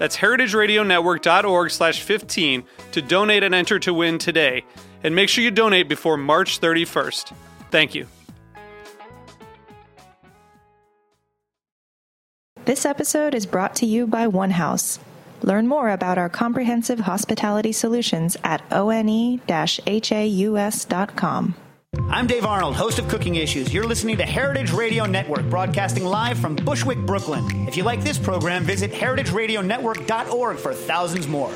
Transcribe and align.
That's 0.00 0.16
heritageradionetwork.org 0.16 1.70
slash 1.70 2.00
15 2.00 2.64
to 2.92 3.02
donate 3.02 3.42
and 3.42 3.54
enter 3.54 3.78
to 3.80 3.92
win 3.92 4.16
today. 4.16 4.64
And 5.04 5.14
make 5.14 5.28
sure 5.28 5.44
you 5.44 5.50
donate 5.50 5.90
before 5.90 6.16
March 6.16 6.58
31st. 6.58 7.34
Thank 7.70 7.94
you. 7.94 8.06
This 12.64 12.86
episode 12.86 13.34
is 13.34 13.44
brought 13.44 13.74
to 13.76 13.84
you 13.84 14.06
by 14.06 14.26
One 14.26 14.52
House. 14.52 14.98
Learn 15.42 15.68
more 15.68 15.90
about 15.90 16.16
our 16.16 16.30
comprehensive 16.30 17.00
hospitality 17.00 17.72
solutions 17.72 18.38
at 18.42 18.62
one-haus.com. 18.70 19.44
I'm 22.08 22.28
Dave 22.28 22.44
Arnold, 22.44 22.76
host 22.76 23.00
of 23.00 23.08
Cooking 23.08 23.34
Issues. 23.34 23.74
You're 23.74 23.86
listening 23.86 24.16
to 24.18 24.24
Heritage 24.24 24.70
Radio 24.70 25.06
Network, 25.06 25.50
broadcasting 25.50 26.04
live 26.04 26.38
from 26.38 26.54
Bushwick, 26.54 26.98
Brooklyn. 26.98 27.66
If 27.66 27.76
you 27.76 27.82
like 27.82 28.04
this 28.04 28.16
program, 28.16 28.62
visit 28.62 28.92
heritageradionetwork.org 28.92 30.56
for 30.56 30.72
thousands 30.72 31.26
more. 31.26 31.52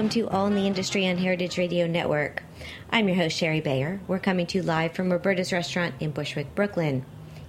Welcome 0.00 0.22
to 0.22 0.30
All 0.30 0.46
in 0.46 0.54
the 0.54 0.66
Industry 0.66 1.06
on 1.06 1.18
Heritage 1.18 1.58
Radio 1.58 1.86
Network. 1.86 2.42
I'm 2.88 3.06
your 3.06 3.18
host, 3.18 3.36
Shari 3.36 3.60
Bayer. 3.60 4.00
We're 4.08 4.18
coming 4.18 4.46
to 4.46 4.56
you 4.56 4.64
live 4.64 4.92
from 4.92 5.12
Roberta's 5.12 5.52
Restaurant 5.52 5.94
in 6.00 6.10
Bushwick, 6.10 6.54
Brooklyn. 6.54 7.04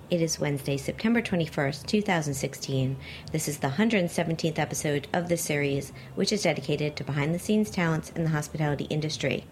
It 0.10 0.22
is 0.22 0.38
Wednesday, 0.38 0.76
September 0.76 1.22
21st, 1.22 1.88
2016. 1.88 2.98
This 3.32 3.48
is 3.48 3.60
the 3.60 3.70
117th 3.70 4.60
episode 4.60 5.08
of 5.14 5.30
this 5.30 5.42
series, 5.42 5.94
which 6.16 6.34
is 6.34 6.44
dedicated 6.44 6.98
to 6.98 7.06
behind 7.06 7.34
the 7.34 7.40
scenes 7.40 7.72
talents 7.72 8.10
in 8.18 8.26
the 8.26 8.32
hospitality 8.32 8.84
industry. 8.90 9.46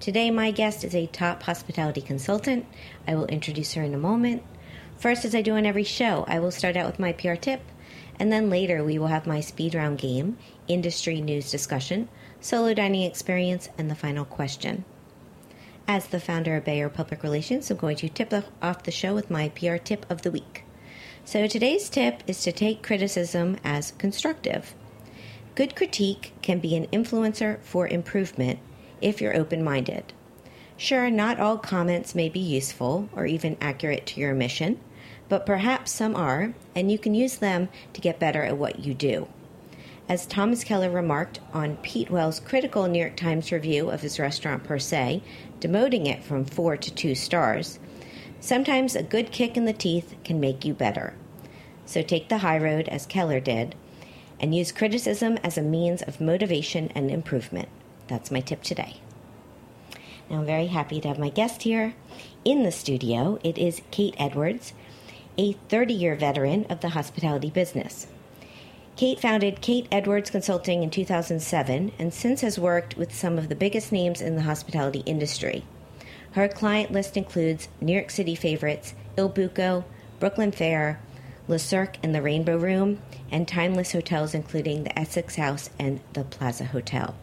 Today, 0.00 0.32
my 0.32 0.50
guest 0.50 0.82
is 0.82 0.96
a 0.96 1.06
top 1.06 1.44
hospitality 1.44 2.00
consultant. 2.00 2.66
I 3.06 3.14
will 3.14 3.26
introduce 3.26 3.74
her 3.74 3.84
in 3.84 3.94
a 3.94 3.98
moment. 3.98 4.42
First, 4.96 5.24
as 5.24 5.36
I 5.36 5.42
do 5.42 5.54
on 5.54 5.64
every 5.64 5.84
show, 5.84 6.24
I 6.26 6.40
will 6.40 6.50
start 6.50 6.76
out 6.76 6.86
with 6.86 6.98
my 6.98 7.12
PR 7.12 7.34
tip, 7.34 7.60
and 8.18 8.32
then 8.32 8.50
later 8.50 8.82
we 8.84 8.98
will 8.98 9.06
have 9.08 9.26
my 9.26 9.40
speed 9.40 9.74
round 9.74 9.98
game, 9.98 10.36
industry 10.66 11.20
news 11.20 11.50
discussion, 11.50 12.08
solo 12.40 12.74
dining 12.74 13.02
experience, 13.02 13.68
and 13.78 13.90
the 13.90 13.94
final 13.94 14.24
question. 14.24 14.84
As 15.86 16.06
the 16.06 16.20
founder 16.20 16.56
of 16.56 16.64
Bayer 16.64 16.88
Public 16.88 17.22
Relations, 17.22 17.70
I'm 17.70 17.78
going 17.78 17.96
to 17.96 18.08
tip 18.08 18.32
off 18.60 18.82
the 18.82 18.90
show 18.90 19.14
with 19.14 19.30
my 19.30 19.48
PR 19.50 19.76
tip 19.76 20.04
of 20.10 20.22
the 20.22 20.30
week. 20.30 20.64
So 21.24 21.46
today's 21.46 21.88
tip 21.88 22.22
is 22.26 22.42
to 22.42 22.52
take 22.52 22.82
criticism 22.82 23.56
as 23.64 23.92
constructive. 23.92 24.74
Good 25.54 25.74
critique 25.74 26.32
can 26.42 26.58
be 26.58 26.76
an 26.76 26.86
influencer 26.86 27.60
for 27.62 27.88
improvement 27.88 28.58
if 29.00 29.20
you're 29.20 29.36
open 29.36 29.64
minded. 29.64 30.12
Sure, 30.76 31.10
not 31.10 31.40
all 31.40 31.58
comments 31.58 32.14
may 32.14 32.28
be 32.28 32.38
useful 32.38 33.08
or 33.12 33.26
even 33.26 33.56
accurate 33.60 34.06
to 34.06 34.20
your 34.20 34.34
mission, 34.34 34.78
but 35.28 35.46
perhaps 35.46 35.90
some 35.90 36.14
are, 36.14 36.54
and 36.74 36.90
you 36.90 36.98
can 36.98 37.14
use 37.14 37.36
them 37.36 37.68
to 37.92 38.00
get 38.00 38.18
better 38.18 38.42
at 38.42 38.56
what 38.56 38.80
you 38.80 38.94
do. 38.94 39.28
As 40.08 40.24
Thomas 40.24 40.64
Keller 40.64 40.90
remarked 40.90 41.40
on 41.52 41.76
Pete 41.78 42.10
Wells' 42.10 42.40
critical 42.40 42.88
New 42.88 42.98
York 42.98 43.16
Times 43.16 43.52
review 43.52 43.90
of 43.90 44.00
his 44.00 44.18
restaurant 44.18 44.64
per 44.64 44.78
se, 44.78 45.22
demoting 45.60 46.06
it 46.06 46.24
from 46.24 46.46
four 46.46 46.78
to 46.78 46.94
two 46.94 47.14
stars, 47.14 47.78
sometimes 48.40 48.96
a 48.96 49.02
good 49.02 49.32
kick 49.32 49.56
in 49.56 49.66
the 49.66 49.72
teeth 49.72 50.14
can 50.24 50.40
make 50.40 50.64
you 50.64 50.72
better. 50.72 51.14
So 51.84 52.00
take 52.00 52.28
the 52.28 52.38
high 52.38 52.58
road 52.58 52.88
as 52.88 53.04
Keller 53.04 53.40
did, 53.40 53.74
and 54.40 54.54
use 54.54 54.72
criticism 54.72 55.38
as 55.42 55.58
a 55.58 55.62
means 55.62 56.00
of 56.00 56.20
motivation 56.20 56.90
and 56.94 57.10
improvement. 57.10 57.68
That's 58.06 58.30
my 58.30 58.40
tip 58.40 58.62
today. 58.62 59.00
Now, 60.30 60.38
I'm 60.40 60.46
very 60.46 60.66
happy 60.66 61.00
to 61.00 61.08
have 61.08 61.18
my 61.18 61.30
guest 61.30 61.62
here 61.62 61.94
in 62.44 62.62
the 62.62 62.72
studio. 62.72 63.38
It 63.42 63.58
is 63.58 63.82
Kate 63.90 64.14
Edwards, 64.18 64.72
a 65.38 65.52
30 65.68 65.94
year 65.94 66.16
veteran 66.16 66.66
of 66.68 66.80
the 66.80 66.90
hospitality 66.90 67.48
business. 67.48 68.08
Kate 68.96 69.20
founded 69.20 69.60
Kate 69.60 69.86
Edwards 69.92 70.28
Consulting 70.28 70.82
in 70.82 70.90
2007 70.90 71.92
and 71.98 72.12
since 72.12 72.40
has 72.40 72.58
worked 72.58 72.96
with 72.96 73.14
some 73.14 73.38
of 73.38 73.48
the 73.48 73.54
biggest 73.54 73.92
names 73.92 74.20
in 74.20 74.34
the 74.34 74.42
hospitality 74.42 75.04
industry. 75.06 75.64
Her 76.32 76.48
client 76.48 76.90
list 76.90 77.16
includes 77.16 77.68
New 77.80 77.92
York 77.92 78.10
City 78.10 78.34
favorites 78.34 78.94
Il 79.16 79.30
Buco, 79.30 79.84
Brooklyn 80.18 80.50
Fare, 80.50 81.00
Le 81.46 81.58
Cirque 81.58 81.96
and 82.02 82.12
the 82.14 82.20
Rainbow 82.20 82.58
Room, 82.58 83.00
and 83.30 83.46
timeless 83.46 83.92
hotels 83.92 84.34
including 84.34 84.82
the 84.82 84.98
Essex 84.98 85.36
House 85.36 85.70
and 85.78 86.00
the 86.14 86.24
Plaza 86.24 86.64
Hotel. 86.64 87.14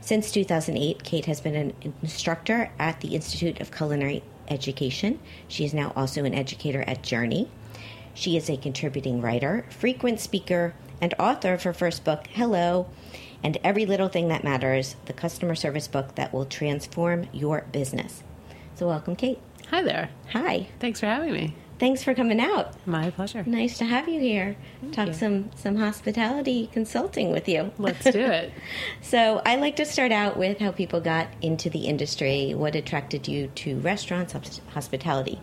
Since 0.00 0.30
2008, 0.32 1.02
Kate 1.02 1.26
has 1.26 1.40
been 1.40 1.54
an 1.54 1.94
instructor 2.00 2.70
at 2.78 3.00
the 3.00 3.14
Institute 3.14 3.60
of 3.60 3.70
Culinary 3.70 4.22
Education. 4.48 5.18
She 5.48 5.64
is 5.64 5.74
now 5.74 5.92
also 5.96 6.24
an 6.24 6.34
educator 6.34 6.82
at 6.86 7.02
Journee. 7.02 7.48
She 8.14 8.36
is 8.36 8.50
a 8.50 8.56
contributing 8.56 9.20
writer, 9.20 9.66
frequent 9.70 10.20
speaker, 10.20 10.74
and 11.00 11.14
author 11.18 11.52
of 11.52 11.62
her 11.62 11.72
first 11.72 12.04
book, 12.04 12.26
Hello, 12.28 12.86
and 13.42 13.58
Every 13.64 13.86
Little 13.86 14.08
Thing 14.08 14.28
That 14.28 14.44
Matters, 14.44 14.96
the 15.06 15.12
customer 15.12 15.54
service 15.54 15.88
book 15.88 16.14
that 16.14 16.32
will 16.32 16.44
transform 16.44 17.28
your 17.32 17.66
business. 17.72 18.22
So, 18.74 18.86
welcome, 18.86 19.16
Kate. 19.16 19.38
Hi 19.70 19.82
there. 19.82 20.10
Hi. 20.32 20.68
Thanks 20.80 21.00
for 21.00 21.06
having 21.06 21.32
me. 21.32 21.54
Thanks 21.78 22.04
for 22.04 22.14
coming 22.14 22.40
out. 22.40 22.74
My 22.86 23.10
pleasure. 23.10 23.42
Nice 23.44 23.78
to 23.78 23.84
have 23.84 24.08
you 24.08 24.20
here. 24.20 24.56
Thank 24.80 24.94
Talk 24.94 25.06
you. 25.08 25.14
some 25.14 25.50
some 25.56 25.76
hospitality 25.76 26.68
consulting 26.72 27.32
with 27.32 27.48
you. 27.48 27.72
Let's 27.78 28.04
do 28.04 28.20
it. 28.20 28.52
so, 29.02 29.42
I 29.44 29.56
like 29.56 29.76
to 29.76 29.84
start 29.84 30.12
out 30.12 30.36
with 30.36 30.58
how 30.58 30.70
people 30.70 31.00
got 31.00 31.28
into 31.40 31.70
the 31.70 31.86
industry. 31.86 32.54
What 32.54 32.74
attracted 32.74 33.26
you 33.26 33.48
to 33.48 33.78
restaurants, 33.80 34.34
hospitality? 34.68 35.40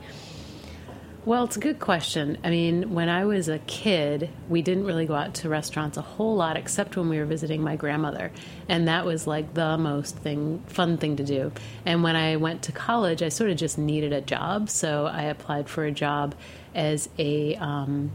Well, 1.30 1.44
it's 1.44 1.58
a 1.58 1.60
good 1.60 1.78
question. 1.78 2.40
I 2.44 2.50
mean, 2.50 2.96
when 2.96 3.08
I 3.08 3.26
was 3.26 3.50
a 3.50 3.60
kid, 3.60 4.32
we 4.50 4.64
didn't 4.64 4.86
really 4.86 5.06
go 5.06 5.14
out 5.14 5.36
to 5.36 5.48
restaurants 5.48 5.96
a 5.96 6.02
whole 6.02 6.36
lot 6.36 6.58
except 6.58 6.98
when 6.98 7.08
we 7.08 7.20
were 7.20 7.26
visiting 7.26 7.62
my 7.62 7.76
grandmother. 7.76 8.32
And 8.68 8.88
that 8.88 9.06
was 9.06 9.28
like 9.28 9.54
the 9.54 9.78
most 9.78 10.18
thing 10.18 10.64
fun 10.66 10.98
thing 10.98 11.18
to 11.18 11.24
do. 11.24 11.52
And 11.86 12.02
when 12.02 12.16
I 12.16 12.38
went 12.38 12.64
to 12.64 12.72
college, 12.72 13.22
I 13.22 13.30
sort 13.30 13.52
of 13.52 13.58
just 13.58 13.78
needed 13.78 14.12
a 14.12 14.22
job, 14.22 14.72
so 14.72 15.06
I 15.06 15.26
applied 15.26 15.70
for 15.70 15.86
a 15.86 15.92
job 15.92 16.34
as 16.74 17.10
a 17.20 17.56
um, 17.58 18.10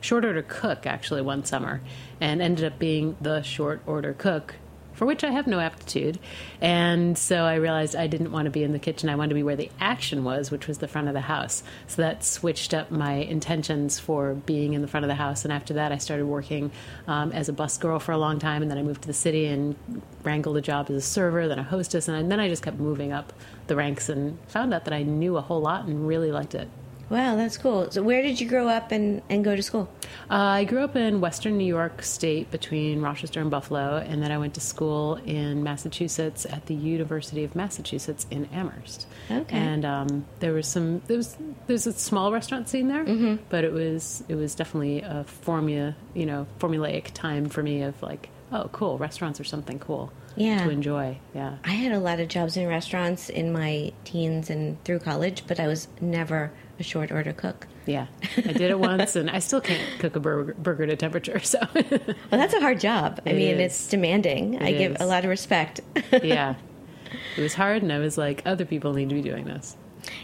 short 0.00 0.24
order 0.24 0.42
cook 0.42 0.84
actually 0.84 1.22
one 1.22 1.44
summer 1.44 1.80
and 2.20 2.42
ended 2.42 2.64
up 2.64 2.76
being 2.76 3.16
the 3.20 3.40
short 3.42 3.82
order 3.86 4.14
cook 4.14 4.56
for 4.98 5.06
which 5.06 5.22
I 5.22 5.30
have 5.30 5.46
no 5.46 5.60
aptitude. 5.60 6.18
And 6.60 7.16
so 7.16 7.44
I 7.44 7.54
realized 7.54 7.94
I 7.94 8.08
didn't 8.08 8.32
want 8.32 8.46
to 8.46 8.50
be 8.50 8.64
in 8.64 8.72
the 8.72 8.80
kitchen. 8.80 9.08
I 9.08 9.14
wanted 9.14 9.28
to 9.28 9.34
be 9.36 9.44
where 9.44 9.54
the 9.54 9.70
action 9.80 10.24
was, 10.24 10.50
which 10.50 10.66
was 10.66 10.78
the 10.78 10.88
front 10.88 11.06
of 11.06 11.14
the 11.14 11.20
house. 11.20 11.62
So 11.86 12.02
that 12.02 12.24
switched 12.24 12.74
up 12.74 12.90
my 12.90 13.12
intentions 13.12 14.00
for 14.00 14.34
being 14.34 14.72
in 14.74 14.82
the 14.82 14.88
front 14.88 15.04
of 15.04 15.08
the 15.08 15.14
house. 15.14 15.44
And 15.44 15.52
after 15.52 15.74
that, 15.74 15.92
I 15.92 15.98
started 15.98 16.26
working 16.26 16.72
um, 17.06 17.30
as 17.30 17.48
a 17.48 17.52
bus 17.52 17.78
girl 17.78 18.00
for 18.00 18.10
a 18.10 18.18
long 18.18 18.40
time. 18.40 18.60
And 18.60 18.68
then 18.70 18.76
I 18.76 18.82
moved 18.82 19.02
to 19.02 19.06
the 19.08 19.14
city 19.14 19.46
and 19.46 19.76
wrangled 20.24 20.56
a 20.56 20.60
job 20.60 20.90
as 20.90 20.96
a 20.96 21.00
server, 21.00 21.46
then 21.46 21.60
a 21.60 21.62
hostess. 21.62 22.08
And 22.08 22.30
then 22.30 22.40
I 22.40 22.48
just 22.48 22.64
kept 22.64 22.78
moving 22.78 23.12
up 23.12 23.32
the 23.68 23.76
ranks 23.76 24.08
and 24.08 24.36
found 24.48 24.74
out 24.74 24.84
that 24.86 24.94
I 24.94 25.04
knew 25.04 25.36
a 25.36 25.40
whole 25.40 25.60
lot 25.60 25.84
and 25.84 26.08
really 26.08 26.32
liked 26.32 26.56
it. 26.56 26.68
Wow, 27.10 27.36
that's 27.36 27.56
cool. 27.56 27.90
So, 27.90 28.02
where 28.02 28.20
did 28.22 28.38
you 28.40 28.46
grow 28.48 28.68
up 28.68 28.92
and, 28.92 29.22
and 29.30 29.42
go 29.44 29.56
to 29.56 29.62
school? 29.62 29.88
Uh, 30.30 30.34
I 30.34 30.64
grew 30.64 30.80
up 30.84 30.94
in 30.94 31.20
western 31.22 31.56
New 31.56 31.64
York 31.66 32.02
State 32.02 32.50
between 32.50 33.00
Rochester 33.00 33.40
and 33.40 33.50
Buffalo, 33.50 33.96
and 34.06 34.22
then 34.22 34.30
I 34.30 34.36
went 34.38 34.54
to 34.54 34.60
school 34.60 35.14
in 35.24 35.62
Massachusetts 35.62 36.44
at 36.46 36.66
the 36.66 36.74
University 36.74 37.44
of 37.44 37.54
Massachusetts 37.56 38.26
in 38.30 38.44
Amherst. 38.52 39.06
Okay. 39.30 39.56
And 39.56 39.84
um, 39.84 40.26
there 40.40 40.52
was 40.52 40.66
some 40.66 41.00
there 41.06 41.16
was 41.16 41.36
there's 41.66 41.86
a 41.86 41.92
small 41.94 42.32
restaurant 42.32 42.68
scene 42.68 42.88
there, 42.88 43.04
Mm-hmm. 43.04 43.36
but 43.48 43.64
it 43.64 43.72
was 43.72 44.22
it 44.28 44.34
was 44.34 44.54
definitely 44.54 45.00
a 45.02 45.24
formula 45.24 45.94
you 46.14 46.26
know 46.26 46.46
formulaic 46.60 47.12
time 47.14 47.48
for 47.48 47.62
me 47.62 47.82
of 47.82 48.00
like 48.02 48.28
oh 48.52 48.68
cool 48.72 48.98
restaurants 48.98 49.38
are 49.40 49.44
something 49.44 49.78
cool 49.78 50.12
Yeah. 50.36 50.64
to 50.64 50.70
enjoy 50.70 51.18
yeah 51.34 51.56
I 51.64 51.70
had 51.70 51.92
a 51.92 51.98
lot 51.98 52.20
of 52.20 52.28
jobs 52.28 52.56
in 52.56 52.66
restaurants 52.68 53.28
in 53.28 53.52
my 53.52 53.92
teens 54.04 54.50
and 54.50 54.82
through 54.84 54.98
college, 55.00 55.44
but 55.46 55.58
I 55.60 55.66
was 55.66 55.88
never 56.00 56.50
a 56.78 56.82
short 56.82 57.10
order 57.12 57.32
cook. 57.32 57.66
yeah 57.86 58.06
I 58.36 58.52
did 58.52 58.70
it 58.70 58.78
once 58.78 59.16
and 59.16 59.30
I 59.30 59.38
still 59.40 59.60
can't 59.60 59.82
cook 59.98 60.14
a 60.16 60.20
burger, 60.20 60.54
burger 60.54 60.86
to 60.86 60.96
temperature 60.96 61.38
so 61.40 61.58
Well, 61.74 61.90
that's 62.30 62.54
a 62.54 62.60
hard 62.60 62.78
job. 62.80 63.20
I 63.26 63.30
It 63.30 63.36
mean, 63.36 63.54
is. 63.60 63.72
it's 63.72 63.88
demanding. 63.88 64.62
I 64.62 64.68
It 64.70 64.78
give 64.78 64.92
is. 64.92 65.00
a 65.00 65.06
lot 65.06 65.24
of 65.24 65.30
respect. 65.30 65.80
yeah 66.22 66.54
it 67.36 67.40
was 67.40 67.54
hard 67.54 67.82
and 67.82 67.92
I 67.92 67.98
was 67.98 68.18
like 68.18 68.42
other 68.46 68.64
people 68.64 68.92
need 68.94 69.08
to 69.08 69.14
be 69.14 69.22
doing 69.22 69.44
this. 69.46 69.76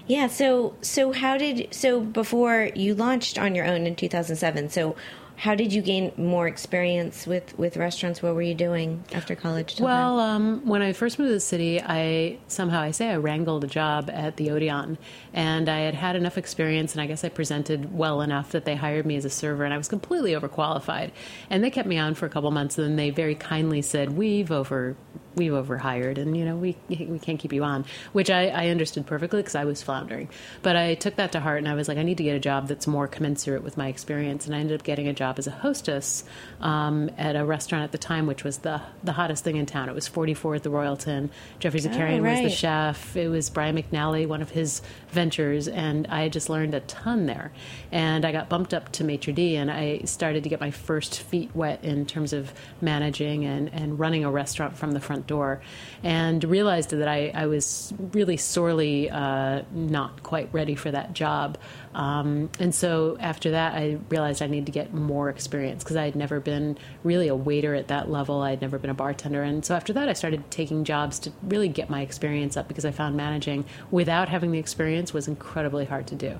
yeah. 0.06 0.26
So, 0.28 0.74
so 0.82 1.12
how 1.12 1.36
did 1.38 1.68
so 1.74 2.00
before 2.00 2.70
you 2.74 2.94
launched 2.94 3.38
on 3.38 3.54
your 3.54 3.66
own 3.66 3.86
in 3.86 3.96
2007? 3.96 4.68
So, 4.70 4.94
how 5.36 5.54
did 5.54 5.72
you 5.72 5.82
gain 5.82 6.12
more 6.16 6.46
experience 6.46 7.26
with 7.26 7.58
with 7.58 7.76
restaurants? 7.76 8.22
What 8.22 8.34
were 8.34 8.42
you 8.42 8.54
doing 8.54 9.04
after 9.12 9.34
college? 9.34 9.80
Well, 9.80 10.20
um, 10.20 10.66
when 10.66 10.80
I 10.82 10.92
first 10.92 11.18
moved 11.18 11.30
to 11.30 11.34
the 11.34 11.40
city, 11.40 11.80
I 11.82 12.38
somehow 12.48 12.80
I 12.80 12.92
say 12.92 13.10
I 13.10 13.16
wrangled 13.16 13.64
a 13.64 13.66
job 13.66 14.10
at 14.10 14.36
the 14.36 14.50
Odeon, 14.50 14.96
and 15.32 15.68
I 15.68 15.80
had 15.80 15.94
had 15.94 16.16
enough 16.16 16.38
experience, 16.38 16.92
and 16.92 17.02
I 17.02 17.06
guess 17.06 17.24
I 17.24 17.28
presented 17.28 17.96
well 17.96 18.20
enough 18.20 18.52
that 18.52 18.64
they 18.64 18.76
hired 18.76 19.06
me 19.06 19.16
as 19.16 19.24
a 19.24 19.30
server, 19.30 19.64
and 19.64 19.74
I 19.74 19.76
was 19.76 19.88
completely 19.88 20.32
overqualified, 20.32 21.10
and 21.50 21.64
they 21.64 21.70
kept 21.70 21.88
me 21.88 21.98
on 21.98 22.14
for 22.14 22.26
a 22.26 22.30
couple 22.30 22.50
months, 22.50 22.78
and 22.78 22.86
then 22.86 22.96
they 22.96 23.10
very 23.10 23.34
kindly 23.34 23.82
said, 23.82 24.16
"We've 24.16 24.52
over." 24.52 24.96
We've 25.36 25.52
overhired, 25.52 26.18
and 26.18 26.36
you 26.36 26.44
know 26.44 26.56
we 26.56 26.76
we 26.88 27.18
can't 27.18 27.38
keep 27.38 27.52
you 27.52 27.64
on, 27.64 27.84
which 28.12 28.30
I, 28.30 28.48
I 28.48 28.68
understood 28.68 29.06
perfectly 29.06 29.40
because 29.40 29.54
I 29.54 29.64
was 29.64 29.82
floundering. 29.82 30.28
But 30.62 30.76
I 30.76 30.94
took 30.94 31.16
that 31.16 31.32
to 31.32 31.40
heart, 31.40 31.58
and 31.58 31.68
I 31.68 31.74
was 31.74 31.88
like, 31.88 31.98
I 31.98 32.02
need 32.02 32.18
to 32.18 32.24
get 32.24 32.36
a 32.36 32.40
job 32.40 32.68
that's 32.68 32.86
more 32.86 33.08
commensurate 33.08 33.62
with 33.62 33.76
my 33.76 33.88
experience. 33.88 34.46
And 34.46 34.54
I 34.54 34.58
ended 34.58 34.80
up 34.80 34.84
getting 34.84 35.08
a 35.08 35.12
job 35.12 35.38
as 35.38 35.46
a 35.46 35.50
hostess 35.50 36.24
um, 36.60 37.10
at 37.18 37.36
a 37.36 37.44
restaurant 37.44 37.84
at 37.84 37.92
the 37.92 37.98
time, 37.98 38.26
which 38.26 38.44
was 38.44 38.58
the 38.58 38.80
the 39.02 39.12
hottest 39.12 39.44
thing 39.44 39.56
in 39.56 39.66
town. 39.66 39.88
It 39.88 39.94
was 39.94 40.08
44 40.08 40.56
at 40.56 40.62
the 40.62 40.70
Royalton. 40.70 41.30
Geoffrey 41.58 41.80
Zakarian 41.80 42.22
was 42.22 42.38
right. 42.38 42.44
the 42.44 42.50
chef. 42.50 43.16
It 43.16 43.28
was 43.28 43.50
Brian 43.50 43.76
McNally, 43.76 44.26
one 44.26 44.42
of 44.42 44.50
his 44.50 44.82
ventures, 45.10 45.68
and 45.68 46.06
I 46.08 46.28
just 46.28 46.48
learned 46.48 46.74
a 46.74 46.80
ton 46.80 47.26
there. 47.26 47.52
And 47.92 48.24
I 48.24 48.32
got 48.32 48.48
bumped 48.48 48.74
up 48.74 48.92
to 48.92 49.04
maitre 49.04 49.32
d, 49.32 49.56
and 49.56 49.70
I 49.70 50.00
started 50.04 50.42
to 50.44 50.48
get 50.48 50.60
my 50.60 50.70
first 50.70 51.20
feet 51.20 51.50
wet 51.54 51.82
in 51.84 52.06
terms 52.06 52.32
of 52.32 52.52
managing 52.80 53.44
and, 53.44 53.72
and 53.72 53.98
running 53.98 54.24
a 54.24 54.30
restaurant 54.30 54.76
from 54.76 54.92
the 54.92 55.00
front 55.00 55.23
door, 55.26 55.60
and 56.02 56.42
realized 56.44 56.90
that 56.90 57.08
I, 57.08 57.30
I 57.34 57.46
was 57.46 57.92
really 58.12 58.36
sorely 58.36 59.10
uh, 59.10 59.62
not 59.72 60.22
quite 60.22 60.48
ready 60.52 60.74
for 60.74 60.90
that 60.90 61.12
job. 61.14 61.58
Um, 61.94 62.50
and 62.58 62.74
so 62.74 63.16
after 63.20 63.52
that, 63.52 63.74
I 63.74 63.98
realized 64.08 64.42
I 64.42 64.46
needed 64.46 64.66
to 64.66 64.72
get 64.72 64.92
more 64.92 65.28
experience 65.28 65.84
because 65.84 65.96
I 65.96 66.04
had 66.04 66.16
never 66.16 66.40
been 66.40 66.76
really 67.04 67.28
a 67.28 67.36
waiter 67.36 67.74
at 67.74 67.88
that 67.88 68.10
level. 68.10 68.42
I'd 68.42 68.60
never 68.60 68.78
been 68.78 68.90
a 68.90 68.94
bartender. 68.94 69.42
And 69.42 69.64
so 69.64 69.74
after 69.74 69.92
that, 69.92 70.08
I 70.08 70.12
started 70.12 70.50
taking 70.50 70.84
jobs 70.84 71.18
to 71.20 71.32
really 71.42 71.68
get 71.68 71.88
my 71.90 72.00
experience 72.00 72.56
up 72.56 72.68
because 72.68 72.84
I 72.84 72.90
found 72.90 73.16
managing 73.16 73.64
without 73.90 74.28
having 74.28 74.50
the 74.50 74.58
experience 74.58 75.12
was 75.12 75.28
incredibly 75.28 75.84
hard 75.84 76.06
to 76.08 76.14
do. 76.14 76.38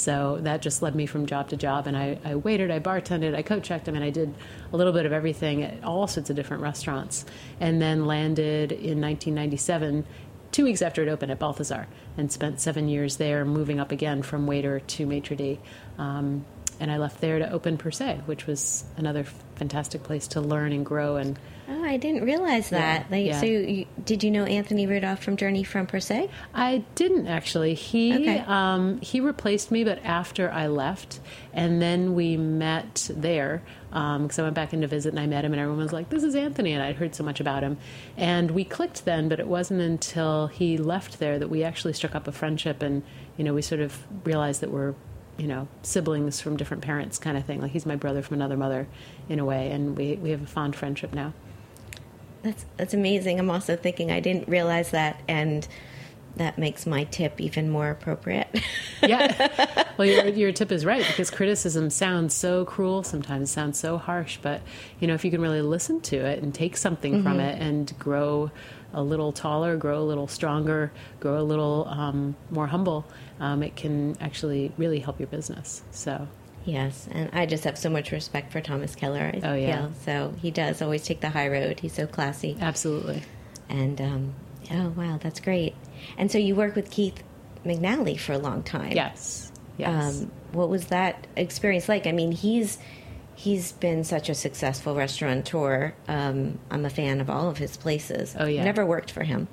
So 0.00 0.38
that 0.42 0.62
just 0.62 0.82
led 0.82 0.94
me 0.94 1.06
from 1.06 1.26
job 1.26 1.50
to 1.50 1.56
job. 1.56 1.86
And 1.86 1.96
I, 1.96 2.18
I 2.24 2.34
waited, 2.36 2.70
I 2.70 2.80
bartended, 2.80 3.34
I 3.34 3.42
coat 3.42 3.62
checked. 3.62 3.88
I 3.88 3.92
mean, 3.92 4.02
I 4.02 4.10
did 4.10 4.34
a 4.72 4.76
little 4.76 4.92
bit 4.92 5.06
of 5.06 5.12
everything 5.12 5.62
at 5.62 5.84
all 5.84 6.06
sorts 6.06 6.30
of 6.30 6.36
different 6.36 6.62
restaurants. 6.62 7.24
And 7.60 7.80
then 7.80 8.06
landed 8.06 8.72
in 8.72 9.00
1997 9.00 10.06
two 10.52 10.64
weeks 10.64 10.82
after 10.82 11.02
it 11.02 11.08
opened 11.08 11.30
at 11.30 11.38
Balthazar 11.38 11.86
and 12.16 12.30
spent 12.32 12.60
seven 12.60 12.88
years 12.88 13.16
there, 13.16 13.44
moving 13.44 13.78
up 13.78 13.92
again 13.92 14.22
from 14.22 14.46
waiter 14.46 14.80
to 14.80 15.06
maitre 15.06 15.36
d. 15.36 15.60
Um, 15.98 16.44
and 16.80 16.90
I 16.90 16.96
left 16.96 17.20
there 17.20 17.38
to 17.38 17.50
open 17.50 17.76
Per 17.76 17.90
Se, 17.90 18.22
which 18.24 18.46
was 18.46 18.84
another 18.96 19.24
fantastic 19.56 20.02
place 20.02 20.28
to 20.28 20.40
learn 20.40 20.72
and 20.72 20.84
grow. 20.84 21.16
And 21.16 21.38
Oh, 21.72 21.84
I 21.84 21.98
didn't 21.98 22.24
realize 22.24 22.70
that. 22.70 23.06
Yeah, 23.08 23.16
like, 23.16 23.26
yeah. 23.26 23.40
so 23.40 23.46
you, 23.46 23.86
did 24.04 24.24
you 24.24 24.30
know 24.32 24.44
Anthony 24.44 24.88
Rudolf 24.88 25.22
from 25.22 25.36
Journee 25.36 25.64
from 25.64 25.86
Per 25.86 26.00
Se? 26.00 26.28
I 26.52 26.82
didn't 26.96 27.28
actually. 27.28 27.74
He 27.74 28.12
Okay. 28.14 28.38
um, 28.40 29.00
he 29.00 29.20
replaced 29.20 29.70
me, 29.70 29.84
but 29.84 30.04
after 30.04 30.50
I 30.50 30.66
left, 30.66 31.20
and 31.52 31.80
then 31.80 32.16
we 32.16 32.36
met 32.36 33.08
there 33.14 33.62
because 33.90 34.38
I 34.38 34.42
went 34.42 34.54
back 34.54 34.72
in 34.72 34.80
to 34.80 34.88
visit 34.88 35.10
and 35.10 35.20
I 35.20 35.26
met 35.26 35.44
him, 35.44 35.52
and 35.52 35.60
everyone 35.60 35.82
was 35.82 35.92
like, 35.92 36.08
"This 36.08 36.24
is 36.24 36.34
Anthony," 36.34 36.72
and 36.72 36.82
I'd 36.82 36.96
heard 36.96 37.14
so 37.14 37.22
much 37.22 37.38
about 37.38 37.62
him, 37.62 37.76
and 38.16 38.50
we 38.50 38.64
clicked 38.64 39.04
then. 39.04 39.28
But 39.28 39.38
it 39.38 39.46
wasn't 39.46 39.80
until 39.80 40.48
he 40.48 40.76
left 40.76 41.20
there 41.20 41.38
that 41.38 41.48
we 41.48 41.62
actually 41.62 41.92
struck 41.92 42.16
up 42.16 42.26
a 42.26 42.32
friendship, 42.32 42.82
and 42.82 43.04
you 43.36 43.44
know, 43.44 43.54
we 43.54 43.62
sort 43.62 43.80
of 43.80 44.04
realized 44.24 44.60
that 44.60 44.72
we're 44.72 44.94
you 45.38 45.46
know 45.46 45.68
siblings 45.82 46.40
from 46.40 46.56
different 46.56 46.82
parents, 46.82 47.16
kind 47.18 47.36
of 47.36 47.44
thing. 47.44 47.60
Like 47.60 47.70
he's 47.70 47.86
my 47.86 47.96
brother 47.96 48.22
from 48.22 48.34
another 48.34 48.56
mother, 48.56 48.88
in 49.28 49.38
a 49.38 49.44
way, 49.44 49.70
and 49.70 49.96
we 49.96 50.16
we 50.16 50.30
have 50.30 50.42
a 50.42 50.46
fond 50.46 50.74
friendship 50.74 51.14
now. 51.14 51.32
That's 52.42 52.64
that's 52.76 52.94
amazing. 52.94 53.38
I'm 53.38 53.50
also 53.50 53.76
thinking 53.76 54.10
I 54.10 54.20
didn't 54.20 54.48
realize 54.48 54.92
that, 54.92 55.20
and 55.28 55.66
that 56.36 56.58
makes 56.58 56.86
my 56.86 57.04
tip 57.04 57.40
even 57.40 57.70
more 57.70 57.90
appropriate. 57.90 58.48
yeah. 59.02 59.84
Well, 59.96 60.08
your, 60.08 60.28
your 60.28 60.52
tip 60.52 60.72
is 60.72 60.84
right 60.84 61.06
because 61.06 61.30
criticism 61.30 61.90
sounds 61.90 62.34
so 62.34 62.64
cruel 62.64 63.02
sometimes, 63.02 63.50
sounds 63.50 63.78
so 63.78 63.98
harsh. 63.98 64.38
But, 64.40 64.62
you 65.00 65.06
know, 65.06 65.14
if 65.14 65.24
you 65.24 65.30
can 65.30 65.40
really 65.40 65.62
listen 65.62 66.00
to 66.02 66.16
it 66.16 66.42
and 66.42 66.54
take 66.54 66.76
something 66.76 67.22
from 67.22 67.40
it 67.40 67.60
and 67.60 67.92
grow 67.98 68.50
a 68.92 69.02
little 69.02 69.32
taller, 69.32 69.76
grow 69.76 69.98
a 69.98 70.04
little 70.04 70.28
stronger, 70.28 70.92
grow 71.20 71.38
a 71.38 71.42
little 71.42 71.86
um, 71.88 72.36
more 72.50 72.66
humble, 72.66 73.06
um, 73.38 73.62
it 73.62 73.76
can 73.76 74.16
actually 74.20 74.72
really 74.78 75.00
help 75.00 75.20
your 75.20 75.28
business. 75.28 75.82
So, 75.90 76.26
yes, 76.64 77.08
and 77.10 77.30
I 77.32 77.46
just 77.46 77.64
have 77.64 77.78
so 77.78 77.90
much 77.90 78.12
respect 78.12 78.52
for 78.52 78.60
Thomas 78.60 78.94
Keller. 78.94 79.30
I 79.34 79.40
Oh, 79.42 79.54
yeah. 79.54 79.88
feel. 79.88 79.92
so 80.04 80.34
he 80.40 80.50
does 80.50 80.82
always 80.82 81.04
take 81.04 81.20
the 81.20 81.30
high 81.30 81.48
road. 81.48 81.80
He's 81.80 81.92
so 81.94 82.06
classy, 82.06 82.56
absolutely. 82.60 83.22
and 83.68 84.00
um, 84.00 84.34
oh 84.72 84.90
wow, 84.90 85.18
that's 85.20 85.40
great. 85.40 85.74
And 86.18 86.30
so 86.30 86.38
you 86.38 86.54
work 86.54 86.74
with 86.76 86.90
Keith 86.90 87.22
McNally 87.64 88.18
for 88.18 88.32
a 88.32 88.38
long 88.38 88.62
time. 88.62 88.92
Yes. 88.92 89.52
Yes. 89.76 90.20
Um, 90.22 90.30
what 90.52 90.68
was 90.68 90.86
that 90.86 91.26
experience 91.36 91.88
like? 91.88 92.06
I 92.06 92.12
mean, 92.12 92.32
he's 92.32 92.78
he's 93.34 93.72
been 93.72 94.04
such 94.04 94.28
a 94.28 94.34
successful 94.34 94.94
restaurateur. 94.94 95.94
Um, 96.08 96.58
I'm 96.70 96.84
a 96.84 96.90
fan 96.90 97.20
of 97.20 97.30
all 97.30 97.48
of 97.48 97.56
his 97.58 97.76
places. 97.78 98.36
Oh, 98.38 98.44
yeah. 98.46 98.64
never 98.64 98.84
worked 98.84 99.10
for 99.10 99.22
him, 99.24 99.48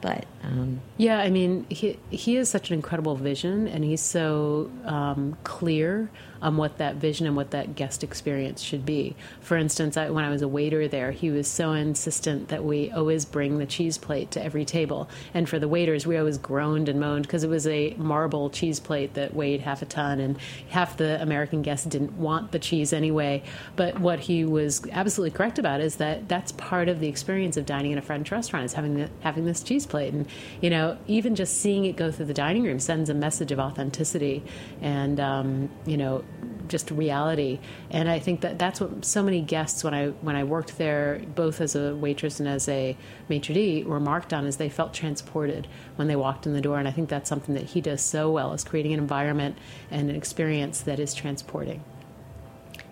but 0.00 0.24
um, 0.42 0.80
Yeah, 0.96 1.18
I 1.20 1.30
mean, 1.30 1.66
he 1.68 1.98
he 2.10 2.34
has 2.36 2.48
such 2.48 2.70
an 2.70 2.74
incredible 2.74 3.14
vision, 3.14 3.68
and 3.68 3.84
he's 3.84 4.00
so 4.00 4.70
um, 4.84 5.36
clear 5.44 6.10
on 6.40 6.56
what 6.56 6.78
that 6.78 6.96
vision 6.96 7.26
and 7.26 7.36
what 7.36 7.50
that 7.50 7.74
guest 7.74 8.04
experience 8.04 8.62
should 8.62 8.84
be. 8.84 9.16
For 9.40 9.56
instance, 9.56 9.96
I, 9.96 10.10
when 10.10 10.24
I 10.24 10.30
was 10.30 10.42
a 10.42 10.48
waiter 10.48 10.88
there, 10.88 11.10
he 11.10 11.30
was 11.30 11.48
so 11.48 11.72
insistent 11.72 12.48
that 12.48 12.64
we 12.64 12.90
always 12.90 13.24
bring 13.24 13.58
the 13.58 13.66
cheese 13.66 13.98
plate 13.98 14.30
to 14.32 14.42
every 14.42 14.64
table, 14.64 15.08
and 15.34 15.48
for 15.48 15.58
the 15.58 15.68
waiters, 15.68 16.06
we 16.06 16.16
always 16.16 16.38
groaned 16.38 16.88
and 16.88 17.00
moaned 17.00 17.26
because 17.26 17.44
it 17.44 17.50
was 17.50 17.66
a 17.66 17.94
marble 17.96 18.50
cheese 18.50 18.80
plate 18.80 19.14
that 19.14 19.34
weighed 19.34 19.60
half 19.60 19.82
a 19.82 19.86
ton, 19.86 20.20
and 20.20 20.38
half 20.68 20.96
the 20.96 21.20
American 21.20 21.62
guests 21.62 21.86
didn't 21.86 22.12
want 22.18 22.52
the 22.52 22.58
cheese 22.58 22.92
anyway. 22.92 23.42
But 23.76 23.98
what 23.98 24.20
he 24.20 24.44
was 24.44 24.82
absolutely 24.92 25.36
correct 25.36 25.58
about 25.58 25.80
is 25.80 25.96
that 25.96 26.28
that's 26.28 26.52
part 26.52 26.88
of 26.88 27.00
the 27.00 27.08
experience 27.08 27.56
of 27.56 27.66
dining 27.66 27.92
in 27.92 27.98
a 27.98 28.02
French 28.02 28.30
restaurant 28.30 28.64
is 28.64 28.72
having 28.72 28.94
the, 28.94 29.10
having 29.20 29.44
this 29.44 29.62
cheese 29.62 29.86
plate, 29.86 30.12
and 30.12 30.26
you 30.60 30.70
know, 30.70 30.96
even 31.06 31.34
just 31.34 31.60
seeing 31.60 31.84
it 31.84 31.96
go 31.96 32.10
through 32.10 32.26
the 32.26 32.34
dining 32.34 32.64
room 32.64 32.78
sends 32.78 33.10
a 33.10 33.14
message 33.14 33.52
of 33.52 33.58
authenticity 33.58 34.42
and 34.80 35.20
um, 35.20 35.68
you 35.86 35.96
know, 35.96 36.24
just 36.68 36.90
reality. 36.90 37.58
And 37.90 38.08
I 38.08 38.18
think 38.18 38.40
that 38.42 38.58
that's 38.58 38.80
what 38.80 39.04
so 39.04 39.22
many 39.22 39.40
guests 39.40 39.82
when 39.84 39.94
I 39.94 40.08
when 40.08 40.36
I 40.36 40.44
worked 40.44 40.78
there, 40.78 41.20
both 41.34 41.60
as 41.60 41.74
a 41.74 41.94
waitress 41.94 42.40
and 42.40 42.48
as 42.48 42.68
a 42.68 42.96
maitre 43.28 43.54
d, 43.54 43.82
remarked 43.84 44.32
on 44.32 44.46
is 44.46 44.56
they 44.56 44.68
felt 44.68 44.94
transported 44.94 45.66
when 45.96 46.08
they 46.08 46.16
walked 46.16 46.46
in 46.46 46.52
the 46.52 46.60
door. 46.60 46.78
And 46.78 46.88
I 46.88 46.90
think 46.90 47.08
that's 47.08 47.28
something 47.28 47.54
that 47.54 47.64
he 47.64 47.80
does 47.80 48.02
so 48.02 48.30
well 48.30 48.52
is 48.52 48.64
creating 48.64 48.92
an 48.92 49.00
environment 49.00 49.56
and 49.90 50.10
an 50.10 50.16
experience 50.16 50.80
that 50.82 50.98
is 51.00 51.14
transporting. 51.14 51.82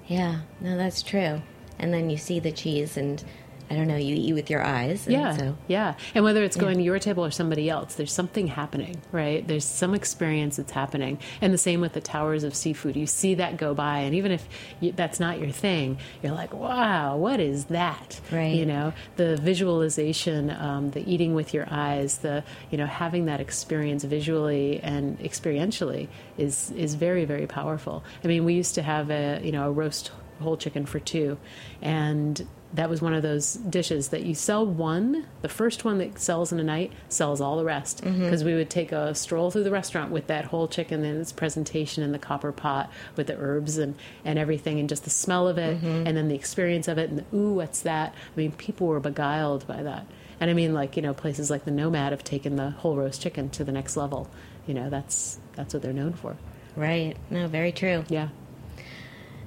yeah, 0.07 0.41
no, 0.61 0.77
that's 0.77 1.03
true. 1.03 1.43
And 1.79 1.93
then 1.93 2.11
you 2.11 2.17
see 2.17 2.41
the 2.41 2.53
cheese, 2.53 2.97
and 2.97 3.23
I 3.71 3.75
don't 3.75 3.89
know, 3.89 3.97
you 3.97 4.15
eat 4.15 4.33
with 4.33 4.49
your 4.51 4.63
eyes. 4.63 5.07
and 5.07 5.15
Yeah, 5.15 5.37
So, 5.37 5.57
yeah. 5.67 5.95
And 6.15 6.25
whether 6.25 6.45
it's 6.45 6.57
going 6.57 6.79
to 6.79 6.83
your 6.85 6.99
table 6.99 7.25
or 7.25 7.31
somebody 7.31 7.69
else, 7.69 7.95
there's 7.97 8.13
something 8.13 8.47
happening, 8.47 9.03
right? 9.13 9.47
There's 9.47 9.65
some 9.65 9.95
experience 9.95 10.57
that's 10.57 10.73
happening. 10.73 11.19
And 11.41 11.53
the 11.53 11.59
same 11.59 11.81
with 11.81 11.93
the 11.93 12.01
towers 12.01 12.45
of 12.45 12.55
seafood. 12.55 12.97
You 12.97 13.07
see 13.07 13.35
that 13.35 13.57
go 13.57 13.75
by, 13.75 13.99
and 13.99 14.15
even 14.15 14.31
if 14.31 14.49
you, 14.81 14.93
that's 14.93 15.19
not 15.19 15.41
your 15.41 15.51
thing, 15.51 15.99
you're 16.23 16.33
like, 16.33 16.55
wow, 16.55 17.17
what 17.17 17.41
is 17.41 17.67
that? 17.67 18.21
Right. 18.31 18.55
You 18.55 18.67
know, 18.67 18.93
the 19.17 19.37
visualization, 19.37 20.51
um, 20.51 20.91
the 20.91 21.09
eating 21.11 21.35
with 21.35 21.53
your 21.53 21.67
eyes, 21.71 22.19
the 22.19 22.45
you 22.71 22.79
know 22.79 22.87
having 22.87 23.27
that 23.27 23.41
experience 23.41 24.05
visually 24.05 24.81
and 24.81 25.19
experientially 25.21 26.09
is 26.39 26.71
is 26.73 26.95
very 26.95 27.25
very 27.25 27.47
powerful. 27.47 28.05
I 28.23 28.29
mean, 28.29 28.45
we 28.45 28.55
used 28.55 28.75
to 28.77 28.83
have 28.83 29.11
a 29.11 29.41
you 29.43 29.53
know 29.53 29.69
a 29.69 29.73
roast 29.73 30.11
whole 30.41 30.57
chicken 30.57 30.85
for 30.87 31.01
two, 31.01 31.39
and 31.81 32.47
that 32.75 32.91
was 32.91 33.01
one 33.01 33.15
of 33.15 33.23
those 33.23 33.55
dishes 33.55 34.09
that 34.09 34.25
you 34.25 34.35
sell 34.35 34.67
one, 34.67 35.27
the 35.41 35.49
first 35.49 35.85
one 35.85 35.99
that 35.99 36.19
sells 36.19 36.53
in 36.53 36.61
a 36.61 36.65
night 36.65 36.93
sells 37.09 37.41
all 37.41 37.57
the 37.57 37.65
rest. 37.65 38.03
Mm-hmm. 38.03 38.25
Because 38.25 38.45
we 38.45 38.55
would 38.55 38.69
take 38.69 38.93
a 38.93 39.15
stroll 39.15 39.51
through 39.51 39.65
the 39.65 39.71
restaurant 39.71 40.11
with 40.11 40.27
that 40.27 40.47
whole 40.47 40.69
chicken 40.69 41.05
and 41.05 41.21
its 41.21 41.33
presentation 41.33 42.03
in 42.03 42.13
the 42.13 42.19
copper 42.19 42.53
pot 42.53 42.91
with 43.15 43.29
the 43.29 43.37
herbs 43.37 43.79
and, 43.79 43.95
and 44.25 44.39
everything, 44.39 44.79
and 44.81 44.89
just 44.89 45.05
the 45.05 45.11
smell 45.11 45.49
of 45.49 45.59
it, 45.59 45.79
mm-hmm. 45.79 46.07
and 46.07 46.17
then 46.17 46.29
the 46.29 46.35
experience 46.35 46.89
of 46.89 46.99
it, 46.99 47.09
and 47.09 47.21
the, 47.21 47.37
ooh, 47.37 47.55
what's 47.55 47.81
that? 47.83 48.13
I 48.13 48.37
mean, 48.37 48.53
people 48.53 48.89
were 48.89 49.01
beguiled 49.01 49.67
by 49.67 49.83
that. 49.83 50.07
And 50.41 50.51
I 50.51 50.53
mean, 50.53 50.75
like, 50.75 50.97
you 50.97 51.03
know, 51.03 51.15
places 51.15 51.51
like 51.51 51.65
the 51.65 51.71
Nomad 51.71 52.13
have 52.13 52.25
taken 52.25 52.57
the 52.57 52.71
whole 52.71 52.97
roast 52.97 53.23
chicken 53.23 53.49
to 53.51 53.65
the 53.65 53.73
next 53.73 53.97
level. 53.97 54.29
You 54.67 54.75
know, 54.75 54.91
that's, 54.91 55.39
that's 55.55 55.73
what 55.73 55.83
they're 55.83 55.95
known 55.95 56.13
for. 56.13 56.37
right. 56.75 57.17
No, 57.31 57.47
very 57.47 57.73
true. 57.73 58.05
Yeah. 58.09 58.29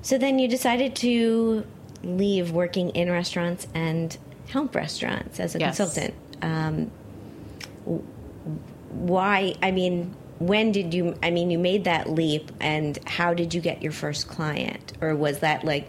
So 0.01 0.17
then 0.17 0.39
you 0.39 0.47
decided 0.47 0.95
to 0.95 1.65
leave 2.03 2.51
working 2.51 2.89
in 2.91 3.11
restaurants 3.11 3.67
and 3.73 4.17
help 4.49 4.75
restaurants 4.75 5.39
as 5.39 5.55
a 5.55 5.59
Yes. 5.59 5.77
consultant. 5.77 6.13
Um, 6.41 6.91
why? 8.91 9.55
I 9.61 9.71
mean, 9.71 10.15
when 10.39 10.71
did 10.71 10.93
you? 10.93 11.15
I 11.21 11.31
mean, 11.31 11.51
you 11.51 11.59
made 11.59 11.83
that 11.83 12.09
leap, 12.09 12.51
and 12.59 12.97
how 13.05 13.33
did 13.33 13.53
you 13.53 13.61
get 13.61 13.81
your 13.81 13.91
first 13.91 14.27
client? 14.27 14.93
Or 15.01 15.15
was 15.15 15.39
that 15.39 15.63
like, 15.65 15.87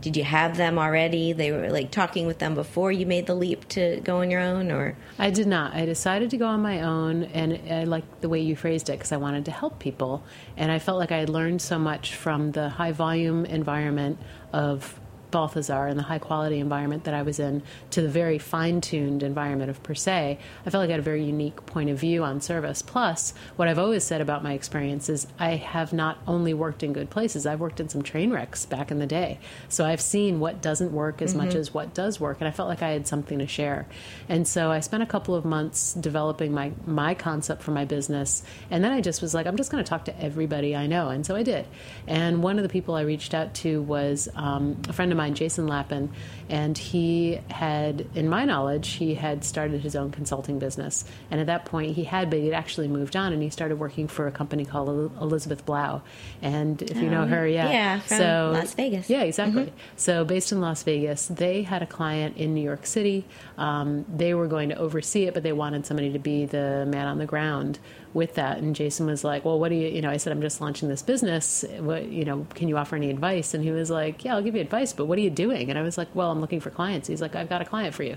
did 0.00 0.16
you 0.16 0.24
have 0.24 0.56
them 0.56 0.78
already? 0.78 1.32
They 1.32 1.52
were 1.52 1.70
like 1.70 1.90
talking 1.90 2.26
with 2.26 2.38
them 2.38 2.54
before 2.54 2.90
you 2.92 3.06
made 3.06 3.26
the 3.26 3.34
leap 3.34 3.68
to 3.70 4.00
go 4.02 4.18
on 4.18 4.30
your 4.30 4.40
own, 4.40 4.70
or 4.70 4.96
I 5.18 5.30
did 5.30 5.46
not. 5.46 5.74
I 5.74 5.86
decided 5.86 6.30
to 6.30 6.36
go 6.36 6.46
on 6.46 6.60
my 6.60 6.82
own, 6.82 7.24
and 7.24 7.60
I 7.72 7.84
like 7.84 8.20
the 8.20 8.28
way 8.28 8.40
you 8.40 8.56
phrased 8.56 8.88
it 8.90 8.94
because 8.98 9.12
I 9.12 9.16
wanted 9.16 9.44
to 9.46 9.50
help 9.52 9.78
people. 9.78 10.24
And 10.56 10.70
I 10.72 10.78
felt 10.80 10.98
like 10.98 11.12
I 11.12 11.18
had 11.18 11.28
learned 11.30 11.62
so 11.62 11.78
much 11.78 12.14
from 12.14 12.52
the 12.52 12.68
high 12.68 12.92
volume 12.92 13.46
environment 13.46 14.18
of 14.52 14.98
Balthazar 15.34 15.88
and 15.88 15.98
the 15.98 16.04
high 16.04 16.20
quality 16.20 16.60
environment 16.60 17.02
that 17.04 17.12
I 17.12 17.22
was 17.22 17.40
in 17.40 17.64
to 17.90 18.00
the 18.00 18.08
very 18.08 18.38
fine 18.38 18.80
tuned 18.80 19.24
environment 19.24 19.68
of 19.68 19.82
Per 19.82 19.94
Se. 19.94 20.38
I 20.64 20.70
felt 20.70 20.80
like 20.80 20.90
I 20.90 20.92
had 20.92 21.00
a 21.00 21.02
very 21.02 21.24
unique 21.24 21.66
point 21.66 21.90
of 21.90 21.98
view 21.98 22.22
on 22.22 22.40
service. 22.40 22.82
Plus, 22.82 23.34
what 23.56 23.66
I've 23.66 23.80
always 23.80 24.04
said 24.04 24.20
about 24.20 24.44
my 24.44 24.52
experience 24.52 25.08
is 25.08 25.26
I 25.36 25.56
have 25.56 25.92
not 25.92 26.18
only 26.28 26.54
worked 26.54 26.84
in 26.84 26.92
good 26.92 27.10
places, 27.10 27.46
I've 27.46 27.58
worked 27.58 27.80
in 27.80 27.88
some 27.88 28.02
train 28.02 28.30
wrecks 28.30 28.64
back 28.64 28.92
in 28.92 29.00
the 29.00 29.08
day. 29.08 29.40
So 29.68 29.84
I've 29.84 30.00
seen 30.00 30.38
what 30.38 30.62
doesn't 30.62 30.92
work 30.92 31.20
as 31.20 31.34
much 31.34 31.56
as 31.56 31.74
what 31.74 31.94
does 31.94 32.20
work, 32.20 32.36
and 32.40 32.46
I 32.46 32.52
felt 32.52 32.68
like 32.68 32.82
I 32.82 32.90
had 32.90 33.08
something 33.08 33.40
to 33.40 33.46
share. 33.48 33.88
And 34.28 34.46
so 34.46 34.70
I 34.70 34.78
spent 34.80 35.02
a 35.02 35.06
couple 35.06 35.34
of 35.34 35.44
months 35.44 35.94
developing 35.94 36.52
my, 36.52 36.70
my 36.86 37.14
concept 37.14 37.64
for 37.64 37.72
my 37.72 37.84
business, 37.84 38.44
and 38.70 38.84
then 38.84 38.92
I 38.92 39.00
just 39.00 39.20
was 39.20 39.34
like, 39.34 39.48
I'm 39.48 39.56
just 39.56 39.72
going 39.72 39.82
to 39.82 39.88
talk 39.88 40.04
to 40.04 40.22
everybody 40.22 40.76
I 40.76 40.86
know. 40.86 41.08
And 41.08 41.26
so 41.26 41.34
I 41.34 41.42
did. 41.42 41.66
And 42.06 42.40
one 42.40 42.56
of 42.56 42.62
the 42.62 42.68
people 42.68 42.94
I 42.94 43.00
reached 43.00 43.34
out 43.34 43.54
to 43.54 43.82
was 43.82 44.28
um, 44.36 44.80
a 44.88 44.92
friend 44.92 45.10
of 45.10 45.18
mine, 45.18 45.23
Jason 45.30 45.66
Lappin, 45.66 46.10
and 46.48 46.76
he 46.76 47.40
had, 47.50 48.06
in 48.14 48.28
my 48.28 48.44
knowledge, 48.44 48.88
he 48.94 49.14
had 49.14 49.44
started 49.44 49.80
his 49.80 49.96
own 49.96 50.10
consulting 50.10 50.58
business. 50.58 51.04
And 51.30 51.40
at 51.40 51.46
that 51.46 51.64
point, 51.64 51.96
he 51.96 52.04
had, 52.04 52.30
but 52.30 52.38
he'd 52.40 52.52
actually 52.52 52.88
moved 52.88 53.16
on, 53.16 53.32
and 53.32 53.42
he 53.42 53.50
started 53.50 53.78
working 53.78 54.08
for 54.08 54.26
a 54.26 54.30
company 54.32 54.64
called 54.64 54.88
Elizabeth 55.20 55.64
Blau. 55.64 56.02
And 56.42 56.80
if 56.82 56.96
you 56.96 57.08
know 57.10 57.22
Oh, 57.22 57.26
her, 57.26 57.46
yeah, 57.46 57.70
yeah, 57.70 58.00
from 58.00 58.16
so 58.18 58.50
Las 58.54 58.74
Vegas. 58.74 59.08
yeah, 59.08 59.22
exactly. 59.22 59.72
So, 59.96 60.24
based 60.24 60.52
in 60.52 60.60
Las 60.60 60.82
Vegas, 60.82 61.26
they 61.26 61.62
had 61.62 61.82
a 61.82 61.86
client 61.86 62.36
in 62.36 62.54
New 62.54 62.62
York 62.62 62.84
City. 62.86 63.24
Um, 63.56 64.04
they 64.14 64.34
were 64.34 64.46
going 64.48 64.68
to 64.70 64.76
oversee 64.76 65.24
it, 65.24 65.34
but 65.34 65.42
they 65.42 65.52
wanted 65.52 65.86
somebody 65.86 66.12
to 66.12 66.18
be 66.18 66.44
the 66.46 66.84
man 66.88 67.06
on 67.06 67.18
the 67.18 67.26
ground 67.26 67.78
with 68.14 68.34
that. 68.36 68.58
And 68.58 68.74
Jason 68.74 69.06
was 69.06 69.24
like, 69.24 69.44
"Well, 69.44 69.58
what 69.58 69.68
do 69.68 69.74
you?" 69.74 69.88
You 69.88 70.00
know, 70.00 70.10
I 70.10 70.16
said, 70.16 70.32
"I'm 70.32 70.40
just 70.40 70.60
launching 70.60 70.88
this 70.88 71.02
business. 71.02 71.64
What, 71.78 72.06
you 72.06 72.24
know, 72.24 72.46
can 72.54 72.68
you 72.68 72.78
offer 72.78 72.96
any 72.96 73.10
advice?" 73.10 73.52
And 73.52 73.62
he 73.62 73.70
was 73.70 73.90
like, 73.90 74.24
"Yeah, 74.24 74.36
I'll 74.36 74.42
give 74.42 74.54
you 74.54 74.60
advice, 74.60 74.92
but 74.92 75.06
what 75.06 75.18
are 75.18 75.22
you 75.22 75.30
doing?" 75.30 75.68
And 75.68 75.78
I 75.78 75.82
was 75.82 75.98
like, 75.98 76.08
"Well, 76.14 76.30
I'm 76.30 76.40
looking 76.40 76.60
for 76.60 76.70
clients." 76.70 77.08
He's 77.08 77.20
like, 77.20 77.34
"I've 77.34 77.48
got 77.48 77.60
a 77.60 77.64
client 77.64 77.94
for 77.94 78.04
you." 78.04 78.16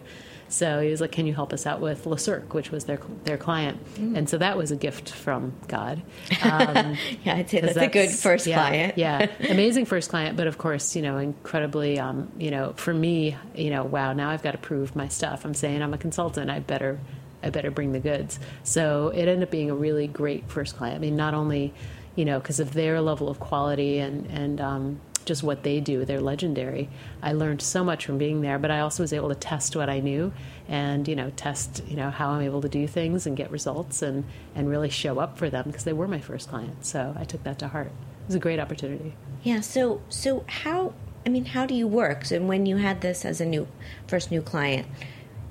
So 0.49 0.79
he 0.79 0.89
was 0.89 1.01
like, 1.01 1.11
"Can 1.11 1.25
you 1.25 1.33
help 1.33 1.51
us 1.51 1.65
out 1.65 1.81
with 1.81 2.05
Le 2.05 2.17
Cirque, 2.17 2.53
which 2.53 2.71
was 2.71 2.85
their 2.85 2.99
their 3.25 3.37
client?" 3.37 3.79
And 3.97 4.29
so 4.29 4.37
that 4.37 4.55
was 4.55 4.71
a 4.71 4.75
gift 4.77 5.09
from 5.09 5.53
God. 5.67 6.01
Um, 6.47 6.97
yeah, 7.23 7.35
I'd 7.35 7.49
say 7.49 7.59
that's, 7.61 7.75
a 7.75 7.87
good 7.87 8.09
first 8.09 8.47
yeah, 8.47 8.55
client. 8.55 8.97
yeah, 8.97 9.27
amazing 9.49 9.85
first 9.85 10.09
client, 10.09 10.37
but 10.37 10.47
of 10.47 10.57
course, 10.57 10.95
you 10.95 11.01
know, 11.01 11.17
incredibly, 11.17 11.99
um, 11.99 12.31
you 12.37 12.51
know, 12.51 12.73
for 12.77 12.93
me, 12.93 13.35
you 13.55 13.69
know, 13.69 13.83
wow, 13.83 14.13
now 14.13 14.29
I've 14.29 14.43
got 14.43 14.51
to 14.51 14.57
prove 14.57 14.95
my 14.95 15.07
stuff. 15.07 15.43
I'm 15.43 15.53
saying 15.53 15.81
I'm 15.81 15.93
a 15.93 15.97
consultant. 15.97 16.49
I 16.49 16.59
better, 16.59 16.99
I 17.44 17.50
better 17.50 17.72
bring 17.72 17.91
the 17.91 18.00
goods. 18.00 18.39
So 18.63 19.10
it 19.10 19.27
ended 19.27 19.44
up 19.44 19.51
being 19.51 19.70
a 19.70 19.75
really 19.75 20.08
great 20.08 20.50
first 20.50 20.75
client. 20.75 20.96
I 20.96 21.00
mean, 21.00 21.15
not 21.15 21.34
only, 21.34 21.74
you 22.15 22.25
know, 22.25 22.39
because 22.39 22.60
of 22.60 22.74
their 22.74 23.01
level 23.01 23.29
of 23.29 23.39
quality 23.39 24.00
and 24.00 24.25
and 24.27 24.60
um, 24.60 25.01
just 25.25 25.44
what 25.44 25.63
they 25.63 25.79
do, 25.79 26.06
they're 26.06 26.22
legendary. 26.22 26.89
I 27.22 27.34
learned 27.34 27.62
so 27.62 27.84
much 27.84 28.06
from 28.06 28.17
being 28.17 28.41
there, 28.41 28.58
but 28.58 28.72
I 28.72 28.79
also 28.79 29.03
was 29.03 29.13
able 29.13 29.29
to 29.29 29.36
test 29.36 29.75
what 29.75 29.89
I 29.89 30.00
knew 30.00 30.34
and 30.67 31.08
you 31.08 31.15
know 31.15 31.32
test 31.36 31.84
you 31.88 31.96
know 31.96 32.10
how 32.10 32.32
I'm 32.32 32.41
able 32.41 32.62
to 32.62 32.70
do 32.70 32.88
things 32.88 33.25
and 33.25 33.38
get 33.38 33.51
results 33.51 34.01
and 34.01 34.25
and 34.56 34.70
really 34.70 34.89
show 34.89 35.20
up 35.20 35.38
for 35.38 35.50
them 35.50 35.65
because 35.67 35.84
they 35.84 35.94
were 35.94 36.08
my 36.08 36.20
first 36.20 36.50
client. 36.50 36.86
So 36.86 37.13
I 37.17 37.24
took 37.25 37.44
that 37.44 37.60
to 37.60 37.67
heart. 37.67 37.88
It 37.88 38.27
was 38.27 38.36
a 38.36 38.39
great 38.39 38.60
opportunity. 38.60 39.13
Yeah. 39.44 39.62
So 39.62 40.01
so 40.10 40.44
how? 40.48 40.94
I 41.25 41.29
mean, 41.29 41.46
how 41.46 41.65
do 41.65 41.74
you 41.74 41.88
work? 41.88 42.24
So 42.25 42.41
when 42.41 42.65
you 42.65 42.77
had 42.77 43.01
this 43.01 43.25
as 43.25 43.41
a 43.41 43.46
new 43.46 43.67
first 44.08 44.32
new 44.32 44.41
client, 44.41 44.88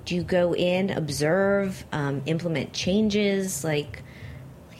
do 0.06 0.14
you 0.14 0.22
go 0.22 0.54
in, 0.54 0.90
observe, 0.90 1.84
um, 1.92 2.22
implement 2.26 2.72
changes? 2.72 3.64
Like, 3.64 4.02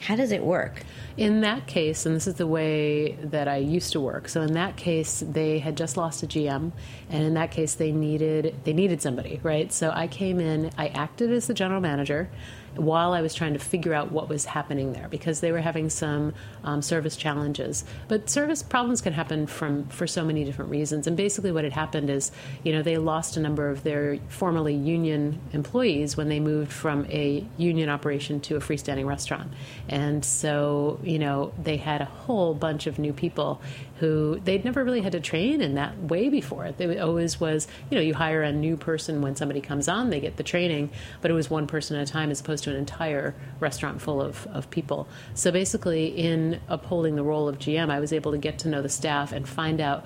how 0.01 0.15
does 0.15 0.31
it 0.31 0.43
work? 0.43 0.83
In 1.17 1.41
that 1.41 1.67
case, 1.67 2.07
and 2.07 2.15
this 2.15 2.27
is 2.27 2.35
the 2.35 2.47
way 2.47 3.13
that 3.23 3.49
I 3.49 3.57
used 3.57 3.93
to 3.93 4.01
work. 4.01 4.29
So 4.29 4.43
in 4.43 4.53
that 4.53 4.77
case, 4.77 5.25
they 5.27 5.59
had 5.59 5.77
just 5.77 5.97
lost 5.97 6.23
a 6.23 6.27
GM, 6.27 6.73
and 7.11 7.25
in 7.25 7.35
that 7.35 7.51
case, 7.51 7.75
they 7.75 7.91
needed 7.91 8.55
they 8.65 8.73
needed 8.73 9.03
somebody, 9.03 9.41
right? 9.43 9.73
So 9.73 9.91
I 9.91 10.07
came 10.07 10.39
in, 10.39 10.71
I 10.79 10.89
acted 10.89 11.33
as 11.33 11.47
the 11.47 11.55
general 11.55 11.81
manager 11.81 12.29
while 12.77 13.13
I 13.13 13.21
was 13.21 13.35
trying 13.35 13.53
to 13.55 13.59
figure 13.59 13.95
out 13.95 14.13
what 14.13 14.29
was 14.29 14.45
happening 14.45 14.93
there 14.93 15.09
because 15.09 15.41
they 15.41 15.53
were 15.53 15.61
having 15.61 15.91
some 15.91 16.35
um, 16.65 16.83
service 16.83 17.17
challenges. 17.17 17.85
But 18.09 18.29
service 18.31 18.63
problems 18.63 19.01
can 19.01 19.13
happen 19.13 19.47
from 19.47 19.87
for 19.89 20.07
so 20.07 20.25
many 20.25 20.45
different 20.45 20.71
reasons. 20.71 21.07
And 21.07 21.17
basically, 21.17 21.53
what 21.53 21.65
had 21.65 21.73
happened 21.73 22.11
is, 22.11 22.33
you 22.65 22.73
know, 22.73 22.83
they 22.83 22.97
lost 22.97 23.37
a 23.37 23.41
number 23.41 23.69
of 23.71 23.83
their 23.83 24.19
formerly 24.29 24.75
union 24.75 25.41
employees 25.53 26.17
when 26.17 26.29
they 26.29 26.41
moved 26.41 26.73
from 26.73 27.07
a 27.07 27.45
union 27.57 27.89
operation 27.89 28.41
to 28.41 28.57
a 28.57 28.61
freestanding 28.61 29.07
restaurant, 29.07 29.53
and 29.89 30.25
so 30.25 30.99
you 31.03 31.19
know 31.19 31.53
they 31.63 31.77
had 31.77 32.01
a 32.01 32.07
whole 32.07 32.55
bunch 32.55 32.87
of 32.87 32.99
new 32.99 33.13
people 33.13 33.61
who 33.99 34.41
they'd 34.45 34.65
never 34.65 34.85
really 34.85 35.01
had 35.01 35.13
to 35.13 35.21
train 35.21 35.61
in 35.61 35.75
that 35.75 35.99
way 35.99 36.29
before. 36.29 36.67
It 36.67 37.01
always 37.01 37.41
was, 37.41 37.67
you 37.91 37.97
know, 37.97 38.03
you 38.03 38.15
hire 38.15 38.43
a 38.43 38.53
new 38.53 38.77
person 38.77 39.23
when 39.23 39.37
somebody 39.37 39.61
comes 39.61 39.89
on, 39.89 40.11
they 40.11 40.21
get 40.21 40.37
the 40.37 40.43
training, 40.43 40.91
but 41.23 41.31
it 41.31 41.35
was 41.35 41.49
one 41.49 41.67
person 41.67 41.97
at 41.97 42.09
a 42.09 42.13
time 42.13 42.31
as 42.31 42.41
opposed 42.41 42.65
to 42.65 42.71
an 42.71 42.77
entire 42.77 43.35
restaurant 43.61 44.03
full 44.03 44.21
of, 44.21 44.47
of 44.49 44.69
people. 44.71 45.09
So 45.35 45.51
basically, 45.51 46.07
in 46.07 46.61
upholding 46.69 47.17
the 47.17 47.23
role 47.23 47.49
of 47.49 47.59
GM, 47.59 47.91
I 47.91 48.01
was 48.01 48.13
able 48.13 48.33
to 48.33 48.39
get 48.39 48.59
to 48.61 48.69
know 48.69 48.83
the 48.83 48.89
staff 48.89 49.33
and 49.33 49.49
find 49.49 49.81
out 49.81 50.05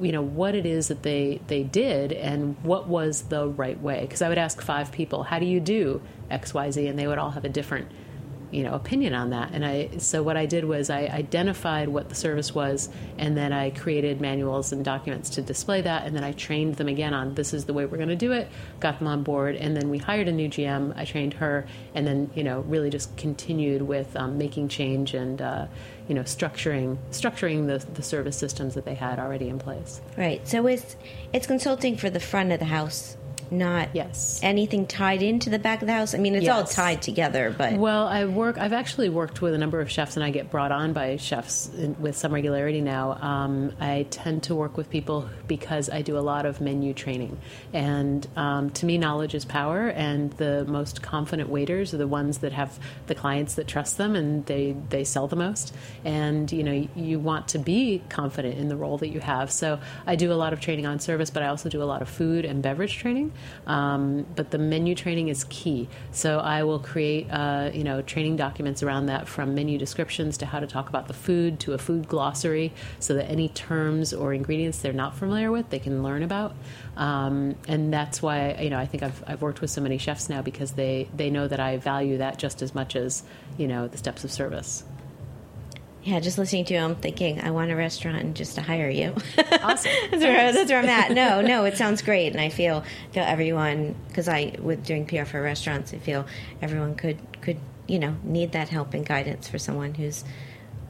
you 0.00 0.12
know 0.12 0.22
what 0.22 0.54
it 0.54 0.66
is 0.66 0.88
that 0.88 1.02
they 1.02 1.40
they 1.46 1.62
did 1.62 2.12
and 2.12 2.56
what 2.62 2.88
was 2.88 3.22
the 3.22 3.46
right 3.46 3.80
way 3.80 4.00
because 4.00 4.22
i 4.22 4.28
would 4.28 4.38
ask 4.38 4.60
five 4.60 4.90
people 4.90 5.22
how 5.22 5.38
do 5.38 5.46
you 5.46 5.60
do 5.60 6.00
xyz 6.30 6.88
and 6.88 6.98
they 6.98 7.06
would 7.06 7.18
all 7.18 7.30
have 7.30 7.44
a 7.44 7.48
different 7.48 7.88
you 8.50 8.62
know 8.62 8.74
opinion 8.74 9.14
on 9.14 9.30
that 9.30 9.50
and 9.52 9.64
i 9.64 9.88
so 9.98 10.22
what 10.22 10.36
i 10.36 10.46
did 10.46 10.64
was 10.64 10.90
i 10.90 11.00
identified 11.06 11.88
what 11.88 12.08
the 12.08 12.14
service 12.14 12.54
was 12.54 12.88
and 13.18 13.36
then 13.36 13.52
i 13.52 13.70
created 13.70 14.20
manuals 14.20 14.72
and 14.72 14.84
documents 14.84 15.30
to 15.30 15.42
display 15.42 15.80
that 15.80 16.06
and 16.06 16.14
then 16.14 16.24
i 16.24 16.32
trained 16.32 16.76
them 16.76 16.88
again 16.88 17.14
on 17.14 17.34
this 17.34 17.52
is 17.52 17.64
the 17.64 17.72
way 17.72 17.84
we're 17.86 17.96
going 17.96 18.08
to 18.08 18.16
do 18.16 18.32
it 18.32 18.48
got 18.80 18.98
them 18.98 19.08
on 19.08 19.22
board 19.22 19.56
and 19.56 19.76
then 19.76 19.90
we 19.90 19.98
hired 19.98 20.28
a 20.28 20.32
new 20.32 20.48
gm 20.48 20.96
i 20.96 21.04
trained 21.04 21.34
her 21.34 21.66
and 21.94 22.06
then 22.06 22.30
you 22.34 22.44
know 22.44 22.60
really 22.62 22.90
just 22.90 23.14
continued 23.16 23.82
with 23.82 24.14
um, 24.16 24.38
making 24.38 24.68
change 24.68 25.14
and 25.14 25.40
uh, 25.42 25.66
you 26.08 26.14
know 26.14 26.22
structuring 26.22 26.96
structuring 27.10 27.66
the, 27.66 27.84
the 27.92 28.02
service 28.02 28.36
systems 28.36 28.74
that 28.74 28.84
they 28.84 28.94
had 28.94 29.18
already 29.18 29.48
in 29.48 29.58
place 29.58 30.00
Right. 30.16 30.46
So 30.46 30.66
it's 30.66 30.96
it's 31.32 31.46
consulting 31.46 31.96
for 31.96 32.10
the 32.10 32.20
front 32.20 32.52
of 32.52 32.58
the 32.58 32.66
house 32.66 33.16
not 33.50 33.88
Yes. 33.94 34.40
anything 34.42 34.86
tied 34.86 35.22
into 35.22 35.50
the 35.50 35.58
back 35.58 35.82
of 35.82 35.86
the 35.86 35.92
house. 35.92 36.14
I 36.14 36.18
mean, 36.18 36.34
it's 36.34 36.48
all 36.48 36.64
tied 36.64 37.02
together, 37.02 37.54
but 37.56 37.74
Well, 37.74 38.06
I 38.06 38.24
work. 38.24 38.58
I've 38.58 38.72
actually 38.72 39.08
worked 39.08 39.42
with 39.42 39.54
a 39.54 39.58
number 39.58 39.80
of 39.80 39.90
chefs, 39.90 40.16
and 40.16 40.24
I 40.24 40.30
get 40.30 40.50
brought 40.50 40.72
on 40.72 40.92
by 40.92 41.16
chefs 41.16 41.68
in, 41.76 41.96
with 42.00 42.16
some 42.16 42.32
regularity 42.32 42.80
now. 42.80 43.18
Um, 43.20 43.72
I 43.80 44.06
tend 44.10 44.44
to 44.44 44.54
work 44.54 44.76
with 44.76 44.90
people 44.90 45.28
because 45.46 45.90
I 45.90 46.02
do 46.02 46.16
a 46.18 46.20
lot 46.20 46.46
of 46.46 46.60
menu 46.60 46.94
training, 46.94 47.36
and 47.72 48.26
um, 48.36 48.70
to 48.70 48.86
me, 48.86 48.98
knowledge 48.98 49.34
is 49.34 49.44
power. 49.44 49.88
And 49.88 50.32
the 50.34 50.64
most 50.66 51.02
confident 51.02 51.48
waiters 51.48 51.94
are 51.94 51.98
the 51.98 52.08
ones 52.08 52.38
that 52.38 52.52
have 52.52 52.78
the 53.06 53.14
clients 53.14 53.54
that 53.54 53.66
trust 53.68 53.98
them, 53.98 54.16
and 54.16 54.44
they 54.46 54.76
they 54.90 55.04
sell 55.04 55.26
the 55.26 55.36
most. 55.36 55.74
And 56.04 56.50
you 56.50 56.62
know, 56.62 56.88
you 56.94 57.18
want 57.18 57.48
to 57.48 57.58
be 57.58 58.02
confident 58.08 58.58
in 58.58 58.68
the 58.68 58.76
role 58.76 58.98
that 58.98 59.08
you 59.08 59.20
have. 59.20 59.50
So 59.50 59.78
I 60.06 60.16
do 60.16 60.32
a 60.32 60.34
lot 60.34 60.52
of 60.52 60.60
training 60.60 60.86
on 60.86 60.98
service, 61.00 61.30
but 61.30 61.42
I 61.42 61.48
also 61.48 61.68
do 61.68 61.82
a 61.82 61.84
lot 61.84 62.02
of 62.02 62.08
food 62.08 62.44
and 62.44 62.62
beverage 62.62 62.96
training. 62.96 63.32
Um, 63.66 64.26
but 64.36 64.50
the 64.50 64.58
menu 64.58 64.94
training 64.94 65.28
is 65.28 65.44
key. 65.44 65.88
So 66.12 66.38
I 66.38 66.62
will 66.64 66.78
create, 66.78 67.28
uh, 67.30 67.70
you 67.72 67.84
know, 67.84 68.02
training 68.02 68.36
documents 68.36 68.82
around 68.82 69.06
that 69.06 69.28
from 69.28 69.54
menu 69.54 69.78
descriptions 69.78 70.38
to 70.38 70.46
how 70.46 70.60
to 70.60 70.66
talk 70.66 70.88
about 70.88 71.08
the 71.08 71.14
food 71.14 71.60
to 71.60 71.72
a 71.72 71.78
food 71.78 72.08
glossary, 72.08 72.72
so 73.00 73.14
that 73.14 73.30
any 73.30 73.48
terms 73.48 74.12
or 74.12 74.32
ingredients 74.34 74.78
they're 74.78 74.92
not 74.92 75.16
familiar 75.16 75.50
with, 75.50 75.70
they 75.70 75.78
can 75.78 76.02
learn 76.02 76.22
about. 76.22 76.54
Um, 76.96 77.56
and 77.66 77.92
that's 77.92 78.22
why, 78.22 78.54
you 78.60 78.70
know, 78.70 78.78
I 78.78 78.86
think 78.86 79.02
I've, 79.02 79.24
I've 79.26 79.42
worked 79.42 79.60
with 79.60 79.70
so 79.70 79.80
many 79.80 79.98
chefs 79.98 80.28
now 80.28 80.42
because 80.42 80.72
they, 80.72 81.08
they 81.14 81.30
know 81.30 81.48
that 81.48 81.60
I 81.60 81.78
value 81.78 82.18
that 82.18 82.38
just 82.38 82.62
as 82.62 82.74
much 82.74 82.96
as, 82.96 83.22
you 83.58 83.66
know, 83.66 83.88
the 83.88 83.98
steps 83.98 84.24
of 84.24 84.30
service. 84.30 84.84
Yeah, 86.04 86.20
just 86.20 86.36
listening 86.36 86.66
to 86.66 86.74
you, 86.74 86.80
I'm 86.80 86.96
thinking 86.96 87.40
I 87.40 87.50
want 87.50 87.70
a 87.70 87.76
restaurant 87.76 88.18
and 88.18 88.36
just 88.36 88.56
to 88.56 88.62
hire 88.62 88.90
you. 88.90 89.14
Awesome. 89.64 89.90
that's, 90.10 90.22
where, 90.22 90.52
that's 90.52 90.70
where 90.70 90.80
I'm 90.80 90.88
at. 90.88 91.12
No, 91.12 91.40
no, 91.46 91.64
it 91.64 91.78
sounds 91.78 92.02
great, 92.02 92.32
and 92.32 92.40
I 92.40 92.50
feel 92.50 92.84
feel 93.12 93.24
everyone 93.24 93.94
because 94.08 94.28
I 94.28 94.56
with 94.60 94.84
doing 94.84 95.06
PR 95.06 95.24
for 95.24 95.40
restaurants, 95.40 95.94
I 95.94 95.98
feel 95.98 96.26
everyone 96.60 96.96
could 96.96 97.18
could 97.40 97.58
you 97.88 97.98
know 97.98 98.14
need 98.22 98.52
that 98.52 98.68
help 98.68 98.92
and 98.92 99.06
guidance 99.06 99.48
for 99.48 99.58
someone 99.58 99.94
who's 99.94 100.22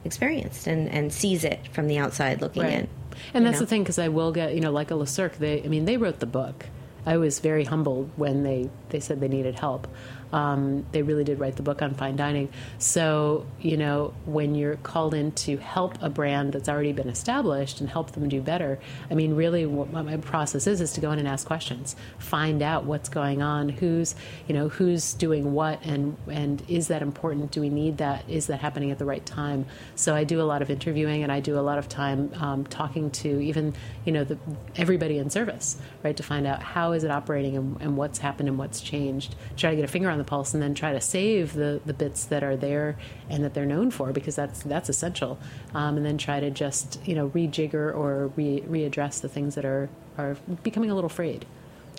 experienced 0.03 0.67
and 0.67 0.89
and 0.89 1.13
sees 1.13 1.45
it 1.45 1.65
from 1.71 1.87
the 1.87 1.97
outside 1.97 2.41
looking 2.41 2.63
in. 2.63 2.89
And 3.33 3.45
that's 3.45 3.55
know? 3.55 3.59
the 3.61 3.67
thing 3.67 3.83
because 3.83 3.99
I 3.99 4.09
will 4.09 4.33
get 4.33 4.53
you 4.53 4.59
know 4.59 4.71
like 4.71 4.91
a 4.91 4.95
Le 4.95 5.07
Cirque. 5.07 5.37
They 5.37 5.63
I 5.63 5.67
mean 5.67 5.85
they 5.85 5.95
wrote 5.95 6.19
the 6.19 6.25
book. 6.25 6.65
I 7.05 7.15
was 7.17 7.39
very 7.39 7.63
humbled 7.63 8.11
when 8.17 8.43
they 8.43 8.69
they 8.89 8.99
said 8.99 9.21
they 9.21 9.29
needed 9.29 9.57
help. 9.59 9.87
Um, 10.31 10.85
they 10.91 11.01
really 11.01 11.23
did 11.23 11.39
write 11.39 11.55
the 11.55 11.63
book 11.63 11.81
on 11.81 11.93
fine 11.93 12.15
dining. 12.15 12.49
So 12.77 13.45
you 13.59 13.77
know 13.77 14.13
when 14.25 14.55
you're 14.55 14.77
called 14.77 15.13
in 15.13 15.31
to 15.33 15.57
help 15.57 16.01
a 16.01 16.09
brand 16.09 16.53
that's 16.53 16.69
already 16.69 16.93
been 16.93 17.09
established 17.09 17.79
and 17.79 17.89
help 17.89 18.11
them 18.11 18.29
do 18.29 18.41
better. 18.41 18.79
I 19.09 19.13
mean 19.13 19.35
really 19.35 19.65
what 19.65 19.91
my 19.91 20.17
process 20.17 20.67
is 20.67 20.81
is 20.81 20.93
to 20.93 21.01
go 21.01 21.11
in 21.11 21.19
and 21.19 21.27
ask 21.27 21.45
questions, 21.45 21.95
find 22.19 22.61
out 22.61 22.85
what's 22.85 23.09
going 23.09 23.41
on, 23.41 23.69
who's 23.69 24.15
you 24.47 24.53
know 24.53 24.69
who's 24.69 25.13
doing 25.13 25.53
what, 25.53 25.83
and 25.83 26.17
and 26.27 26.63
is 26.67 26.87
that 26.87 27.01
important? 27.01 27.51
Do 27.51 27.61
we 27.61 27.69
need 27.69 27.97
that? 27.97 28.29
Is 28.29 28.47
that 28.47 28.59
happening 28.59 28.91
at 28.91 28.99
the 28.99 29.05
right 29.05 29.25
time? 29.25 29.65
So 29.95 30.15
I 30.15 30.23
do 30.23 30.41
a 30.41 30.43
lot 30.43 30.61
of 30.61 30.69
interviewing 30.69 31.23
and 31.23 31.31
I 31.31 31.39
do 31.39 31.57
a 31.57 31.61
lot 31.61 31.77
of 31.77 31.87
time 31.87 32.31
um, 32.35 32.65
talking 32.65 33.11
to 33.11 33.39
even 33.41 33.73
you 34.05 34.11
know 34.11 34.23
the, 34.23 34.37
everybody 34.75 35.17
in 35.17 35.29
service, 35.29 35.77
right, 36.03 36.15
to 36.17 36.23
find 36.23 36.47
out 36.47 36.61
how 36.61 36.91
is 36.91 37.03
it 37.03 37.11
operating 37.11 37.57
and, 37.57 37.81
and 37.81 37.97
what's 37.97 38.19
happened 38.19 38.49
and 38.49 38.57
what's 38.57 38.81
changed. 38.81 39.35
Try 39.57 39.71
to 39.71 39.75
get 39.75 39.85
a 39.85 39.87
finger 39.87 40.09
on 40.09 40.14
the 40.17 40.23
pulse 40.23 40.53
and 40.53 40.61
then 40.61 40.73
try 40.73 40.93
to 40.93 41.01
save 41.01 41.53
the 41.53 41.81
the 41.85 41.93
bits 41.93 42.25
that 42.25 42.43
are 42.43 42.55
there 42.55 42.97
and 43.29 43.43
that 43.43 43.53
they're 43.53 43.65
known 43.65 43.91
for 43.91 44.11
because 44.11 44.35
that's 44.35 44.63
that's 44.63 44.89
essential. 44.89 45.37
Um, 45.73 45.97
and 45.97 46.05
then 46.05 46.17
try 46.17 46.39
to 46.39 46.49
just 46.49 46.99
you 47.05 47.15
know 47.15 47.29
rejigger 47.29 47.95
or 47.95 48.27
re- 48.35 48.63
readdress 48.67 49.21
the 49.21 49.29
things 49.29 49.55
that 49.55 49.65
are 49.65 49.89
are 50.17 50.35
becoming 50.63 50.89
a 50.89 50.95
little 50.95 51.09
frayed. 51.09 51.45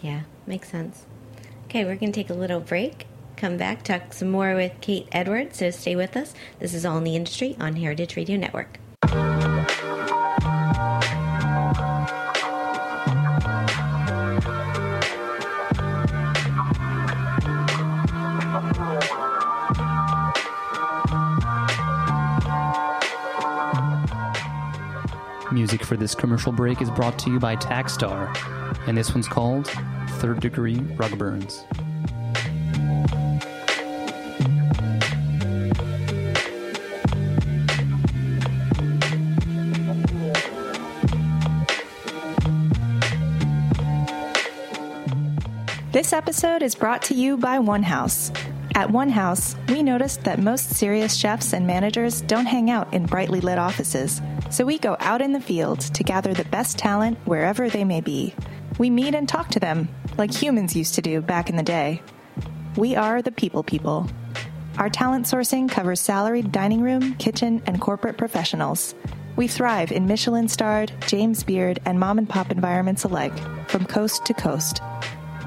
Yeah, 0.03 0.23
makes 0.47 0.71
sense. 0.71 1.07
Okay, 1.65 1.85
we're 1.85 1.97
going 1.97 2.13
to 2.13 2.21
take 2.21 2.31
a 2.31 2.35
little 2.35 2.61
break. 2.61 3.07
Come 3.37 3.57
back, 3.57 3.83
talk 3.83 4.13
some 4.13 4.31
more 4.31 4.55
with 4.55 4.73
Kate 4.81 5.09
Edwards. 5.13 5.59
So 5.59 5.71
stay 5.71 5.97
with 5.97 6.17
us. 6.17 6.33
This 6.59 6.73
is 6.73 6.87
All 6.87 6.97
in 6.99 7.05
the 7.05 7.17
Industry 7.17 7.57
on 7.61 7.77
Heritage 7.77 8.17
Radio 8.17 8.37
Network. 8.37 8.79
Music 25.77 25.89
for 25.89 25.99
this 25.99 26.15
commercial 26.15 26.53
break 26.53 26.81
is 26.81 26.91
brought 26.91 27.19
to 27.19 27.31
you 27.31 27.39
by 27.39 27.55
Taxstar, 27.55 28.35
and 28.89 28.97
this 28.97 29.13
one's 29.13 29.29
called 29.29 29.67
Third 30.21 30.41
Degree 30.41 30.79
Rug 30.97 31.19
Burns. 31.19 31.67
This 45.93 46.15
episode 46.15 46.63
is 46.63 46.75
brought 46.75 47.03
to 47.03 47.15
you 47.15 47.37
by 47.37 47.59
One 47.59 47.83
House. 47.83 48.33
At 48.75 48.91
One 48.91 49.11
House, 49.11 49.57
we 49.69 49.83
noticed 49.83 50.25
that 50.25 50.39
most 50.39 50.71
serious 50.71 51.15
chefs 51.15 51.53
and 51.53 51.67
managers 51.67 52.23
don't 52.23 52.47
hang 52.47 52.71
out 52.71 52.95
in 52.95 53.05
brightly 53.05 53.43
lit 53.43 53.59
offices, 53.59 54.23
so 54.57 54.65
we 54.65 54.79
go 54.79 54.97
out 55.01 55.21
in 55.21 55.33
the 55.33 55.41
field 55.41 55.81
to 55.81 56.03
gather 56.03 56.33
the 56.33 56.47
best 56.47 56.79
talent 56.79 57.19
wherever 57.27 57.69
they 57.69 57.85
may 57.85 58.01
be. 58.01 58.35
We 58.79 58.89
meet 58.89 59.15
and 59.15 59.29
talk 59.29 59.49
to 59.51 59.61
them, 59.61 59.91
like 60.17 60.33
humans 60.33 60.75
used 60.75 60.95
to 60.95 61.03
do 61.03 61.21
back 61.21 61.51
in 61.51 61.57
the 61.57 61.63
day. 61.63 62.01
We 62.75 62.97
are 62.97 63.21
the 63.21 63.33
people 63.33 63.63
people. 63.63 64.09
Our 64.79 64.89
talent 64.89 65.27
sourcing 65.27 65.71
covers 65.71 66.01
salaried 66.01 66.53
dining 66.53 66.81
room, 66.81 67.17
kitchen, 67.17 67.63
and 67.67 67.83
corporate 67.83 68.17
professionals. 68.17 68.95
We 69.37 69.47
thrive 69.47 69.93
in 69.93 70.07
Michelin 70.07 70.49
starred, 70.49 70.91
James 71.07 71.45
Beard, 71.45 71.79
and 71.85 72.01
mom 72.01 72.17
and 72.17 72.27
pop 72.27 72.51
environments 72.51 73.05
alike, 73.05 73.37
from 73.69 73.85
coast 73.85 74.25
to 74.25 74.33
coast. 74.33 74.81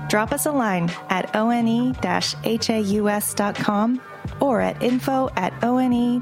Drop 0.08 0.32
us 0.32 0.46
a 0.46 0.52
line 0.52 0.92
at 1.10 1.34
one-haus.com 1.34 1.92
or 4.40 4.62
at 4.62 4.84
info 4.84 5.30
at 5.36 5.64
one-haus.com 5.64 6.20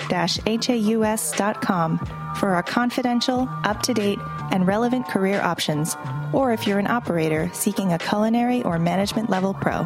for 2.37 2.49
our 2.49 2.63
confidential, 2.63 3.49
up-to-date, 3.63 4.19
and 4.51 4.67
relevant 4.67 5.07
career 5.07 5.41
options, 5.41 5.97
or 6.33 6.53
if 6.53 6.67
you're 6.67 6.79
an 6.79 6.87
operator 6.87 7.49
seeking 7.53 7.91
a 7.91 7.97
culinary 7.97 8.63
or 8.63 8.77
management 8.77 9.29
level 9.29 9.53
pro. 9.53 9.85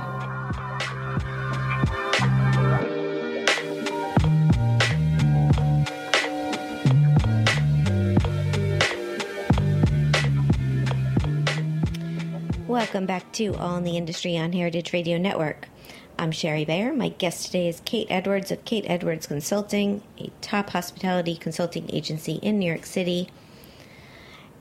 Welcome 12.67 13.05
back 13.05 13.31
to 13.33 13.53
All 13.55 13.77
in 13.77 13.83
the 13.83 13.95
Industry 13.95 14.37
on 14.37 14.51
Heritage 14.51 14.91
Radio 14.91 15.17
Network. 15.17 15.70
I'm 16.17 16.31
Shari 16.31 16.65
Bayer. 16.65 16.93
My 16.93 17.09
guest 17.09 17.45
today 17.45 17.67
is 17.67 17.81
Kate 17.85 18.07
Edwards 18.09 18.51
of 18.51 18.63
Kate 18.65 18.85
Edwards 18.87 19.27
Consulting, 19.27 20.03
a 20.19 20.29
top 20.41 20.69
hospitality 20.71 21.35
consulting 21.35 21.89
agency 21.93 22.33
in 22.33 22.59
New 22.59 22.65
York 22.67 22.85
City. 22.85 23.29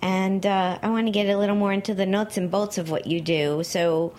And 0.02 0.46
uh, 0.46 0.78
I 0.82 0.88
want 0.88 1.06
to 1.06 1.10
get 1.10 1.28
a 1.28 1.36
little 1.36 1.56
more 1.56 1.72
into 1.72 1.94
the 1.94 2.06
nuts 2.06 2.36
and 2.36 2.50
bolts 2.50 2.78
of 2.78 2.90
what 2.90 3.06
you 3.06 3.20
do. 3.20 3.62
So, 3.62 4.14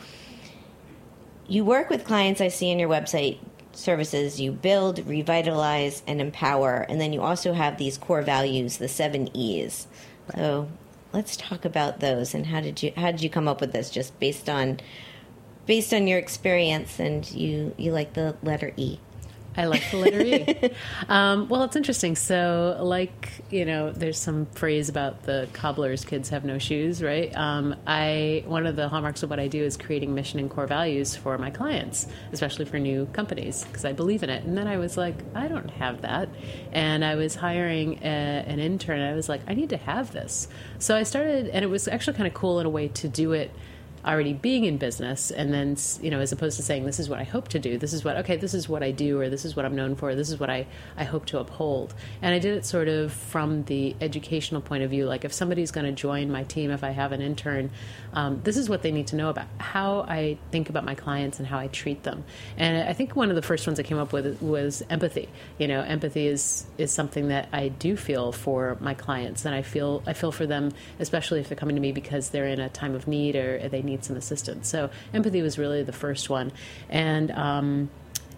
you 1.47 1.65
work 1.65 1.89
with 1.89 2.05
clients 2.05 2.41
I 2.41 2.49
see 2.49 2.71
on 2.71 2.79
your 2.79 2.89
website 2.89 3.39
services. 3.73 4.39
You 4.39 4.51
build, 4.51 5.05
revitalize, 5.07 6.03
and 6.07 6.21
empower. 6.21 6.85
And 6.87 7.01
then 7.01 7.13
you 7.13 7.21
also 7.21 7.53
have 7.53 7.77
these 7.77 7.97
core 7.97 8.21
values, 8.21 8.77
the 8.77 8.87
seven 8.87 9.35
E's. 9.35 9.87
So, 10.35 10.67
let's 11.13 11.35
talk 11.35 11.65
about 11.65 11.99
those 11.99 12.33
and 12.33 12.45
how 12.45 12.61
did 12.61 12.81
you 12.81 12.93
how 12.95 13.11
did 13.11 13.21
you 13.21 13.29
come 13.29 13.47
up 13.47 13.59
with 13.59 13.73
this 13.73 13.89
just 13.89 14.17
based 14.19 14.49
on 14.49 14.79
based 15.65 15.93
on 15.93 16.07
your 16.07 16.19
experience 16.19 16.99
and 16.99 17.29
you 17.31 17.73
you 17.77 17.91
like 17.91 18.13
the 18.13 18.35
letter 18.43 18.73
E. 18.77 18.99
I 19.55 19.65
like 19.65 19.83
the 19.91 19.97
letter 19.97 20.21
E. 20.21 20.71
um, 21.09 21.49
well, 21.49 21.63
it's 21.63 21.75
interesting. 21.75 22.15
So, 22.15 22.77
like 22.79 23.29
you 23.49 23.65
know, 23.65 23.91
there's 23.91 24.17
some 24.17 24.45
phrase 24.45 24.87
about 24.87 25.23
the 25.23 25.49
cobbler's 25.51 26.05
kids 26.05 26.29
have 26.29 26.45
no 26.45 26.57
shoes, 26.57 27.03
right? 27.03 27.35
Um, 27.35 27.75
I 27.85 28.43
one 28.47 28.65
of 28.65 28.77
the 28.77 28.87
hallmarks 28.87 29.23
of 29.23 29.29
what 29.29 29.39
I 29.39 29.47
do 29.47 29.61
is 29.61 29.75
creating 29.75 30.15
mission 30.15 30.39
and 30.39 30.49
core 30.49 30.67
values 30.67 31.15
for 31.17 31.37
my 31.37 31.49
clients, 31.49 32.07
especially 32.31 32.65
for 32.65 32.79
new 32.79 33.07
companies, 33.07 33.65
because 33.65 33.83
I 33.83 33.91
believe 33.91 34.23
in 34.23 34.29
it. 34.29 34.45
And 34.45 34.57
then 34.57 34.67
I 34.67 34.77
was 34.77 34.95
like, 34.95 35.15
I 35.35 35.49
don't 35.49 35.69
have 35.71 36.03
that, 36.03 36.29
and 36.71 37.03
I 37.03 37.15
was 37.15 37.35
hiring 37.35 37.99
a, 38.03 38.45
an 38.47 38.59
intern. 38.59 39.01
And 39.01 39.11
I 39.11 39.15
was 39.15 39.27
like, 39.27 39.41
I 39.47 39.53
need 39.53 39.69
to 39.71 39.77
have 39.77 40.13
this. 40.13 40.47
So 40.79 40.95
I 40.95 41.03
started, 41.03 41.49
and 41.49 41.65
it 41.65 41.69
was 41.69 41.89
actually 41.89 42.15
kind 42.15 42.27
of 42.27 42.33
cool 42.33 42.61
in 42.61 42.65
a 42.65 42.69
way 42.69 42.87
to 42.87 43.09
do 43.09 43.33
it 43.33 43.51
already 44.05 44.33
being 44.33 44.65
in 44.65 44.77
business 44.77 45.31
and 45.31 45.53
then 45.53 45.75
you 46.01 46.09
know 46.09 46.19
as 46.19 46.31
opposed 46.31 46.57
to 46.57 46.63
saying 46.63 46.85
this 46.85 46.99
is 46.99 47.09
what 47.09 47.19
i 47.19 47.23
hope 47.23 47.47
to 47.49 47.59
do. 47.59 47.77
This 47.77 47.93
is 47.93 48.03
what 48.03 48.17
okay 48.17 48.37
this 48.37 48.53
is 48.53 48.67
what 48.67 48.83
i 48.83 48.91
do 48.91 49.19
or 49.19 49.29
this 49.29 49.45
is 49.45 49.55
what 49.55 49.65
i'm 49.65 49.75
known 49.75 49.95
for. 49.95 50.15
This 50.15 50.29
is 50.29 50.39
what 50.39 50.49
i, 50.49 50.65
I 50.97 51.03
hope 51.03 51.25
to 51.27 51.39
uphold. 51.39 51.93
And 52.21 52.33
i 52.33 52.39
did 52.39 52.57
it 52.57 52.65
sort 52.65 52.87
of 52.87 53.11
from 53.11 53.63
the 53.63 53.95
educational 54.01 54.61
point 54.61 54.83
of 54.83 54.89
view 54.89 55.05
like 55.05 55.25
if 55.25 55.33
somebody's 55.33 55.71
going 55.71 55.85
to 55.85 55.91
join 55.91 56.31
my 56.31 56.43
team 56.43 56.71
if 56.71 56.83
i 56.83 56.89
have 56.89 57.11
an 57.11 57.21
intern 57.21 57.69
um, 58.13 58.41
this 58.43 58.57
is 58.57 58.69
what 58.69 58.81
they 58.81 58.91
need 58.91 59.07
to 59.07 59.15
know 59.15 59.29
about 59.29 59.47
how 59.57 60.01
i 60.01 60.37
think 60.51 60.69
about 60.69 60.83
my 60.85 60.95
clients 60.95 61.39
and 61.39 61.47
how 61.47 61.57
i 61.57 61.67
treat 61.67 62.03
them. 62.03 62.23
And 62.57 62.87
i 62.87 62.93
think 62.93 63.15
one 63.15 63.29
of 63.29 63.35
the 63.35 63.41
first 63.41 63.67
ones 63.67 63.79
i 63.79 63.83
came 63.83 63.97
up 63.97 64.13
with 64.13 64.41
was 64.41 64.83
empathy. 64.89 65.29
You 65.57 65.67
know 65.67 65.81
empathy 65.81 66.27
is 66.27 66.65
is 66.77 66.91
something 66.91 67.29
that 67.29 67.49
i 67.51 67.69
do 67.69 67.95
feel 67.95 68.31
for 68.31 68.77
my 68.79 68.93
clients 68.93 69.45
and 69.45 69.55
i 69.55 69.61
feel 69.61 70.03
i 70.05 70.13
feel 70.13 70.31
for 70.31 70.45
them 70.45 70.71
especially 70.99 71.39
if 71.39 71.49
they're 71.49 71.57
coming 71.57 71.75
to 71.75 71.81
me 71.81 71.91
because 71.91 72.29
they're 72.29 72.47
in 72.47 72.59
a 72.59 72.69
time 72.69 72.95
of 72.95 73.07
need 73.07 73.35
or 73.35 73.67
they 73.69 73.81
need 73.81 74.03
some 74.03 74.15
assistance. 74.15 74.67
So 74.67 74.89
empathy 75.13 75.41
was 75.41 75.57
really 75.57 75.83
the 75.83 75.91
first 75.91 76.29
one, 76.29 76.51
and 76.89 77.31
um, 77.31 77.89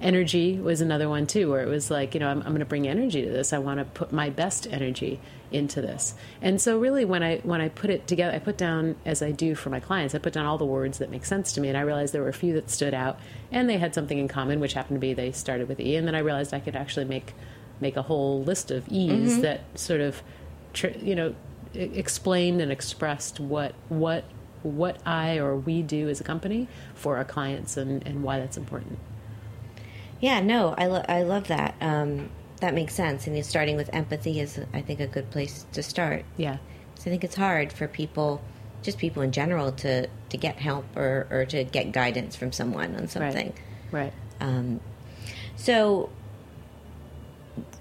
energy 0.03 0.59
was 0.59 0.81
another 0.81 1.09
one 1.09 1.25
too, 1.25 1.49
where 1.49 1.61
it 1.61 1.69
was 1.69 1.89
like, 1.89 2.13
you 2.13 2.19
know, 2.19 2.27
I'm, 2.27 2.39
I'm 2.39 2.49
going 2.49 2.59
to 2.59 2.65
bring 2.65 2.87
energy 2.87 3.23
to 3.23 3.29
this. 3.29 3.53
I 3.53 3.57
want 3.57 3.79
to 3.79 3.85
put 3.85 4.11
my 4.11 4.29
best 4.29 4.67
energy 4.69 5.19
into 5.51 5.81
this. 5.81 6.13
And 6.41 6.61
so 6.61 6.77
really 6.79 7.05
when 7.05 7.23
I 7.23 7.37
when 7.37 7.61
I 7.61 7.69
put 7.69 7.89
it 7.89 8.05
together, 8.07 8.35
I 8.35 8.39
put 8.39 8.57
down 8.57 8.95
as 9.05 9.21
I 9.21 9.31
do 9.31 9.55
for 9.55 9.69
my 9.69 9.79
clients, 9.79 10.13
I 10.13 10.17
put 10.17 10.33
down 10.33 10.45
all 10.45 10.57
the 10.57 10.65
words 10.65 10.97
that 10.97 11.09
make 11.09 11.25
sense 11.25 11.53
to 11.53 11.61
me 11.61 11.69
and 11.69 11.77
I 11.77 11.81
realized 11.81 12.13
there 12.13 12.21
were 12.21 12.29
a 12.29 12.33
few 12.33 12.53
that 12.53 12.69
stood 12.69 12.93
out 12.93 13.19
and 13.51 13.69
they 13.69 13.77
had 13.77 13.95
something 13.95 14.17
in 14.17 14.27
common, 14.27 14.59
which 14.59 14.73
happened 14.73 14.97
to 14.97 14.99
be 14.99 15.13
they 15.13 15.31
started 15.31 15.67
with 15.67 15.79
E 15.79 15.95
and 15.95 16.07
then 16.07 16.15
I 16.15 16.19
realized 16.19 16.53
I 16.53 16.59
could 16.59 16.75
actually 16.75 17.05
make 17.05 17.33
make 17.79 17.95
a 17.95 18.01
whole 18.03 18.43
list 18.43 18.71
of 18.71 18.87
E's 18.89 19.33
mm-hmm. 19.33 19.41
that 19.41 19.61
sort 19.79 20.01
of 20.01 20.21
you 21.01 21.15
know 21.15 21.35
explained 21.73 22.61
and 22.61 22.71
expressed 22.71 23.39
what 23.39 23.73
what 23.89 24.25
what 24.63 24.97
I 25.05 25.37
or 25.37 25.55
we 25.55 25.81
do 25.81 26.09
as 26.09 26.19
a 26.21 26.23
company 26.23 26.67
for 26.95 27.17
our 27.17 27.25
clients 27.25 27.77
and, 27.77 28.05
and 28.07 28.23
why 28.23 28.39
that's 28.39 28.57
important. 28.57 28.97
Yeah, 30.23 30.39
no, 30.39 30.73
I, 30.77 30.85
lo- 30.85 31.05
I 31.05 31.23
love 31.23 31.49
that. 31.49 31.75
Um, 31.81 32.29
that 32.61 32.73
makes 32.73 32.93
sense. 32.93 33.27
And 33.27 33.45
starting 33.45 33.75
with 33.75 33.89
empathy 33.91 34.39
is, 34.39 34.57
I 34.73 34.81
think, 34.81 35.01
a 35.01 35.07
good 35.07 35.29
place 35.31 35.65
to 35.73 35.83
start. 35.83 36.23
Yeah. 36.37 36.59
So 36.95 37.01
I 37.01 37.09
think 37.09 37.25
it's 37.25 37.35
hard 37.35 37.73
for 37.73 37.89
people, 37.89 38.41
just 38.83 38.97
people 38.97 39.21
in 39.21 39.33
general, 39.33 39.73
to, 39.73 40.07
to 40.29 40.37
get 40.37 40.55
help 40.55 40.85
or, 40.95 41.27
or 41.29 41.43
to 41.47 41.65
get 41.65 41.91
guidance 41.91 42.37
from 42.37 42.53
someone 42.53 42.95
on 42.95 43.09
something. 43.09 43.53
Right. 43.91 44.05
right. 44.05 44.13
Um, 44.39 44.79
so 45.57 46.09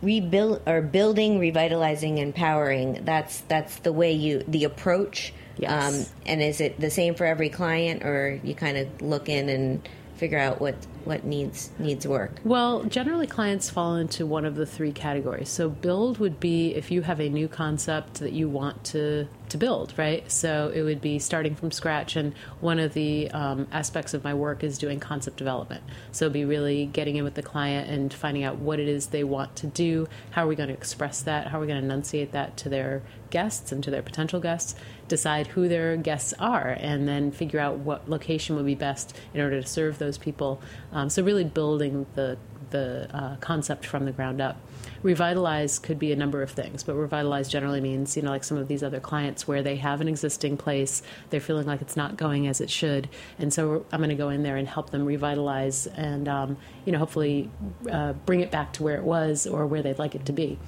rebuild 0.02 0.62
or 0.66 0.83
building 0.83 1.38
revitalizing 1.38 2.18
empowering 2.18 3.05
that's 3.05 3.40
that's 3.42 3.76
the 3.78 3.92
way 3.92 4.12
you 4.12 4.44
the 4.46 4.64
approach 4.64 5.33
Yes. 5.59 6.11
Um, 6.11 6.16
and 6.26 6.42
is 6.42 6.61
it 6.61 6.81
the 6.81 6.90
same 6.90 7.14
for 7.14 7.26
every 7.26 7.48
client, 7.48 8.05
or 8.05 8.40
you 8.42 8.55
kind 8.55 8.76
of 8.76 9.02
look 9.02 9.28
in 9.28 9.48
and 9.48 9.88
figure 10.23 10.39
out 10.39 10.61
what 10.61 10.77
what 11.05 11.25
needs 11.25 11.73
needs 11.81 12.07
work? 12.07 12.31
Well, 12.45 12.85
generally 12.85 13.27
clients 13.27 13.69
fall 13.69 13.97
into 13.97 14.25
one 14.25 14.45
of 14.45 14.55
the 14.55 14.65
three 14.65 14.93
categories. 14.93 15.49
So 15.49 15.69
build 15.69 16.19
would 16.19 16.39
be 16.39 16.77
if 16.77 16.93
you 16.93 17.03
have 17.03 17.21
a 17.21 17.29
new 17.29 17.49
concept 17.49 18.21
that 18.21 18.33
you 18.33 18.49
want 18.49 18.85
to 18.93 19.27
to 19.49 19.59
build, 19.59 19.93
right? 19.97 20.31
So 20.31 20.71
it 20.73 20.83
would 20.83 21.01
be 21.01 21.19
starting 21.19 21.57
from 21.57 21.73
scratch. 21.73 22.15
And 22.15 22.35
one 22.61 22.79
of 22.79 22.95
the 22.95 23.31
um, 23.33 23.67
aspects 23.73 24.15
of 24.15 24.23
my 24.23 24.33
work 24.33 24.63
is 24.63 24.79
doing 24.79 25.01
concept 25.01 25.39
development. 25.39 25.83
So 26.13 26.31
be 26.31 26.45
really 26.45 26.87
getting 26.87 27.17
in 27.17 27.25
with 27.25 27.35
the 27.35 27.43
client 27.43 27.91
and 27.91 28.15
finding 28.15 28.45
out 28.45 28.59
what 28.59 28.79
it 28.79 28.87
is 28.87 29.09
they 29.09 29.25
want 29.25 29.57
to 29.57 29.67
do. 29.67 30.07
How 30.31 30.45
are 30.45 30.47
we 30.47 30.55
going 30.55 30.69
to 30.69 30.75
express 30.75 31.21
that? 31.23 31.49
How 31.49 31.59
are 31.59 31.61
we 31.63 31.67
going 31.67 31.81
to 31.81 31.85
enunciate 31.85 32.31
that 32.31 32.57
to 32.59 32.69
their 32.69 33.03
guests 33.31 33.73
and 33.73 33.83
to 33.85 33.91
their 33.91 34.03
potential 34.03 34.39
guests? 34.39 34.77
Decide 35.12 35.46
who 35.48 35.68
their 35.68 35.98
guests 35.98 36.33
are, 36.38 36.70
and 36.81 37.07
then 37.07 37.33
figure 37.33 37.61
out 37.61 37.77
what 37.77 38.09
location 38.09 38.57
would 38.57 38.64
be 38.64 38.75
best 38.75 39.14
in 39.35 39.42
order 39.42 39.61
to 39.61 39.66
serve 39.66 39.98
those 39.98 40.16
people. 40.16 40.59
Um, 40.90 41.11
so 41.11 41.22
really 41.22 41.44
building 41.44 42.07
the 42.14 42.38
the 42.70 43.07
uh, 43.14 43.37
concept 43.37 43.85
from 43.85 44.07
the 44.07 44.12
ground 44.12 44.40
up 44.40 44.57
revitalize 45.03 45.79
could 45.79 45.98
be 45.98 46.12
a 46.12 46.16
number 46.16 46.42
of 46.42 46.51
things, 46.51 46.83
but 46.83 46.94
revitalize 46.94 47.48
generally 47.48 47.81
means, 47.81 48.16
you 48.16 48.22
know, 48.22 48.31
like 48.31 48.44
some 48.44 48.57
of 48.57 48.68
these 48.68 48.83
other 48.83 49.01
clients 49.01 49.46
where 49.46 49.62
they 49.62 49.77
have 49.77 50.01
an 50.01 50.09
existing 50.09 50.57
place, 50.57 51.03
they're 51.29 51.40
feeling 51.40 51.66
like 51.66 51.83
it's 51.83 51.96
not 51.96 52.16
going 52.16 52.46
as 52.46 52.61
it 52.61 52.70
should, 52.70 53.09
and 53.38 53.53
so 53.53 53.85
I'm 53.92 54.01
going 54.01 54.09
to 54.09 54.14
go 54.14 54.31
in 54.31 54.42
there 54.42 54.57
and 54.57 54.66
help 54.66 54.90
them 54.90 55.05
revitalize 55.05 55.87
and, 55.88 56.27
um, 56.27 56.57
you 56.87 56.92
know, 56.92 56.98
hopefully 56.98 57.51
uh, 57.90 58.14
bring 58.25 58.40
it 58.40 58.51
back 58.51 58.72
to 58.75 58.83
where 58.83 58.96
it 58.96 59.05
was 59.05 59.46
or 59.46 59.66
where 59.66 59.83
they'd 59.83 59.98
like 59.98 60.14
it 60.14 60.25
to 60.27 60.33
be. 60.33 60.59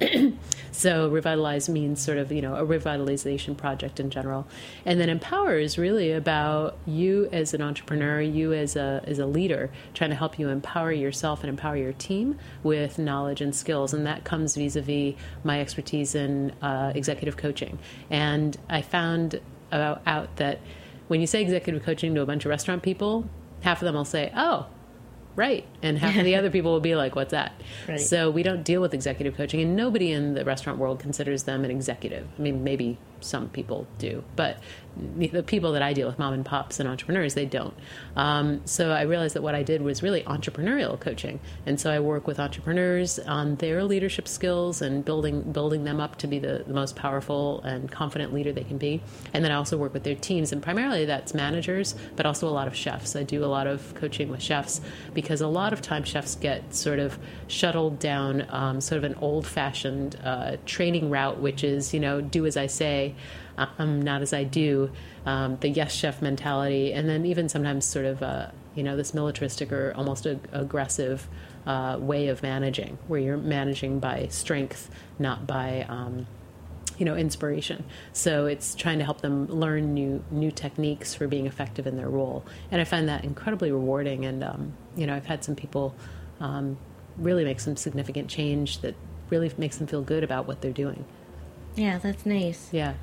so 0.72 1.08
revitalize 1.08 1.68
means 1.68 2.02
sort 2.02 2.18
of 2.18 2.30
you 2.30 2.42
know 2.42 2.56
a 2.56 2.66
revitalization 2.66 3.56
project 3.56 3.98
in 3.98 4.10
general. 4.10 4.46
And 4.84 5.00
then 5.00 5.08
empower 5.08 5.58
is 5.58 5.78
really 5.78 6.12
about 6.12 6.76
you 6.86 7.28
as 7.32 7.54
an 7.54 7.62
entrepreneur 7.62 8.20
you 8.20 8.52
as 8.52 8.76
a 8.76 9.02
as 9.06 9.18
a 9.18 9.26
leader 9.26 9.70
trying 9.94 10.10
to 10.10 10.16
help 10.16 10.38
you 10.38 10.48
empower 10.48 10.92
yourself 10.92 11.40
and 11.42 11.48
empower 11.48 11.76
your 11.76 11.92
team 11.94 12.38
with 12.62 12.98
knowledge 12.98 13.40
and 13.40 13.54
skills. 13.54 13.94
And 13.94 14.06
that 14.06 14.24
comes 14.24 14.54
vis-a-vis 14.56 15.14
my 15.44 15.60
expertise 15.60 16.14
in 16.14 16.50
uh, 16.62 16.92
executive 16.94 17.36
coaching. 17.36 17.78
And 18.10 18.56
i 18.68 18.82
found 18.82 19.40
out 19.72 20.36
that 20.36 20.60
when 21.08 21.20
you 21.20 21.26
say 21.26 21.42
executive 21.42 21.82
coaching 21.82 22.14
to 22.14 22.20
a 22.20 22.26
bunch 22.26 22.44
of 22.44 22.50
restaurant 22.50 22.82
people 22.82 23.28
half 23.62 23.82
of 23.82 23.86
them 23.86 23.94
will 23.94 24.04
say 24.04 24.30
oh 24.36 24.66
right. 25.36 25.66
And 25.82 25.98
half 25.98 26.16
of 26.16 26.24
the 26.24 26.34
other 26.34 26.50
people 26.50 26.72
will 26.72 26.80
be 26.80 26.96
like 26.96 27.14
what's 27.14 27.30
that? 27.30 27.52
Right. 27.86 28.00
so 28.00 28.30
we 28.30 28.42
don't 28.42 28.62
deal 28.62 28.80
with 28.80 28.94
executive 28.94 29.36
coaching 29.36 29.60
and 29.60 29.76
nobody 29.76 30.10
in 30.12 30.34
the 30.34 30.44
restaurant 30.44 30.78
world 30.78 30.98
considers 30.98 31.44
them 31.44 31.64
an 31.64 31.70
executive. 31.70 32.26
I 32.38 32.42
mean 32.42 32.64
maybe 32.64 32.98
some 33.20 33.48
people 33.48 33.86
do, 33.98 34.22
but 34.34 34.58
the 35.18 35.42
people 35.42 35.72
that 35.72 35.82
I 35.82 35.92
deal 35.92 36.06
with, 36.08 36.18
mom 36.18 36.32
and 36.32 36.44
pops 36.44 36.80
and 36.80 36.88
entrepreneurs, 36.88 37.34
they 37.34 37.44
don't. 37.44 37.74
Um, 38.16 38.62
so 38.64 38.90
I 38.90 39.02
realized 39.02 39.34
that 39.34 39.42
what 39.42 39.54
I 39.54 39.62
did 39.62 39.82
was 39.82 40.02
really 40.02 40.22
entrepreneurial 40.22 40.98
coaching, 40.98 41.40
and 41.66 41.78
so 41.78 41.90
I 41.90 42.00
work 42.00 42.26
with 42.26 42.40
entrepreneurs 42.40 43.18
on 43.18 43.56
their 43.56 43.84
leadership 43.84 44.26
skills 44.26 44.80
and 44.80 45.04
building 45.04 45.42
building 45.52 45.84
them 45.84 46.00
up 46.00 46.16
to 46.16 46.26
be 46.26 46.38
the, 46.38 46.64
the 46.66 46.72
most 46.72 46.96
powerful 46.96 47.60
and 47.62 47.90
confident 47.90 48.32
leader 48.32 48.52
they 48.52 48.64
can 48.64 48.78
be. 48.78 49.02
And 49.34 49.44
then 49.44 49.52
I 49.52 49.56
also 49.56 49.76
work 49.76 49.92
with 49.92 50.04
their 50.04 50.14
teams, 50.14 50.52
and 50.52 50.62
primarily 50.62 51.04
that's 51.04 51.34
managers, 51.34 51.94
but 52.16 52.24
also 52.24 52.48
a 52.48 52.50
lot 52.50 52.66
of 52.66 52.74
chefs. 52.74 53.16
I 53.16 53.22
do 53.22 53.44
a 53.44 53.46
lot 53.46 53.66
of 53.66 53.94
coaching 53.94 54.30
with 54.30 54.42
chefs 54.42 54.80
because 55.12 55.40
a 55.40 55.48
lot 55.48 55.72
of 55.72 55.82
times 55.82 56.08
chefs 56.08 56.36
get 56.36 56.74
sort 56.74 56.98
of 56.98 57.18
shuttled 57.48 57.98
down 57.98 58.46
um, 58.48 58.80
sort 58.80 58.98
of 58.98 59.04
an 59.04 59.14
old 59.20 59.46
fashioned 59.46 60.18
uh, 60.24 60.56
training 60.64 61.10
route, 61.10 61.38
which 61.38 61.62
is 61.62 61.92
you 61.92 62.00
know 62.00 62.20
do 62.22 62.46
as 62.46 62.56
I 62.56 62.66
say 62.66 63.05
um, 63.58 64.02
not 64.02 64.22
as 64.22 64.32
I 64.32 64.44
do, 64.44 64.90
um, 65.24 65.56
the 65.60 65.68
yes 65.68 65.92
chef 65.92 66.20
mentality, 66.22 66.92
and 66.92 67.08
then 67.08 67.24
even 67.26 67.48
sometimes 67.48 67.84
sort 67.84 68.06
of 68.06 68.22
uh, 68.22 68.48
you 68.74 68.82
know 68.82 68.96
this 68.96 69.14
militaristic 69.14 69.72
or 69.72 69.92
almost 69.96 70.26
ag- 70.26 70.48
aggressive 70.52 71.28
uh, 71.66 71.98
way 72.00 72.28
of 72.28 72.42
managing, 72.42 72.98
where 73.08 73.20
you're 73.20 73.36
managing 73.36 73.98
by 73.98 74.28
strength, 74.30 74.90
not 75.18 75.46
by 75.46 75.86
um, 75.88 76.26
you 76.98 77.04
know 77.04 77.16
inspiration. 77.16 77.84
So 78.12 78.46
it's 78.46 78.74
trying 78.74 78.98
to 78.98 79.04
help 79.04 79.20
them 79.20 79.46
learn 79.46 79.94
new 79.94 80.22
new 80.30 80.50
techniques 80.50 81.14
for 81.14 81.26
being 81.26 81.46
effective 81.46 81.86
in 81.86 81.96
their 81.96 82.08
role, 82.08 82.44
and 82.70 82.80
I 82.80 82.84
find 82.84 83.08
that 83.08 83.24
incredibly 83.24 83.72
rewarding. 83.72 84.24
And 84.24 84.44
um, 84.44 84.72
you 84.96 85.06
know 85.06 85.14
I've 85.14 85.26
had 85.26 85.44
some 85.44 85.56
people 85.56 85.94
um, 86.40 86.78
really 87.16 87.44
make 87.44 87.60
some 87.60 87.76
significant 87.76 88.28
change 88.28 88.80
that 88.80 88.94
really 89.30 89.50
makes 89.58 89.78
them 89.78 89.86
feel 89.86 90.02
good 90.02 90.22
about 90.22 90.46
what 90.46 90.60
they're 90.60 90.72
doing. 90.72 91.04
Yeah, 91.76 91.98
that's 91.98 92.26
nice. 92.26 92.68
Yeah. 92.72 92.94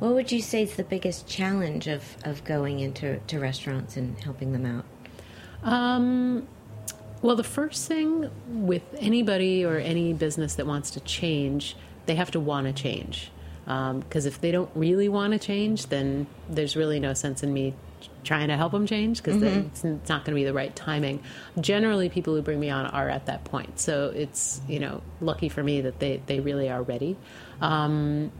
What 0.00 0.14
would 0.14 0.32
you 0.32 0.42
say 0.42 0.62
is 0.62 0.74
the 0.74 0.84
biggest 0.84 1.28
challenge 1.28 1.86
of, 1.86 2.16
of 2.24 2.44
going 2.44 2.80
into 2.80 3.18
to 3.18 3.38
restaurants 3.38 3.96
and 3.96 4.18
helping 4.18 4.52
them 4.52 4.66
out? 4.66 4.84
Um, 5.62 6.48
well, 7.22 7.36
the 7.36 7.44
first 7.44 7.86
thing 7.86 8.30
with 8.48 8.82
anybody 8.98 9.64
or 9.64 9.76
any 9.78 10.12
business 10.12 10.56
that 10.56 10.66
wants 10.66 10.90
to 10.92 11.00
change, 11.00 11.76
they 12.06 12.16
have 12.16 12.30
to 12.32 12.40
want 12.40 12.66
to 12.66 12.72
change. 12.72 13.30
Because 13.64 14.26
um, 14.26 14.28
if 14.28 14.40
they 14.40 14.50
don't 14.50 14.70
really 14.74 15.08
want 15.08 15.32
to 15.32 15.38
change, 15.38 15.86
then 15.86 16.26
there's 16.50 16.76
really 16.76 17.00
no 17.00 17.14
sense 17.14 17.42
in 17.42 17.52
me 17.52 17.74
trying 18.24 18.48
to 18.48 18.56
help 18.56 18.72
them 18.72 18.86
change 18.86 19.22
because 19.22 19.40
mm-hmm. 19.40 19.68
it's, 19.68 19.84
it's, 19.84 20.08
not 20.08 20.24
going 20.24 20.34
to 20.34 20.40
be 20.40 20.44
the 20.44 20.52
right 20.52 20.74
timing. 20.74 21.22
Generally, 21.60 22.10
people 22.10 22.34
who 22.34 22.42
bring 22.42 22.60
me 22.60 22.70
on 22.70 22.86
are 22.86 23.08
at 23.08 23.26
that 23.26 23.44
point, 23.44 23.78
so 23.78 24.12
it's 24.14 24.60
you 24.68 24.80
know 24.80 25.02
lucky 25.20 25.48
for 25.48 25.62
me 25.62 25.80
that 25.82 25.98
they 26.00 26.20
they 26.26 26.40
really 26.40 26.68
are 26.68 26.82
ready. 26.82 27.16
Um, 27.60 28.32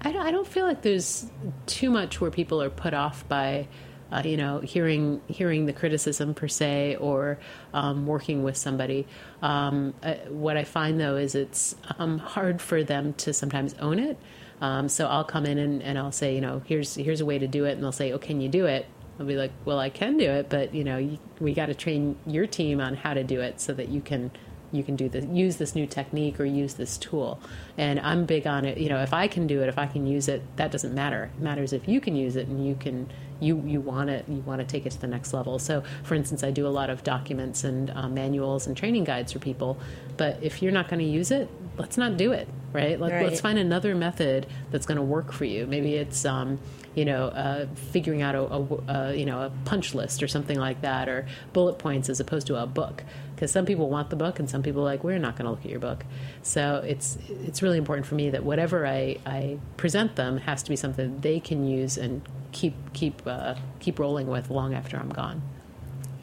I 0.00 0.12
don't, 0.12 0.22
I 0.22 0.30
don't 0.30 0.46
feel 0.46 0.66
like 0.66 0.82
there's 0.82 1.30
too 1.66 1.90
much 1.90 2.20
where 2.20 2.30
people 2.30 2.62
are 2.62 2.70
put 2.70 2.94
off 2.94 3.26
by. 3.28 3.68
Uh, 4.08 4.22
you 4.24 4.36
know, 4.36 4.60
hearing 4.60 5.20
hearing 5.26 5.66
the 5.66 5.72
criticism 5.72 6.32
per 6.32 6.46
se, 6.46 6.94
or 7.00 7.40
um, 7.74 8.06
working 8.06 8.44
with 8.44 8.56
somebody. 8.56 9.04
Um, 9.42 9.94
uh, 10.00 10.14
what 10.28 10.56
I 10.56 10.62
find 10.62 11.00
though 11.00 11.16
is 11.16 11.34
it's 11.34 11.74
um, 11.98 12.18
hard 12.18 12.62
for 12.62 12.84
them 12.84 13.14
to 13.14 13.32
sometimes 13.32 13.74
own 13.80 13.98
it. 13.98 14.16
Um, 14.60 14.88
so 14.88 15.06
I'll 15.06 15.24
come 15.24 15.44
in 15.44 15.58
and, 15.58 15.82
and 15.82 15.98
I'll 15.98 16.12
say, 16.12 16.36
you 16.36 16.40
know, 16.40 16.62
here's 16.66 16.94
here's 16.94 17.20
a 17.20 17.26
way 17.26 17.40
to 17.40 17.48
do 17.48 17.64
it, 17.64 17.72
and 17.72 17.82
they'll 17.82 17.90
say, 17.90 18.12
oh, 18.12 18.18
can 18.18 18.40
you 18.40 18.48
do 18.48 18.66
it? 18.66 18.86
I'll 19.18 19.26
be 19.26 19.36
like, 19.36 19.52
well, 19.64 19.78
I 19.78 19.90
can 19.90 20.18
do 20.18 20.30
it, 20.30 20.48
but 20.48 20.74
you 20.74 20.84
know, 20.84 20.98
you, 20.98 21.18
we 21.40 21.54
got 21.54 21.66
to 21.66 21.74
train 21.74 22.16
your 22.26 22.46
team 22.46 22.80
on 22.80 22.94
how 22.94 23.14
to 23.14 23.24
do 23.24 23.40
it 23.40 23.60
so 23.60 23.72
that 23.74 23.88
you 23.88 24.00
can 24.00 24.30
you 24.72 24.82
can 24.82 24.96
do 24.96 25.08
this, 25.08 25.24
use 25.26 25.56
this 25.56 25.74
new 25.74 25.86
technique 25.86 26.40
or 26.40 26.44
use 26.44 26.74
this 26.74 26.98
tool. 26.98 27.40
And 27.78 28.00
I'm 28.00 28.26
big 28.26 28.46
on 28.46 28.64
it. 28.64 28.78
You 28.78 28.88
know, 28.88 29.02
if 29.02 29.12
I 29.12 29.28
can 29.28 29.46
do 29.46 29.62
it, 29.62 29.68
if 29.68 29.78
I 29.78 29.86
can 29.86 30.06
use 30.06 30.28
it, 30.28 30.42
that 30.56 30.70
doesn't 30.70 30.94
matter. 30.94 31.30
It 31.36 31.42
matters 31.42 31.72
if 31.72 31.88
you 31.88 32.00
can 32.00 32.16
use 32.16 32.36
it 32.36 32.48
and 32.48 32.66
you 32.66 32.74
can 32.74 33.08
you 33.38 33.62
you 33.66 33.82
want 33.82 34.08
it 34.08 34.24
you 34.28 34.38
want 34.46 34.60
to 34.60 34.66
take 34.66 34.86
it 34.86 34.92
to 34.92 35.00
the 35.00 35.06
next 35.06 35.32
level. 35.32 35.58
So, 35.58 35.82
for 36.02 36.14
instance, 36.14 36.42
I 36.42 36.50
do 36.50 36.66
a 36.66 36.68
lot 36.68 36.90
of 36.90 37.02
documents 37.04 37.64
and 37.64 37.90
uh, 37.90 38.08
manuals 38.08 38.66
and 38.66 38.76
training 38.76 39.04
guides 39.04 39.32
for 39.32 39.38
people. 39.38 39.78
But 40.16 40.38
if 40.42 40.62
you're 40.62 40.72
not 40.72 40.88
going 40.88 41.00
to 41.00 41.04
use 41.04 41.30
it, 41.30 41.48
let's 41.76 41.96
not 41.96 42.16
do 42.16 42.32
it. 42.32 42.48
Right? 42.76 43.00
Let, 43.00 43.12
Right. 43.12 43.24
Let's 43.24 43.40
find 43.40 43.58
another 43.58 43.94
method 43.94 44.46
that's 44.70 44.86
going 44.86 44.96
to 44.96 45.02
work 45.02 45.32
for 45.32 45.44
you. 45.44 45.66
Maybe 45.66 45.94
it's 45.94 46.24
um, 46.24 46.58
you 46.94 47.04
know 47.04 47.28
uh, 47.28 47.66
figuring 47.92 48.22
out 48.22 48.34
a, 48.34 48.42
a, 48.42 48.82
a 48.88 49.14
you 49.14 49.24
know 49.24 49.42
a 49.42 49.50
punch 49.64 49.94
list 49.94 50.22
or 50.22 50.28
something 50.28 50.58
like 50.58 50.82
that, 50.82 51.08
or 51.08 51.26
bullet 51.52 51.78
points 51.78 52.08
as 52.08 52.20
opposed 52.20 52.46
to 52.48 52.56
a 52.62 52.66
book. 52.66 53.02
Because 53.34 53.50
some 53.50 53.66
people 53.66 53.90
want 53.90 54.10
the 54.10 54.16
book, 54.16 54.38
and 54.38 54.48
some 54.48 54.62
people 54.62 54.82
are 54.82 54.84
like 54.84 55.04
we're 55.04 55.18
not 55.18 55.36
going 55.36 55.44
to 55.44 55.50
look 55.50 55.64
at 55.64 55.70
your 55.70 55.80
book. 55.80 56.04
So 56.42 56.82
it's 56.86 57.18
it's 57.28 57.62
really 57.62 57.78
important 57.78 58.06
for 58.06 58.14
me 58.14 58.30
that 58.30 58.44
whatever 58.44 58.86
I, 58.86 59.18
I 59.26 59.58
present 59.76 60.16
them 60.16 60.38
has 60.38 60.62
to 60.62 60.70
be 60.70 60.76
something 60.76 61.20
they 61.20 61.40
can 61.40 61.66
use 61.66 61.96
and 61.96 62.22
keep 62.52 62.74
keep 62.92 63.22
uh, 63.26 63.54
keep 63.80 63.98
rolling 63.98 64.26
with 64.26 64.50
long 64.50 64.74
after 64.74 64.96
I'm 64.96 65.10
gone. 65.10 65.42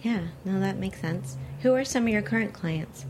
Yeah, 0.02 0.28
no, 0.44 0.60
that 0.60 0.78
makes 0.78 1.00
sense. 1.00 1.38
Who 1.62 1.74
are 1.74 1.86
some 1.86 2.04
of 2.04 2.10
your 2.10 2.22
current 2.22 2.54
clients? 2.54 3.06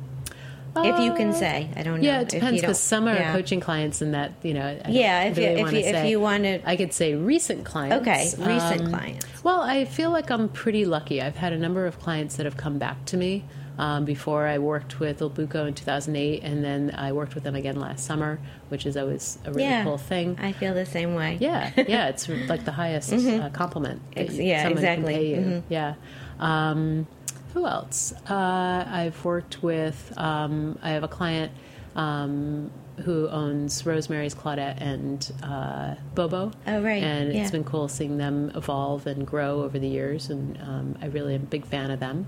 If 0.76 1.00
you 1.00 1.14
can 1.14 1.34
say, 1.34 1.70
I 1.76 1.84
don't 1.84 2.02
know. 2.02 2.06
Yeah, 2.08 2.22
it 2.22 2.30
depends 2.30 2.60
because 2.62 2.80
some 2.80 3.08
are 3.08 3.14
yeah. 3.14 3.32
coaching 3.34 3.60
clients, 3.60 4.02
and 4.02 4.14
that 4.16 4.32
you 4.42 4.54
know. 4.56 4.66
I 4.84 4.90
Yeah, 4.90 5.24
if 5.26 5.38
you- 5.38 5.44
really 5.46 5.62
if 5.62 5.72
you- 5.74 5.80
if 5.80 5.86
say. 5.96 6.10
you 6.10 6.20
wanna- 6.20 6.60
I 6.66 6.76
could 6.76 6.94
say 6.94 7.14
recent 7.16 7.64
clients. 7.64 8.02
Okay, 8.08 8.24
recent 8.44 8.82
Um, 8.82 8.90
clients. 8.90 9.26
Well, 9.44 9.62
I 9.62 9.86
feel 9.86 10.10
like 10.10 10.32
I'm 10.32 10.50
pretty 10.50 10.86
lucky. 10.86 11.22
I've 11.22 11.36
had 11.38 11.54
a 11.54 11.58
number 11.60 11.86
of 11.86 12.00
clients 12.00 12.38
that 12.38 12.46
have 12.46 12.58
come 12.58 12.78
back 12.80 13.06
to 13.06 13.18
me. 13.18 13.44
Um, 13.76 14.06
before 14.06 14.46
I 14.46 14.60
worked 14.60 15.00
with 15.00 15.20
Il 15.20 15.32
Buco 15.32 15.68
in 15.68 15.74
2008, 15.74 16.44
and 16.44 16.64
then 16.64 16.94
I 16.96 17.12
worked 17.12 17.34
with 17.34 17.44
them 17.44 17.56
again 17.56 17.76
last 17.80 18.06
summer, 18.06 18.38
which 18.70 18.86
is 18.86 18.96
always 18.96 19.40
a 19.46 19.50
really 19.50 19.64
yeah, 19.64 19.84
cool 19.84 19.98
thing. 19.98 20.38
I 20.40 20.52
feel 20.52 20.76
the 20.76 20.86
same 20.86 21.16
way. 21.16 21.38
Yeah, 21.40 21.72
yeah, 21.76 22.08
it's 22.10 22.30
like 22.48 22.66
the 22.66 22.72
highest 22.72 23.12
uh, 23.12 23.50
compliment. 23.50 24.00
Ex- 24.16 24.36
yeah, 24.38 24.68
exactly. 24.68 25.32
you. 25.32 25.38
Mhm. 25.38 25.64
Yeah. 25.70 25.94
Um, 26.40 27.08
who 27.54 27.66
else? 27.66 28.14
Uh, 28.30 28.84
I've 28.88 29.24
worked 29.24 29.62
with. 29.64 30.14
Um, 30.18 30.78
I 30.82 30.90
have 30.92 31.04
a 31.04 31.08
client 31.08 31.52
um, 31.96 32.72
who 33.04 33.28
owns 33.30 33.86
Rosemary's 33.86 34.36
Claudette 34.36 34.82
and 34.82 35.32
uh, 35.44 35.96
Bobo. 36.16 36.52
Oh, 36.68 36.82
right. 36.82 37.02
And 37.04 37.34
Yeah. 37.34 37.42
it's 37.42 37.52
been 37.52 37.64
cool 37.64 37.88
seeing 37.88 38.18
them 38.18 38.52
evolve 38.56 39.08
and 39.08 39.26
grow 39.26 39.62
over 39.64 39.78
the 39.80 39.88
years, 39.88 40.30
and 40.30 40.58
um, 40.62 40.98
I 41.02 41.08
really 41.08 41.36
am 41.36 41.44
a 41.44 41.46
big 41.46 41.66
fan 41.66 41.92
of 41.92 42.00
them. 42.00 42.26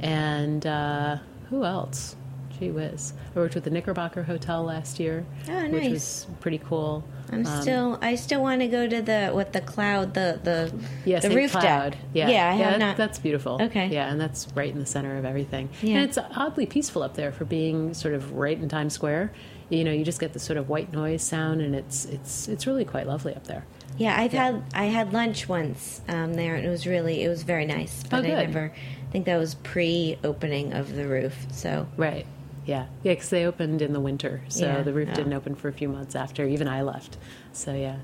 And 0.00 0.66
uh, 0.66 1.18
who 1.50 1.64
else? 1.64 2.16
Gee 2.58 2.70
whiz! 2.70 3.12
I 3.34 3.38
worked 3.38 3.54
with 3.54 3.64
the 3.64 3.70
Knickerbocker 3.70 4.22
Hotel 4.22 4.62
last 4.62 4.98
year, 4.98 5.24
Oh, 5.48 5.68
which 5.68 5.90
was 5.90 6.26
pretty 6.40 6.58
cool. 6.58 7.04
I'm 7.30 7.44
Um, 7.46 7.60
still. 7.62 7.98
I 8.00 8.14
still 8.14 8.40
want 8.40 8.60
to 8.62 8.68
go 8.68 8.86
to 8.88 9.02
the 9.02 9.28
what 9.32 9.52
the 9.52 9.60
cloud 9.60 10.14
the 10.14 10.38
the 10.42 10.72
Yes, 11.04 11.22
the 11.22 11.30
roof 11.34 11.50
Cloud. 11.52 11.62
deck. 11.92 11.98
Yeah, 12.14 12.28
yeah, 12.28 12.48
I 12.50 12.54
have 12.54 12.72
that- 12.72 12.78
not. 12.78 12.96
That's 12.96 13.18
beautiful. 13.18 13.60
Okay. 13.60 13.88
Yeah, 13.88 14.10
and 14.10 14.20
that's 14.20 14.46
right 14.54 14.72
in 14.72 14.78
the 14.78 14.86
center 14.86 15.18
of 15.18 15.24
everything. 15.24 15.68
Yeah. 15.82 15.96
And 15.96 16.04
it's 16.08 16.18
oddly 16.18 16.66
peaceful 16.66 17.02
up 17.02 17.14
there 17.14 17.32
for 17.32 17.44
being 17.44 17.92
sort 17.94 18.14
of 18.14 18.32
right 18.32 18.56
in 18.58 18.68
Times 18.68 18.94
Square. 18.94 19.32
You 19.68 19.82
know, 19.82 19.90
you 19.90 20.04
just 20.04 20.20
get 20.20 20.32
the 20.32 20.38
sort 20.38 20.56
of 20.58 20.68
white 20.68 20.92
noise 20.92 21.22
sound, 21.22 21.60
and 21.60 21.74
it's 21.74 22.04
it's 22.06 22.46
it's 22.48 22.66
really 22.66 22.84
quite 22.84 23.06
lovely 23.08 23.34
up 23.34 23.46
there. 23.48 23.64
Yeah, 23.98 24.14
I've 24.18 24.32
had 24.32 24.62
I 24.74 24.84
had 24.84 25.12
lunch 25.12 25.48
once 25.48 26.00
um, 26.08 26.34
there, 26.34 26.54
and 26.54 26.64
it 26.64 26.68
was 26.68 26.86
really 26.86 27.22
it 27.24 27.28
was 27.28 27.42
very 27.42 27.66
nice. 27.66 28.02
But 28.08 28.16
I 28.16 28.18
Oh, 28.18 28.22
good. 28.22 28.46
never 28.48 28.72
I 29.08 29.12
think 29.12 29.24
that 29.26 29.36
was 29.38 29.54
pre-opening 29.56 30.72
of 30.72 30.94
the 30.94 31.06
roof. 31.08 31.46
So 31.50 31.86
Right. 31.96 32.26
Yeah. 32.66 32.86
Yeah, 33.02 33.12
because 33.12 33.30
they 33.30 33.46
opened 33.46 33.80
in 33.80 33.92
the 33.92 34.00
winter, 34.00 34.42
so 34.48 34.66
Yeah. 34.66 34.82
the 34.82 34.92
roof 34.92 35.08
Oh. 35.12 35.14
didn't 35.14 35.32
open 35.32 35.54
for 35.54 35.68
a 35.68 35.72
few 35.72 35.88
months 35.88 36.14
after 36.14 36.44
even 36.46 36.68
I 36.68 36.82
left. 36.82 37.16
So 37.52 37.72
yeah, 37.72 37.96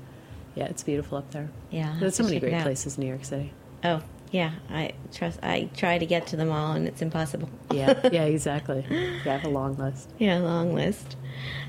yeah, 0.55 0.65
it's 0.65 0.83
beautiful 0.83 1.17
up 1.17 1.29
there. 1.31 1.49
Yeah, 1.69 1.95
there's 1.99 2.15
so 2.15 2.23
many 2.23 2.39
great 2.39 2.61
places 2.61 2.97
in 2.97 3.03
New 3.03 3.09
York 3.09 3.25
City. 3.25 3.51
oh 3.83 4.01
yeah, 4.31 4.53
I 4.71 4.93
trust. 5.13 5.37
I 5.43 5.69
try 5.77 5.99
to 5.99 6.07
get 6.07 6.25
to 6.27 6.35
them 6.35 6.49
all, 6.51 6.71
and 6.73 6.87
it's 6.87 7.03
impossible. 7.03 7.49
Yeah, 7.71 7.99
yeah, 8.11 8.23
exactly. 8.37 8.83
Yeah, 8.89 9.33
I 9.33 9.37
have 9.37 9.43
a 9.43 9.49
long 9.49 9.77
list. 9.77 10.09
Yeah, 10.17 10.39
a 10.39 10.41
long 10.41 10.73
list. 10.73 11.17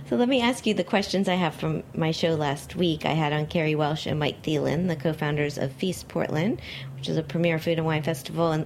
So 0.08 0.16
let 0.16 0.28
me 0.30 0.40
ask 0.40 0.66
you 0.66 0.72
the 0.72 0.84
questions 0.84 1.28
I 1.28 1.34
have 1.34 1.54
from 1.54 1.82
my 1.94 2.10
show 2.10 2.34
last 2.34 2.74
week. 2.76 3.04
I 3.04 3.12
had 3.12 3.34
on 3.34 3.46
Carrie 3.46 3.74
Welch 3.74 4.06
and 4.06 4.18
Mike 4.18 4.42
Thelin, 4.42 4.88
the 4.88 4.96
co-founders 4.96 5.58
of 5.58 5.72
Feast 5.72 6.08
Portland, 6.08 6.60
which 6.96 7.08
is 7.08 7.16
a 7.18 7.22
premier 7.22 7.58
food 7.58 7.76
and 7.78 7.86
wine 7.86 8.02
festival 8.02 8.52
in 8.52 8.64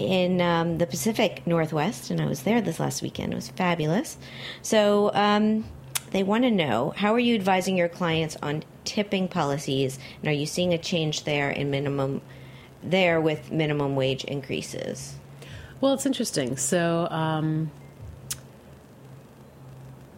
in 0.00 0.40
um, 0.40 0.78
the 0.78 0.86
Pacific 0.86 1.46
Northwest, 1.46 2.10
and 2.10 2.20
I 2.20 2.26
was 2.26 2.42
there 2.42 2.60
this 2.60 2.80
last 2.80 3.02
weekend. 3.02 3.32
It 3.32 3.36
was 3.36 3.48
fabulous. 3.50 4.16
So 4.62 5.10
um, 5.14 5.64
they 6.10 6.22
want 6.22 6.44
to 6.44 6.50
know 6.50 6.92
how 6.96 7.14
are 7.14 7.18
you 7.18 7.34
advising 7.34 7.76
your 7.76 7.88
clients 7.88 8.36
on 8.42 8.64
tipping 8.84 9.28
policies, 9.28 9.98
and 10.20 10.28
are 10.28 10.34
you 10.34 10.46
seeing 10.46 10.72
a 10.72 10.78
change 10.78 11.24
there 11.24 11.50
in 11.50 11.70
minimum 11.70 12.22
there 12.82 13.20
with 13.20 13.52
minimum 13.52 13.94
wage 13.94 14.24
increases? 14.24 15.16
Well, 15.80 15.92
it's 15.92 16.06
interesting. 16.06 16.56
So, 16.56 17.08
um, 17.10 17.70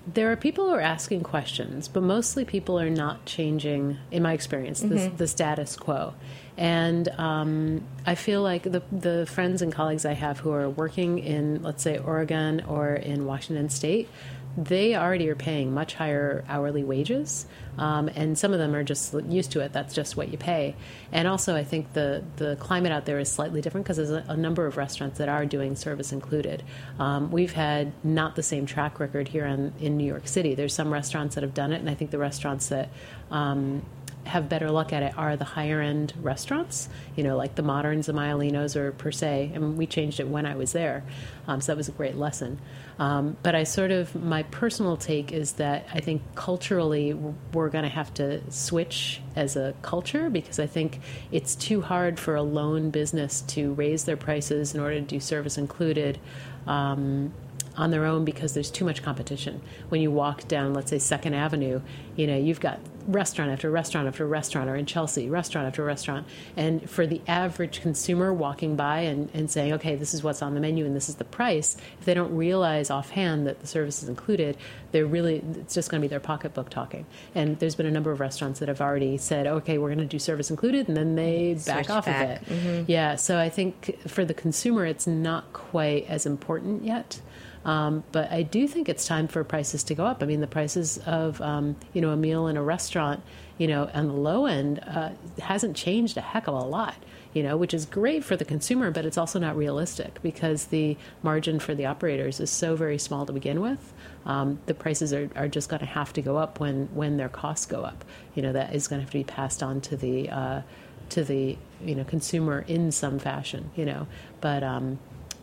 there 0.07 0.31
are 0.33 0.37
people 0.37 0.67
who 0.67 0.75
are 0.75 0.81
asking 0.81 1.23
questions, 1.23 1.89
but 1.89 2.03
mostly 2.03 2.45
people 2.45 2.79
are 2.79 2.91
not 2.91 3.25
changing, 3.25 3.99
in 4.11 4.23
my 4.23 4.33
experience, 4.33 4.81
the, 4.81 5.13
the 5.17 5.27
status 5.29 5.77
quo. 5.77 6.15
And 6.57 7.09
um, 7.19 7.83
I 8.05 8.15
feel 8.15 8.43
like 8.43 8.65
the, 8.65 8.83
the 8.93 9.27
friends 9.27 9.63
and 9.63 9.73
colleagues 9.73 10.05
I 10.05 10.13
have 10.13 10.39
who 10.41 10.53
are 10.53 10.69
working 10.69 11.19
in, 11.19 11.63
let's 11.63 11.83
say, 11.83 11.99
Oregon 11.99 12.63
or 12.69 12.95
in 12.95 13.25
Washington 13.25 13.71
State, 13.71 14.09
they 14.57 14.95
already 14.95 15.29
are 15.31 15.35
paying 15.35 15.73
much 15.73 15.95
higher 15.95 16.45
hourly 16.47 16.85
wages, 16.85 17.47
um, 17.79 18.09
and 18.09 18.37
some 18.39 18.53
of 18.53 18.59
them 18.59 18.75
are 18.75 18.85
just 18.85 19.15
used 19.15 19.53
to 19.53 19.61
it. 19.61 19.73
That's 19.73 19.95
just 19.95 20.15
what 20.15 20.29
you 20.29 20.37
pay. 20.37 20.75
And 21.11 21.27
also, 21.27 21.57
I 21.57 21.65
think 21.65 21.95
the 21.95 22.23
the 22.37 22.57
climate 22.57 22.93
out 22.93 23.07
there 23.07 23.19
is 23.19 23.33
slightly 23.33 23.63
different 23.63 23.87
because 23.87 23.97
there's 23.97 24.11
a, 24.11 24.25
a 24.29 24.37
number 24.37 24.67
of 24.67 24.77
restaurants 24.77 25.19
that 25.19 25.31
are 25.31 25.47
doing 25.47 25.75
service 25.75 26.13
included. 26.13 26.63
Um, 26.99 27.31
we've 27.31 27.53
had 27.53 27.93
not 28.05 28.37
the 28.37 28.43
same 28.43 28.67
track 28.67 29.01
record 29.01 29.29
here 29.29 29.47
in, 29.47 29.73
in 29.81 29.97
New 29.97 30.07
York 30.07 30.29
City. 30.29 30.55
There's 30.55 30.75
some 30.75 30.93
restaurants 30.93 31.35
that 31.35 31.43
have 31.45 31.55
done 31.55 31.73
it, 31.73 31.81
and 31.81 31.89
I 31.89 31.95
think 31.95 32.11
the 32.11 32.19
restaurants 32.19 32.69
that 32.69 32.91
um, 33.31 33.83
have 34.25 34.49
better 34.49 34.71
luck 34.71 34.93
at 34.93 35.03
it 35.03 35.17
are 35.19 35.37
the 35.37 35.45
higher 35.45 35.81
end 35.81 36.13
restaurants, 36.21 36.89
you 37.17 37.25
know, 37.25 37.37
like 37.37 37.55
the 37.55 37.63
Moderns, 37.63 38.07
the 38.07 38.13
Maialinos, 38.13 38.77
or 38.77 38.93
Per 38.93 39.11
Se. 39.11 39.51
And 39.55 39.77
we 39.77 39.87
changed 39.87 40.21
it 40.21 40.29
when 40.29 40.47
I 40.47 40.55
was 40.55 40.73
there. 40.73 41.05
Um, 41.49 41.61
so 41.61 41.73
that 41.73 41.77
was 41.77 41.89
a 41.89 41.93
great 41.93 42.17
lesson. 42.17 42.61
Um, 42.99 43.37
but 43.43 43.55
I 43.55 43.65
sort 43.65 43.91
of, 43.91 44.15
my 44.15 44.45
personal 44.45 44.97
take 44.97 45.33
is 45.33 45.55
that 45.55 45.87
I 45.93 46.01
think 46.01 46.23
culturally 46.35 47.15
we're 47.53 47.69
going 47.69 47.85
to 47.85 47.91
have 47.91 48.15
to 48.15 48.49
switch 48.51 49.21
as 49.35 49.57
a 49.57 49.75
culture 49.83 50.31
because 50.31 50.59
I 50.59 50.67
think 50.67 51.01
it's 51.33 51.55
too 51.55 51.81
hard 51.81 52.21
for 52.21 52.37
a 52.37 52.43
lone 52.43 52.91
business 52.91 53.41
to 53.49 53.73
raise 53.75 54.05
their 54.05 54.17
prices 54.17 54.75
in 54.75 54.81
order 54.81 54.97
to 54.97 55.01
do 55.01 55.21
service 55.21 55.59
included. 55.59 56.19
Um, 56.67 57.33
on 57.77 57.91
their 57.91 58.05
own 58.05 58.25
because 58.25 58.55
there's 58.55 58.71
too 58.71 58.85
much 58.85 59.03
competition. 59.03 59.61
When 59.89 60.01
you 60.01 60.11
walk 60.11 60.47
down, 60.49 60.75
let's 60.75 60.91
say 60.91 60.99
Second 60.99 61.35
Avenue, 61.35 61.81
you 62.17 62.27
know 62.27 62.37
you've 62.37 62.61
got 62.61 62.79
restaurant 63.07 63.51
after 63.51 63.71
restaurant 63.71 64.07
after 64.07 64.27
restaurant, 64.27 64.69
or 64.69 64.77
in 64.77 64.87
Chelsea, 64.87 65.29
restaurant 65.29 65.67
after 65.67 65.85
restaurant. 65.85 66.27
And 66.57 66.89
for 66.89 67.07
the 67.07 67.21
average 67.27 67.81
consumer 67.81 68.33
walking 68.33 68.77
by 68.77 69.01
and, 69.01 69.29
and 69.35 69.51
saying, 69.51 69.73
okay, 69.75 69.97
this 69.97 70.15
is 70.15 70.23
what's 70.23 70.43
on 70.43 70.55
the 70.55 70.61
menu 70.61 70.85
and 70.85 70.95
this 70.95 71.09
is 71.09 71.17
the 71.17 71.25
price, 71.25 71.77
if 71.99 72.05
they 72.05 72.15
don't 72.15 72.35
realize 72.35 72.91
offhand 72.91 73.47
that 73.47 73.61
the 73.61 73.67
service 73.67 74.03
is 74.03 74.09
included, 74.09 74.57
they're 74.93 75.07
really 75.07 75.43
it's 75.59 75.75
just 75.75 75.91
going 75.91 76.01
to 76.01 76.05
be 76.05 76.09
their 76.09 76.21
pocketbook 76.21 76.71
talking. 76.71 77.07
And 77.35 77.59
there's 77.59 77.75
been 77.75 77.87
a 77.87 77.91
number 77.91 78.11
of 78.11 78.21
restaurants 78.21 78.61
that 78.61 78.69
have 78.69 78.81
already 78.81 79.17
said, 79.17 79.47
okay, 79.47 79.79
we're 79.79 79.89
going 79.89 79.99
to 79.99 80.05
do 80.05 80.19
service 80.19 80.51
included, 80.51 80.89
and 80.89 80.97
then 80.97 81.15
they 81.15 81.59
back 81.67 81.91
off 81.91 82.07
back. 82.07 82.43
of 82.43 82.49
it. 82.49 82.55
Mm-hmm. 82.55 82.91
Yeah, 82.91 83.17
so 83.17 83.39
I 83.39 83.49
think 83.49 84.01
for 84.09 84.25
the 84.25 84.35
consumer, 84.35 84.87
it's 84.87 85.07
not 85.07 85.53
quite 85.53 86.07
as 86.09 86.27
important 86.27 86.85
yet. 86.85 87.21
Um, 87.65 88.03
but 88.13 88.31
I 88.33 88.43
do 88.43 88.67
think 88.67 88.89
it's 88.89 89.07
time 89.07 89.29
for 89.29 89.45
prices 89.45 89.85
to 89.85 89.95
go 89.95 90.05
up. 90.05 90.23
I 90.23 90.27
mean, 90.27 90.41
the 90.41 90.47
prices 90.47 90.99
of 91.07 91.41
um, 91.41 91.77
you 91.93 92.01
know 92.01 92.11
a 92.11 92.17
meal 92.17 92.47
in 92.49 92.57
a 92.57 92.63
restaurant, 92.63 93.23
you 93.59 93.69
know, 93.69 93.89
on 93.95 94.09
the 94.09 94.15
low 94.15 94.47
end 94.47 94.81
uh, 94.87 95.11
hasn't 95.41 95.77
changed 95.77 96.17
a 96.17 96.21
heck 96.21 96.49
of 96.49 96.55
a 96.55 96.59
lot. 96.59 96.97
You 97.35 97.43
know, 97.43 97.57
which 97.57 97.73
is 97.73 97.87
great 97.87 98.25
for 98.25 98.37
the 98.37 98.45
consumer, 98.45 98.91
but 98.91 99.07
it's 99.07 99.17
also 99.17 99.39
not 99.39 99.57
realistic 99.57 100.21
because 100.23 100.67
the 100.67 100.99
margin 101.23 101.61
for 101.61 101.75
the 101.75 101.87
operators 101.87 102.41
is 102.41 102.51
so 102.51 102.77
very 102.77 102.99
small 102.99 103.25
to 103.25 103.33
begin 103.33 103.63
with. 103.63 103.95
Um, 104.27 104.59
the 104.67 104.75
prices 104.75 105.15
are, 105.15 105.31
are 105.35 105.49
just 105.49 105.71
going 105.71 105.81
to 105.81 105.87
have 105.87 106.13
to 106.13 106.21
go 106.21 106.37
up 106.37 106.61
when 106.61 106.89
when 106.93 107.17
their 107.17 107.31
costs 107.31 107.65
go 107.65 107.85
up. 107.85 108.05
You 108.35 108.43
know, 108.43 108.53
that 108.53 108.75
is 108.75 108.87
going 108.87 109.01
to 109.01 109.05
have 109.05 109.13
to 109.13 109.19
be 109.19 109.25
passed 109.25 109.63
on 109.63 109.81
to 109.83 109.97
the 109.97 110.29
uh, 110.29 110.63
to 111.11 111.25
the 111.25 111.57
you 111.83 111.95
know 111.95 112.05
consumer 112.05 112.65
in 112.67 112.93
some 112.93 113.19
fashion. 113.19 113.71
You 113.77 113.87
know, 113.87 114.07
but 114.43 114.63
um, 114.63 114.99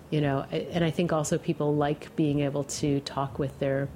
you 0.09 0.21
know 0.21 0.45
and 0.51 0.83
i 0.83 0.91
think 0.91 1.13
also 1.13 1.37
people 1.37 1.75
like 1.75 2.15
being 2.15 2.39
able 2.39 2.63
to 2.63 2.99
talk 3.01 3.39
with 3.39 3.57
their 3.59 3.87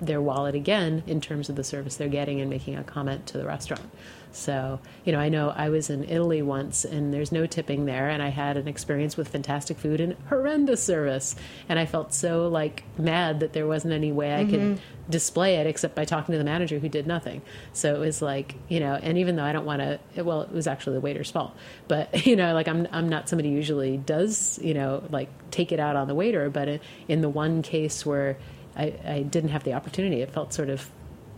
their 0.00 0.20
wallet 0.20 0.54
again 0.54 1.02
in 1.06 1.20
terms 1.20 1.48
of 1.48 1.56
the 1.56 1.64
service 1.64 1.96
they're 1.96 2.08
getting 2.08 2.40
and 2.40 2.48
making 2.48 2.76
a 2.76 2.84
comment 2.84 3.26
to 3.26 3.38
the 3.38 3.44
restaurant. 3.44 3.90
So, 4.32 4.80
you 5.04 5.12
know, 5.12 5.18
I 5.18 5.28
know 5.28 5.50
I 5.50 5.70
was 5.70 5.90
in 5.90 6.04
Italy 6.04 6.42
once 6.42 6.84
and 6.84 7.12
there's 7.12 7.32
no 7.32 7.46
tipping 7.46 7.86
there, 7.86 8.08
and 8.08 8.22
I 8.22 8.28
had 8.28 8.56
an 8.56 8.68
experience 8.68 9.16
with 9.16 9.28
fantastic 9.28 9.78
food 9.78 10.00
and 10.00 10.16
horrendous 10.28 10.82
service. 10.82 11.34
And 11.68 11.78
I 11.78 11.86
felt 11.86 12.14
so 12.14 12.48
like 12.48 12.84
mad 12.98 13.40
that 13.40 13.52
there 13.52 13.66
wasn't 13.66 13.92
any 13.92 14.12
way 14.12 14.34
I 14.34 14.44
could 14.44 14.60
mm-hmm. 14.60 15.10
display 15.10 15.56
it 15.56 15.66
except 15.66 15.94
by 15.94 16.04
talking 16.04 16.32
to 16.32 16.38
the 16.38 16.44
manager 16.44 16.78
who 16.78 16.88
did 16.88 17.06
nothing. 17.06 17.42
So 17.72 17.94
it 17.94 17.98
was 17.98 18.22
like, 18.22 18.54
you 18.68 18.80
know, 18.80 18.94
and 18.94 19.18
even 19.18 19.36
though 19.36 19.44
I 19.44 19.52
don't 19.52 19.66
want 19.66 19.80
to, 19.80 20.22
well, 20.22 20.42
it 20.42 20.52
was 20.52 20.66
actually 20.66 20.94
the 20.94 21.00
waiter's 21.00 21.30
fault, 21.30 21.54
but 21.88 22.26
you 22.26 22.36
know, 22.36 22.54
like 22.54 22.68
I'm, 22.68 22.86
I'm 22.92 23.08
not 23.08 23.28
somebody 23.28 23.50
who 23.50 23.56
usually 23.56 23.96
does, 23.96 24.58
you 24.62 24.74
know, 24.74 25.02
like 25.10 25.28
take 25.50 25.72
it 25.72 25.80
out 25.80 25.96
on 25.96 26.06
the 26.06 26.14
waiter, 26.14 26.50
but 26.50 26.68
in, 26.68 26.80
in 27.08 27.20
the 27.20 27.28
one 27.28 27.62
case 27.62 28.06
where 28.06 28.38
I, 28.80 28.94
I 29.06 29.22
didn't 29.22 29.50
have 29.50 29.64
the 29.64 29.74
opportunity, 29.74 30.22
it 30.22 30.30
felt 30.30 30.52
sort 30.52 30.70
of 30.70 30.90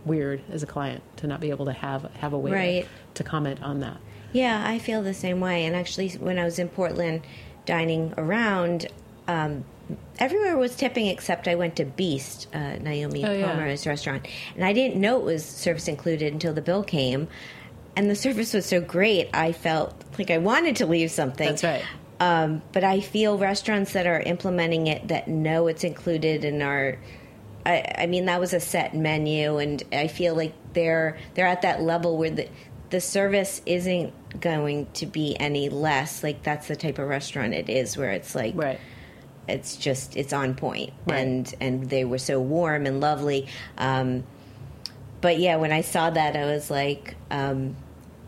weird 0.05 0.41
as 0.51 0.63
a 0.63 0.65
client 0.67 1.01
to 1.17 1.27
not 1.27 1.39
be 1.39 1.49
able 1.49 1.65
to 1.65 1.73
have 1.73 2.03
have 2.15 2.33
a 2.33 2.37
way 2.37 2.51
Right. 2.51 2.87
to 3.15 3.23
comment 3.23 3.61
on 3.61 3.79
that. 3.81 3.97
Yeah, 4.33 4.63
I 4.65 4.79
feel 4.79 5.01
the 5.03 5.13
same 5.13 5.39
way. 5.39 5.65
And 5.65 5.75
actually, 5.75 6.09
when 6.11 6.37
I 6.39 6.43
was 6.45 6.57
in 6.59 6.67
Portland 6.69 7.21
dining 7.65 8.13
around, 8.17 8.87
um, 9.27 9.63
everywhere 10.19 10.57
was 10.57 10.75
tipping 10.75 11.07
except 11.07 11.47
I 11.47 11.55
went 11.55 11.75
to 11.77 11.85
Beast, 11.85 12.47
uh, 12.53 12.77
Naomi 12.81 13.23
Oh, 13.25 13.31
yeah. 13.31 13.47
Pomeroy's 13.51 13.85
restaurant. 13.85 14.27
And 14.55 14.65
I 14.65 14.73
didn't 14.73 14.99
know 14.99 15.17
it 15.19 15.23
was 15.23 15.45
service 15.45 15.87
included 15.87 16.33
until 16.33 16.53
the 16.53 16.61
bill 16.61 16.83
came. 16.83 17.27
And 17.95 18.09
the 18.09 18.15
service 18.15 18.53
was 18.53 18.65
so 18.65 18.81
great, 18.81 19.29
I 19.33 19.51
felt 19.51 19.93
like 20.17 20.31
I 20.31 20.39
wanted 20.39 20.77
to 20.77 20.85
leave 20.87 21.11
something. 21.11 21.47
That's 21.47 21.63
right. 21.63 21.83
Um, 22.19 22.61
but 22.71 22.83
I 22.83 23.01
feel 23.01 23.37
restaurants 23.37 23.93
that 23.93 24.07
are 24.07 24.19
implementing 24.19 24.87
it 24.87 25.07
that 25.09 25.27
know 25.27 25.67
it's 25.67 25.83
included 25.83 26.43
and 26.43 26.63
are, 26.63 26.97
I, 27.65 27.95
I 27.99 28.05
mean, 28.07 28.25
that 28.25 28.39
was 28.39 28.53
a 28.53 28.59
set 28.59 28.93
menu, 28.95 29.57
and 29.57 29.81
I 29.91 30.07
feel 30.07 30.35
like 30.35 30.53
they're 30.73 31.17
they're 31.33 31.47
at 31.47 31.61
that 31.61 31.81
level 31.81 32.17
where 32.17 32.29
the 32.29 32.49
the 32.89 32.99
service 33.01 33.61
isn't 33.65 34.13
going 34.41 34.87
to 34.93 35.05
be 35.05 35.35
any 35.39 35.69
less. 35.69 36.23
Like 36.23 36.43
that's 36.43 36.67
the 36.67 36.75
type 36.75 36.99
of 36.99 37.07
restaurant 37.07 37.53
it 37.53 37.69
is, 37.69 37.97
where 37.97 38.11
it's 38.11 38.35
like 38.35 38.53
Right. 38.55 38.79
it's 39.47 39.75
just 39.77 40.15
it's 40.17 40.33
on 40.33 40.55
point 40.55 40.93
Right. 41.05 41.19
and 41.19 41.55
and 41.59 41.89
they 41.89 42.05
were 42.05 42.17
so 42.17 42.39
warm 42.39 42.85
and 42.85 42.99
lovely 43.01 43.47
um 43.77 44.23
but 45.21 45.37
yeah 45.39 45.55
when 45.57 45.71
i 45.73 45.81
saw 45.81 46.09
that 46.09 46.35
i 46.37 46.45
was 46.45 46.69
like 46.71 47.15
um 47.31 47.75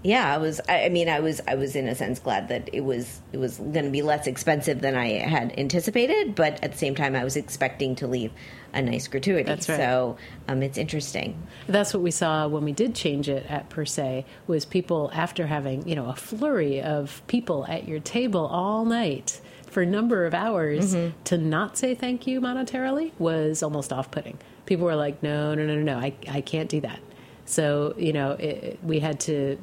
yeah 0.05 0.33
i 0.33 0.37
was 0.37 0.61
I, 0.69 0.89
mean 0.89 1.09
i 1.09 1.19
was 1.19 1.41
i 1.47 1.55
was 1.55 1.75
in 1.75 1.87
a 1.87 1.95
sense 1.95 2.19
glad 2.19 2.47
that 2.49 2.69
it 2.71 2.81
was 2.81 3.21
it 3.33 3.37
was 3.37 3.57
going 3.57 3.85
to 3.85 3.89
be 3.91 4.01
less 4.01 4.27
expensive 4.27 4.79
than 4.81 4.95
i 4.95 5.07
had 5.13 5.57
anticipated 5.59 6.35
but 6.35 6.63
at 6.63 6.71
the 6.73 6.77
same 6.77 6.95
time 6.95 7.15
i 7.15 7.23
was 7.23 7.35
expecting 7.35 7.95
to 7.95 8.07
leave 8.07 8.31
a 8.73 8.81
nice 8.81 9.07
gratuity 9.07 9.43
That's 9.43 9.67
right. 9.67 9.77
so 9.77 10.17
um 10.47 10.61
it's 10.61 10.77
interesting 10.77 11.41
That's 11.67 11.93
what 11.93 12.03
we 12.03 12.11
saw 12.11 12.47
when 12.47 12.63
we 12.63 12.71
did 12.71 12.93
change 12.93 13.27
it 13.29 13.45
at 13.49 13.69
Per 13.69 13.85
Se 13.85 14.25
was 14.47 14.63
people 14.65 15.09
after 15.13 15.47
having 15.47 15.87
you 15.87 15.95
know 15.95 16.07
a 16.09 16.15
flurry 16.15 16.81
of 16.81 17.21
people 17.27 17.65
at 17.67 17.87
your 17.87 17.99
table 17.99 18.45
all 18.45 18.85
night 18.85 19.41
for 19.67 19.81
a 19.81 19.85
number 19.85 20.25
of 20.25 20.33
hours 20.33 20.93
Mm-hmm. 20.95 21.21
to 21.25 21.37
not 21.37 21.77
say 21.77 21.95
thank 21.95 22.27
you 22.27 22.39
monetarily 22.41 23.11
was 23.19 23.61
almost 23.63 23.91
off-putting. 23.91 24.37
People 24.65 24.85
were 24.85 24.95
like, 24.95 25.21
no, 25.21 25.53
no, 25.53 25.65
no, 25.65 25.75
no, 25.75 25.81
no, 25.81 25.97
I, 25.97 26.13
I 26.29 26.41
can't 26.41 26.69
do 26.69 26.79
that. 26.81 26.99
So 27.45 27.93
you 27.97 28.13
know 28.13 28.31
it, 28.31 28.79
we 28.83 28.99
had 28.99 29.19
to 29.21 29.57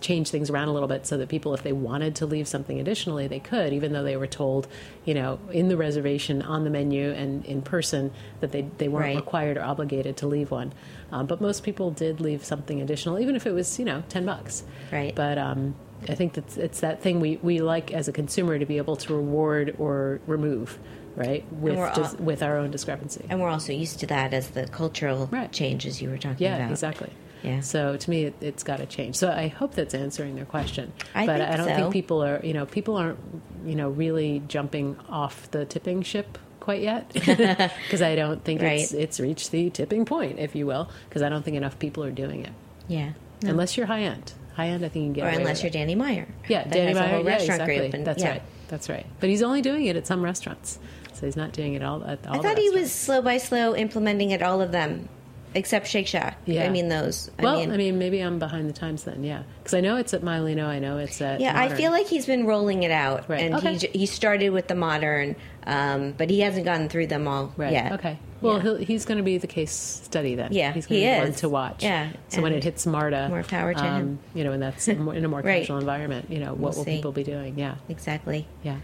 change 0.00 0.30
things 0.30 0.50
around 0.50 0.68
a 0.68 0.72
little 0.72 0.88
bit 0.88 1.06
so 1.06 1.16
that 1.16 1.28
people, 1.28 1.54
if 1.54 1.62
they 1.62 1.72
wanted 1.72 2.14
to 2.16 2.26
leave 2.26 2.46
something 2.48 2.78
additionally, 2.80 3.26
they 3.28 3.40
could, 3.40 3.72
even 3.72 3.92
though 3.92 4.02
they 4.02 4.16
were 4.16 4.26
told, 4.26 4.66
you 5.04 5.14
know, 5.14 5.38
in 5.52 5.68
the 5.68 5.76
reservation, 5.76 6.42
on 6.42 6.64
the 6.64 6.70
menu, 6.70 7.10
and 7.12 7.44
in 7.46 7.62
person 7.62 8.10
that 8.40 8.52
they 8.52 8.62
they 8.78 8.88
weren't 8.88 9.06
Right. 9.06 9.16
required 9.16 9.56
or 9.56 9.62
obligated 9.62 10.16
to 10.18 10.26
leave 10.26 10.50
one. 10.50 10.72
Um, 11.12 11.26
but 11.26 11.40
most 11.40 11.62
people 11.62 11.90
did 11.90 12.20
leave 12.20 12.44
something 12.44 12.80
additional, 12.82 13.18
even 13.18 13.36
if 13.36 13.46
it 13.46 13.52
was, 13.52 13.78
you 13.78 13.84
know, 13.84 14.02
ten 14.08 14.24
bucks. 14.26 14.64
Right. 14.92 15.14
But 15.14 15.38
um, 15.38 15.74
I 16.08 16.14
think 16.14 16.34
that's 16.34 16.56
it's 16.56 16.80
that 16.80 17.00
thing 17.02 17.20
we, 17.20 17.36
we 17.42 17.60
like 17.60 17.92
as 17.92 18.08
a 18.08 18.12
consumer 18.12 18.58
to 18.58 18.66
be 18.66 18.76
able 18.78 18.96
to 18.96 19.14
reward 19.14 19.74
or 19.78 20.20
remove, 20.26 20.78
right? 21.16 21.44
With 21.52 21.78
all- 21.78 21.94
dis- 21.94 22.14
with 22.18 22.42
our 22.42 22.58
own 22.58 22.70
discrepancy. 22.70 23.24
and 23.30 23.40
we're 23.40 23.48
also 23.48 23.72
used 23.72 24.00
to 24.00 24.06
that 24.08 24.34
as 24.34 24.50
the 24.50 24.66
cultural 24.66 25.28
Right. 25.32 25.50
changes 25.52 26.02
you 26.02 26.10
were 26.10 26.18
talking 26.18 26.38
Yeah, 26.44 26.56
about 26.56 26.64
Yeah, 26.66 26.70
exactly. 26.70 27.10
Yeah. 27.46 27.60
So 27.60 27.96
to 27.96 28.10
me, 28.10 28.24
it, 28.24 28.34
it's 28.40 28.62
got 28.62 28.78
to 28.78 28.86
change. 28.86 29.16
So 29.16 29.30
I 29.30 29.48
hope 29.48 29.74
that's 29.74 29.94
answering 29.94 30.34
their 30.34 30.44
question. 30.44 30.92
I 31.14 31.26
but 31.26 31.40
I 31.40 31.56
don't 31.56 31.68
so. 31.68 31.74
think 31.76 31.92
people 31.92 32.22
are, 32.22 32.40
you 32.44 32.52
know, 32.52 32.66
people 32.66 32.96
aren't, 32.96 33.18
you 33.64 33.74
know, 33.76 33.88
really 33.88 34.42
jumping 34.48 34.96
off 35.08 35.50
the 35.52 35.64
tipping 35.64 36.02
ship 36.02 36.38
quite 36.60 36.82
yet 36.82 37.08
because 37.12 38.02
I 38.02 38.16
don't 38.16 38.42
think 38.44 38.60
it's 38.60 38.92
Right. 38.92 39.00
it's 39.02 39.20
reached 39.20 39.52
the 39.52 39.70
tipping 39.70 40.04
point, 40.04 40.38
if 40.40 40.54
you 40.56 40.66
will, 40.66 40.90
because 41.08 41.22
I 41.22 41.28
don't 41.28 41.44
think 41.44 41.56
enough 41.56 41.78
people 41.78 42.02
are 42.04 42.10
doing 42.10 42.44
it. 42.44 42.52
yeah 42.88 43.12
Unless 43.42 43.76
you're 43.76 43.86
high 43.86 44.02
end, 44.02 44.32
high 44.54 44.68
end, 44.68 44.84
I 44.84 44.88
think 44.88 45.02
you 45.04 45.12
can 45.12 45.12
get 45.12 45.24
or 45.34 45.38
unless 45.38 45.62
you're 45.62 45.68
it. 45.68 45.74
Danny 45.74 45.94
Meyer 45.94 46.26
Yeah, 46.48 46.64
Danny 46.64 46.88
has 46.88 46.96
a 46.96 47.00
Meyer. 47.00 47.20
yeah, 47.22 47.36
exactly. 47.36 47.76
group 47.78 47.94
and 47.94 48.04
That's 48.06 48.22
yeah. 48.22 48.30
right. 48.30 48.42
That's 48.68 48.88
right. 48.88 49.06
But 49.20 49.28
he's 49.28 49.42
only 49.42 49.62
doing 49.62 49.86
it 49.86 49.94
at 49.94 50.06
some 50.08 50.22
restaurants, 50.22 50.80
so 51.12 51.26
he's 51.26 51.36
not 51.36 51.52
doing 51.52 51.74
it 51.74 51.84
all 51.84 52.02
at 52.02 52.26
all. 52.26 52.34
I 52.34 52.42
thought 52.42 52.58
he 52.58 52.70
was 52.70 52.90
slow 52.90 53.22
by 53.22 53.38
slow 53.38 53.76
implementing 53.76 54.32
at 54.32 54.42
all 54.42 54.60
of 54.60 54.72
them, 54.72 55.08
except 55.56 55.88
Shake 55.88 56.06
Shack. 56.06 56.38
Yeah. 56.46 56.64
I 56.64 56.68
mean 56.68 56.88
those. 56.88 57.30
Well, 57.40 57.58
I 57.58 57.66
mean, 57.66 57.98
maybe 57.98 58.20
I'm 58.20 58.38
behind 58.38 58.68
the 58.68 58.72
times 58.72 59.02
then. 59.04 59.24
Yeah, 59.24 59.42
because 59.58 59.74
I 59.74 59.80
know 59.80 59.96
it's 59.96 60.14
at 60.14 60.22
Maialino. 60.22 60.66
I 60.66 60.78
know 60.78 60.98
it's 60.98 61.20
at. 61.20 61.40
yeah, 61.40 61.58
I 61.58 61.68
feel 61.74 61.90
like 61.90 62.06
he's 62.06 62.26
been 62.26 62.46
rolling 62.46 62.82
it 62.84 62.90
out, 62.92 63.28
Right. 63.28 63.40
and 63.42 63.54
Okay. 63.56 63.76
he 63.76 63.98
he 64.00 64.06
started 64.06 64.50
with 64.50 64.68
the 64.68 64.74
modern, 64.76 65.34
um, 65.66 66.12
but 66.16 66.30
he 66.30 66.40
hasn't 66.40 66.64
gotten 66.64 66.88
through 66.88 67.08
them 67.08 67.26
all 67.26 67.52
Right. 67.56 67.72
yet. 67.72 67.92
Okay. 67.92 68.18
Well, 68.42 68.56
Yeah. 68.58 68.62
he'll, 68.62 68.76
he's 68.76 69.04
going 69.06 69.16
to 69.16 69.24
be 69.24 69.38
the 69.38 69.46
case 69.46 69.72
study 69.72 70.34
then. 70.34 70.52
Yeah, 70.52 70.72
he's 70.72 70.86
going 70.86 71.00
he 71.00 71.06
to 71.06 71.12
be 71.14 71.18
one 71.20 71.28
is. 71.28 71.40
to 71.40 71.48
watch. 71.48 71.82
Yeah, 71.82 72.10
So 72.28 72.42
when 72.42 72.52
it 72.52 72.62
hits 72.62 72.84
Marta, 72.86 73.24
um, 73.24 73.30
more 73.30 73.42
power 73.42 73.72
to 73.72 73.82
him. 73.82 74.18
You 74.34 74.44
know, 74.44 74.52
and 74.52 74.62
that's 74.62 74.86
in 74.88 74.98
a 75.00 75.28
more 75.28 75.40
Right. 75.40 75.62
casual 75.62 75.78
environment. 75.78 76.26
You 76.28 76.40
know, 76.40 76.50
what 76.50 76.58
We'll 76.58 76.72
will 76.72 76.84
see. 76.84 76.96
people 76.96 77.12
be 77.12 77.24
doing? 77.24 77.58
Yeah. 77.58 77.76
exactly. 77.88 78.46
Yeah. 78.62 78.76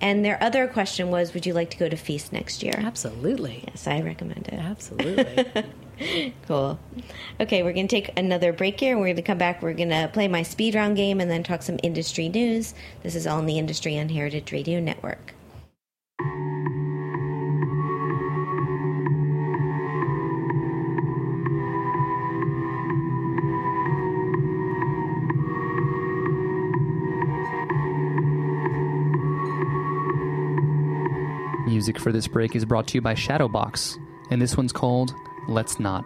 And 0.00 0.24
their 0.24 0.42
other 0.42 0.66
question 0.68 1.10
was, 1.10 1.32
would 1.34 1.46
you 1.46 1.54
like 1.54 1.70
to 1.70 1.76
go 1.76 1.88
to 1.88 1.96
Feast 1.96 2.32
next 2.32 2.62
year? 2.62 2.74
Absolutely. 2.76 3.64
Yes, 3.68 3.86
I 3.86 4.00
recommend 4.00 4.48
it. 4.48 4.54
Absolutely. 4.54 5.64
Cool. 6.46 6.78
Okay, 7.40 7.62
we're 7.62 7.72
going 7.72 7.88
to 7.88 7.96
take 7.96 8.16
another 8.18 8.52
break 8.52 8.78
here. 8.78 8.92
And 8.92 9.00
we're 9.00 9.06
going 9.06 9.16
to 9.16 9.22
come 9.22 9.38
back. 9.38 9.62
We're 9.62 9.72
going 9.72 9.88
to 9.88 10.10
play 10.12 10.28
my 10.28 10.42
speed 10.42 10.74
round 10.74 10.96
game 10.96 11.20
and 11.20 11.30
then 11.30 11.42
talk 11.42 11.62
some 11.62 11.78
industry 11.82 12.28
news. 12.28 12.74
This 13.02 13.14
is 13.14 13.26
all 13.26 13.38
in 13.38 13.46
the 13.46 13.58
Industry 13.58 13.98
on 13.98 14.10
Heritage 14.10 14.52
Radio 14.52 14.78
Network. 14.78 15.35
For 32.06 32.12
this 32.12 32.28
break 32.28 32.54
is 32.54 32.64
brought 32.64 32.86
to 32.86 32.94
you 32.94 33.00
by 33.00 33.16
Shadowbox, 33.16 33.98
and 34.30 34.40
this 34.40 34.56
one's 34.56 34.70
called 34.70 35.12
Let's 35.48 35.80
Not. 35.80 36.04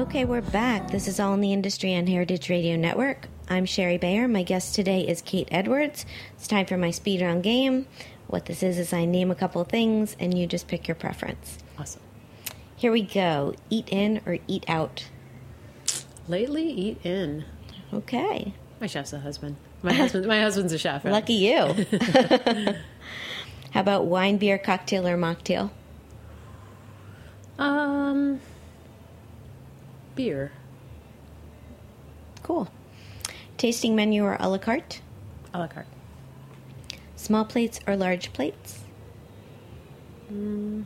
Okay, 0.00 0.24
we're 0.24 0.40
back. 0.40 0.90
This 0.90 1.06
is 1.06 1.20
All 1.20 1.34
in 1.34 1.42
the 1.42 1.52
Industry 1.52 1.94
on 1.94 2.06
Heritage 2.06 2.48
Radio 2.48 2.74
Network. 2.74 3.28
I'm 3.50 3.66
Shari 3.66 3.98
Bayer. 3.98 4.26
My 4.28 4.42
guest 4.42 4.74
today 4.74 5.02
is 5.02 5.20
Kate 5.20 5.46
Edwards. 5.50 6.06
It's 6.36 6.48
time 6.48 6.64
for 6.64 6.78
my 6.78 6.90
speed 6.90 7.20
round 7.20 7.42
game. 7.42 7.86
What 8.26 8.46
this 8.46 8.62
is 8.62 8.78
is 8.78 8.94
I 8.94 9.04
name 9.04 9.30
a 9.30 9.34
couple 9.34 9.60
of 9.60 9.68
things 9.68 10.16
and 10.18 10.38
you 10.38 10.46
just 10.46 10.68
pick 10.68 10.88
your 10.88 10.94
preference. 10.94 11.58
awesome. 11.78 12.00
Here 12.76 12.90
we 12.90 13.02
go. 13.02 13.54
Eat 13.68 13.90
in 13.90 14.22
or 14.24 14.38
eat 14.48 14.64
out? 14.68 15.04
Lately, 16.26 16.66
eat 16.70 17.04
in. 17.04 17.44
Okay. 17.92 18.54
My 18.80 18.86
chef's 18.86 19.12
a 19.12 19.20
husband. 19.20 19.56
My 19.82 19.92
husband. 19.92 20.24
My 20.24 20.40
husband's 20.40 20.72
a 20.72 20.78
chef. 20.78 21.04
right? 21.04 21.10
Lucky 21.12 21.34
you. 21.34 21.86
How 23.72 23.80
about 23.82 24.06
wine, 24.06 24.38
beer, 24.38 24.56
cocktail, 24.56 25.06
or 25.06 25.18
mocktail? 25.18 25.70
Um. 27.58 28.40
Beer. 30.20 30.52
Cool. 32.42 32.68
Tasting 33.56 33.96
menu 33.96 34.22
or 34.22 34.36
a 34.38 34.50
la 34.50 34.58
carte? 34.58 35.00
A 35.54 35.58
la 35.60 35.66
carte. 35.66 35.86
Small 37.16 37.46
plates 37.46 37.80
or 37.86 37.96
large 37.96 38.30
plates? 38.34 38.80
Mm, 40.30 40.84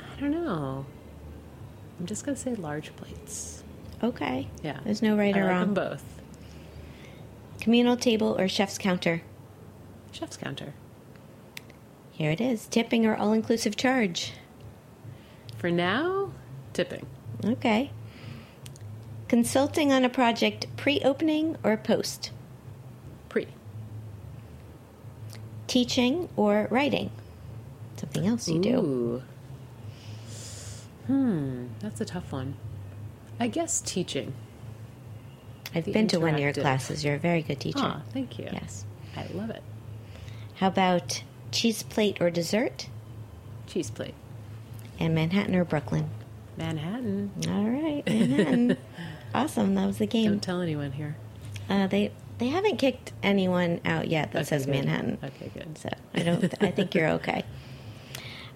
I 0.00 0.18
don't 0.18 0.30
know. 0.30 0.86
I'm 2.00 2.06
just 2.06 2.24
gonna 2.24 2.38
say 2.38 2.54
large 2.54 2.96
plates. 2.96 3.62
Okay. 4.02 4.48
Yeah. 4.62 4.80
There's 4.84 5.02
no 5.02 5.14
right 5.14 5.36
I 5.36 5.38
or 5.38 5.42
like 5.42 5.50
wrong. 5.50 5.60
them 5.60 5.74
both. 5.74 6.04
Communal 7.60 7.98
table 7.98 8.34
or 8.40 8.48
chef's 8.48 8.78
counter? 8.78 9.20
Chef's 10.10 10.38
counter. 10.38 10.72
Here 12.12 12.30
it 12.30 12.40
is. 12.40 12.66
Tipping 12.66 13.04
or 13.04 13.14
all 13.14 13.34
inclusive 13.34 13.76
charge? 13.76 14.32
For 15.58 15.70
now, 15.70 16.32
tipping. 16.72 17.04
Okay. 17.44 17.90
Consulting 19.28 19.92
on 19.92 20.04
a 20.04 20.08
project 20.08 20.66
pre 20.76 21.00
opening 21.00 21.56
or 21.62 21.76
post? 21.76 22.30
Pre. 23.28 23.46
Teaching 25.66 26.28
or 26.36 26.66
writing? 26.70 27.10
Something 27.96 28.26
else 28.26 28.48
you 28.48 28.60
do. 28.60 28.76
Ooh. 28.78 29.22
Hmm, 31.06 31.66
that's 31.80 32.00
a 32.00 32.04
tough 32.04 32.32
one. 32.32 32.54
I 33.40 33.48
guess 33.48 33.80
teaching. 33.80 34.34
I've 35.74 35.84
The 35.84 35.92
been 35.92 36.08
to 36.08 36.20
one 36.20 36.34
of 36.34 36.40
your 36.40 36.52
classes. 36.52 37.04
You're 37.04 37.14
a 37.14 37.18
very 37.18 37.42
good 37.42 37.60
teacher. 37.60 37.78
Ah, 37.80 38.02
thank 38.12 38.38
you. 38.38 38.48
Yes. 38.50 38.84
I 39.16 39.26
love 39.34 39.50
it. 39.50 39.62
How 40.56 40.68
about 40.68 41.22
cheese 41.50 41.82
plate 41.82 42.20
or 42.20 42.30
dessert? 42.30 42.88
Cheese 43.66 43.90
plate. 43.90 44.14
And 44.98 45.14
Manhattan 45.14 45.54
or 45.54 45.64
Brooklyn? 45.64 46.10
Manhattan. 46.58 47.30
All 47.48 47.64
right, 47.64 48.02
Manhattan. 48.06 48.76
awesome. 49.34 49.74
That 49.76 49.86
was 49.86 49.98
the 49.98 50.06
game. 50.06 50.30
Don't 50.32 50.42
tell 50.42 50.60
anyone 50.60 50.92
here. 50.92 51.16
Uh, 51.70 51.86
they 51.86 52.12
they 52.38 52.48
haven't 52.48 52.76
kicked 52.76 53.12
anyone 53.22 53.80
out 53.84 54.08
yet 54.08 54.32
that 54.32 54.38
Okay, 54.40 54.44
says 54.48 54.66
good. 54.66 54.72
Manhattan. 54.74 55.18
Okay, 55.22 55.50
good. 55.54 55.78
So 55.78 55.88
I 56.14 56.22
don't. 56.22 56.62
I 56.62 56.70
think 56.70 56.94
you're 56.94 57.08
okay. 57.10 57.44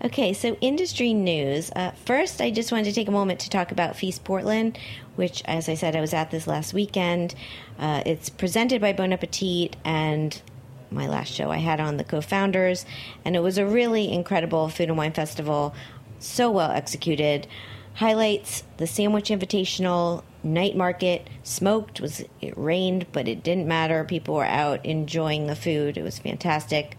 Okay, 0.05 0.33
so 0.33 0.57
industry 0.61 1.15
news. 1.15 1.71
Uh, 1.77 1.93
first, 2.05 2.41
I 2.41 2.51
just 2.51 2.73
wanted 2.73 2.87
to 2.87 2.93
take 2.93 3.07
a 3.07 3.13
moment 3.13 3.39
to 3.41 3.51
talk 3.51 3.71
about 3.71 3.95
Feast 3.95 4.25
Portland, 4.25 4.77
which, 5.15 5.43
as 5.45 5.69
I 5.69 5.75
said, 5.75 5.95
I 5.95 6.01
was 6.01 6.13
at 6.13 6.33
this 6.33 6.49
last 6.49 6.75
weekend. 6.75 7.37
Uh, 7.79 8.03
it's 8.05 8.29
presented 8.29 8.81
by 8.81 8.93
Bon 8.93 9.13
Appetit 9.13 9.77
and 9.85 10.43
my 10.91 11.07
last 11.07 11.33
show 11.33 11.53
I 11.53 11.59
had 11.59 11.79
on 11.81 11.99
the 11.99 12.05
co-founders, 12.05 12.85
and 13.25 13.37
it 13.37 13.41
was 13.41 13.59
a 13.59 13.65
really 13.65 14.13
incredible 14.13 14.69
food 14.69 14.89
and 14.89 14.99
wine 14.99 15.13
festival, 15.13 15.73
so 16.19 16.51
well 16.51 16.73
executed. 16.73 17.47
Highlights: 17.95 18.65
the 18.79 18.87
Sandwich 18.87 19.29
Invitational, 19.29 20.23
night 20.43 20.77
market, 20.77 21.29
smoked. 21.43 22.01
Was 22.01 22.25
it 22.41 22.57
rained, 22.57 23.07
but 23.13 23.29
it 23.29 23.43
didn't 23.43 23.69
matter. 23.69 24.03
People 24.05 24.35
were 24.35 24.45
out 24.45 24.85
enjoying 24.85 25.47
the 25.47 25.55
food. 25.55 25.97
It 25.99 26.03
was 26.03 26.19
fantastic. 26.19 26.97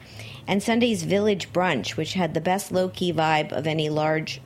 And 0.47 0.61
Sunday's 0.61 1.03
Village 1.03 1.51
Brunch, 1.51 1.95
which 1.95 2.13
had 2.13 2.33
the 2.33 2.41
best 2.41 2.71
low 2.71 2.89
key 2.89 3.11
vibe 3.11 3.51
of 3.51 3.65
any 3.65 3.89
large 3.89 4.41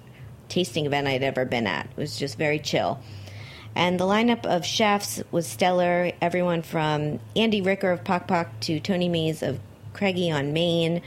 tasting 0.48 0.86
event 0.86 1.08
I'd 1.08 1.24
ever 1.24 1.44
been 1.44 1.68
at. 1.68 1.88
It 1.88 1.98
was 1.98 2.18
just 2.18 2.38
very 2.38 2.60
chill. 2.60 3.00
And 3.76 4.00
the 4.00 4.06
lineup 4.06 4.46
of 4.46 4.66
chefs 4.66 5.22
was 5.32 5.46
stellar. 5.46 6.12
Everyone 6.22 6.62
from 6.62 7.20
Andy 7.36 7.62
Ricker 7.62 7.92
of 7.92 8.04
Pok 8.04 8.28
Pok 8.28 8.60
to 8.62 8.80
Tony 8.80 9.10
Maws 9.10 9.44
of 9.44 9.60
Craigie 9.94 10.32
on 10.32 10.54
Main. 10.54 11.02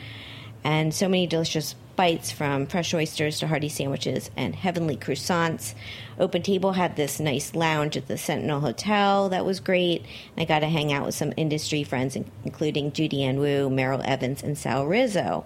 And 0.62 0.92
so 0.94 1.08
many 1.08 1.26
delicious 1.26 1.74
bites 2.00 2.30
from 2.30 2.66
fresh 2.66 2.94
oysters 2.94 3.38
to 3.38 3.46
hearty 3.46 3.68
sandwiches 3.68 4.30
and 4.34 4.54
heavenly 4.54 4.96
croissants. 4.96 5.74
Open 6.18 6.40
Table 6.40 6.72
had 6.72 6.96
this 6.96 7.20
nice 7.20 7.54
lounge 7.54 7.94
at 7.94 8.08
the 8.08 8.16
Sentinel 8.16 8.60
Hotel 8.60 9.28
that 9.28 9.44
was 9.44 9.60
great. 9.60 10.06
I 10.34 10.46
got 10.46 10.60
to 10.60 10.68
hang 10.68 10.94
out 10.94 11.04
with 11.04 11.14
some 11.14 11.34
industry 11.36 11.84
friends, 11.84 12.16
including 12.42 12.92
Judy 12.92 13.22
Ann 13.22 13.38
Wu, 13.38 13.68
Merrill 13.68 14.00
Evans, 14.02 14.42
and 14.42 14.56
Sal 14.56 14.86
Rizzo. 14.86 15.44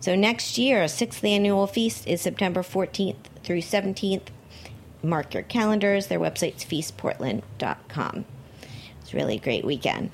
So 0.00 0.16
next 0.16 0.56
year, 0.56 0.88
sixth 0.88 1.22
annual 1.22 1.66
feast 1.66 2.08
is 2.08 2.22
September 2.22 2.62
14th 2.62 3.24
through 3.44 3.60
17th. 3.60 4.28
Mark 5.02 5.34
your 5.34 5.42
calendars. 5.42 6.06
Their 6.06 6.18
website's 6.18 6.64
feastportland.com. 6.64 8.24
It's 9.02 9.12
really 9.12 9.36
great 9.36 9.66
weekend. 9.66 10.08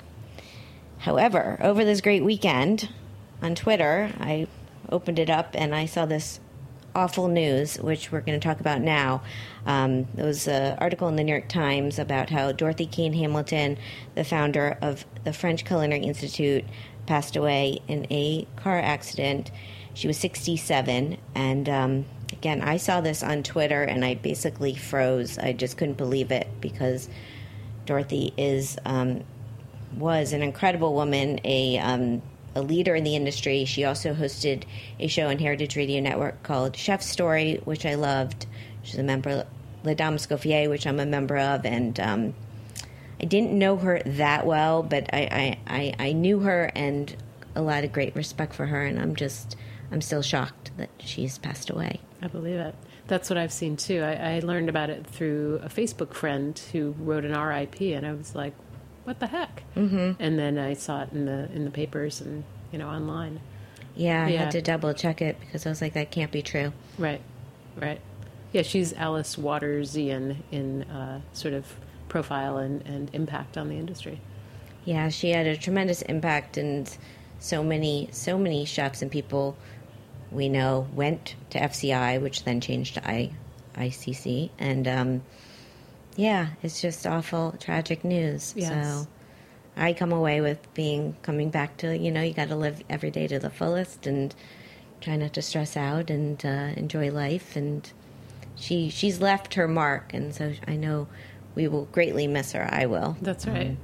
However, 0.97 1.57
over 1.61 1.85
this 1.85 2.01
great 2.01 2.25
weekend 2.25 2.89
on 3.41 3.55
Twitter, 3.55 4.11
I 4.19 4.47
opened 4.91 5.19
it 5.19 5.29
up 5.29 5.55
and 5.55 5.73
I 5.73 5.85
saw 5.85 6.05
this 6.05 6.39
awful 6.95 7.27
news, 7.27 7.77
which 7.77 8.11
we're 8.11 8.21
going 8.21 8.39
to 8.39 8.45
talk 8.45 8.59
about 8.59 8.81
now. 8.81 9.21
Um, 9.65 10.07
there 10.15 10.25
was 10.25 10.47
an 10.47 10.77
article 10.79 11.07
in 11.07 11.15
the 11.15 11.23
New 11.23 11.31
York 11.31 11.47
Times 11.47 11.99
about 11.99 12.29
how 12.29 12.51
Dorothy 12.51 12.85
Cann 12.85 13.13
Hamilton, 13.13 13.77
the 14.15 14.23
founder 14.23 14.77
of 14.81 15.05
the 15.23 15.33
French 15.33 15.65
Culinary 15.65 16.01
Institute, 16.01 16.65
passed 17.05 17.35
away 17.35 17.79
in 17.87 18.07
a 18.11 18.47
car 18.55 18.79
accident. 18.79 19.51
She 19.93 20.07
was 20.07 20.17
67, 20.17 21.17
and 21.35 21.69
um, 21.69 22.05
again, 22.31 22.61
I 22.61 22.77
saw 22.77 23.01
this 23.01 23.23
on 23.23 23.43
Twitter 23.43 23.83
and 23.83 24.05
I 24.05 24.15
basically 24.15 24.75
froze. 24.75 25.37
I 25.37 25.53
just 25.53 25.77
couldn't 25.77 25.97
believe 25.97 26.31
it 26.31 26.47
because 26.61 27.09
Dorothy 27.85 28.33
is 28.37 28.77
um, 28.85 29.23
was 29.97 30.33
an 30.33 30.41
incredible 30.41 30.93
woman, 30.93 31.39
a 31.43 31.79
um, 31.79 32.21
a 32.59 32.61
leader 32.61 32.95
in 32.95 33.03
the 33.03 33.15
industry. 33.15 33.65
She 33.65 33.85
also 33.85 34.13
hosted 34.13 34.63
a 34.99 35.07
show 35.07 35.29
on 35.29 35.39
Heritage 35.39 35.75
Radio 35.75 36.01
Network 36.01 36.43
called 36.43 36.75
Chef 36.75 37.01
Story, 37.01 37.59
which 37.63 37.85
I 37.85 37.95
loved. 37.95 38.45
She's 38.83 38.99
a 38.99 39.03
member 39.03 39.29
of 39.29 39.47
La 39.83 39.93
Dames 39.93 40.27
d'Escoffier, 40.27 40.69
which 40.69 40.85
I'm 40.85 40.99
a 40.99 41.05
member 41.05 41.37
of, 41.37 41.65
and 41.65 41.99
um, 41.99 42.33
I 43.21 43.25
didn't 43.25 43.57
know 43.57 43.77
her 43.77 44.01
that 44.05 44.45
well, 44.45 44.83
but 44.83 45.09
I, 45.13 45.57
I, 45.67 45.95
I, 45.99 46.07
I 46.07 46.11
knew 46.11 46.39
her 46.39 46.71
and 46.75 47.15
a 47.55 47.61
lot 47.61 47.83
of 47.83 47.91
great 47.91 48.15
respect 48.15 48.53
for 48.53 48.65
her, 48.65 48.85
and 48.85 48.99
I'm 48.99 49.15
just 49.15 49.55
I'm 49.91 50.01
still 50.01 50.21
shocked 50.21 50.71
that 50.77 50.89
she's 50.99 51.37
passed 51.37 51.69
away. 51.69 51.99
I 52.21 52.27
believe 52.27 52.59
it. 52.59 52.75
That's 53.07 53.29
what 53.29 53.37
I've 53.37 53.51
seen 53.51 53.75
too. 53.75 54.01
I, 54.01 54.35
I 54.35 54.39
learned 54.39 54.69
about 54.69 54.89
it 54.89 55.07
through 55.07 55.61
a 55.63 55.69
Facebook 55.69 56.13
friend 56.13 56.59
who 56.71 56.93
wrote 56.99 57.25
an 57.25 57.39
RIP, 57.39 57.81
and 57.81 58.05
I 58.05 58.13
was 58.13 58.35
like, 58.35 58.53
"What 59.03 59.19
the 59.19 59.27
heck?" 59.27 59.63
Mm-hmm. 59.75 60.21
And 60.21 60.37
then 60.39 60.57
I 60.57 60.73
saw 60.73 61.03
it 61.03 61.09
in 61.11 61.25
the 61.25 61.49
in 61.53 61.65
the 61.65 61.71
papers 61.71 62.21
and 62.21 62.43
you 62.71 62.79
know 62.79 62.87
online. 62.89 63.39
Yeah, 63.95 64.25
I 64.25 64.29
Yeah. 64.29 64.39
had 64.43 64.51
to 64.51 64.61
double 64.61 64.93
check 64.93 65.21
it 65.21 65.39
because 65.39 65.65
I 65.65 65.69
was 65.69 65.81
like, 65.81 65.93
that 65.93 66.09
can't 66.11 66.31
be 66.31 66.41
true. 66.41 66.71
Right, 66.97 67.21
right. 67.75 67.99
Yeah, 68.53 68.61
she's 68.61 68.93
Alice 68.93 69.37
Watersian 69.37 70.43
in 70.51 70.83
uh, 70.83 71.21
sort 71.33 71.53
of 71.53 71.65
profile 72.07 72.57
and, 72.57 72.81
and 72.87 73.09
impact 73.13 73.57
on 73.57 73.67
the 73.69 73.75
industry. 73.75 74.21
Yeah, 74.85 75.09
she 75.09 75.31
had 75.31 75.45
a 75.47 75.57
tremendous 75.57 76.01
impact, 76.03 76.55
and 76.57 76.89
so 77.39 77.61
many, 77.63 78.07
so 78.11 78.37
many 78.37 78.63
chefs 78.65 79.01
and 79.01 79.11
people 79.11 79.57
we 80.31 80.47
know 80.49 80.87
went 80.93 81.35
to 81.49 81.59
FCI, 81.59 82.21
which 82.21 82.43
then 82.45 82.61
changed 82.61 82.93
to 82.95 83.07
I, 83.07 83.31
ICC, 83.75 84.51
and 84.57 84.87
um, 84.87 85.21
yeah, 86.19 86.49
it's 86.61 86.81
just 86.81 87.07
awful, 87.07 87.55
tragic 87.61 88.03
news. 88.03 88.53
Yes. 88.57 88.69
So 88.69 89.07
I 89.77 89.93
come 89.93 90.11
away 90.11 90.41
with 90.41 90.71
being 90.73 91.15
coming 91.21 91.49
back 91.49 91.77
to 91.77 91.97
you 91.97 92.11
know 92.11 92.21
you 92.21 92.33
got 92.33 92.49
to 92.49 92.57
live 92.57 92.83
every 92.89 93.09
day 93.09 93.25
to 93.27 93.39
the 93.39 93.49
fullest 93.49 94.05
and 94.05 94.35
try 94.99 95.15
not 95.15 95.31
to 95.35 95.41
stress 95.41 95.77
out 95.77 96.09
and 96.09 96.45
uh, 96.45 96.73
enjoy 96.75 97.09
life. 97.09 97.55
And 97.55 97.89
she 98.57 98.89
she's 98.89 99.21
left 99.21 99.53
her 99.53 99.65
mark, 99.65 100.13
and 100.13 100.35
so 100.35 100.51
I 100.67 100.75
know 100.75 101.07
we 101.55 101.69
will 101.69 101.85
greatly 101.85 102.27
miss 102.27 102.51
her. 102.51 102.67
I 102.69 102.85
will. 102.85 103.15
That's 103.21 103.47
right. 103.47 103.77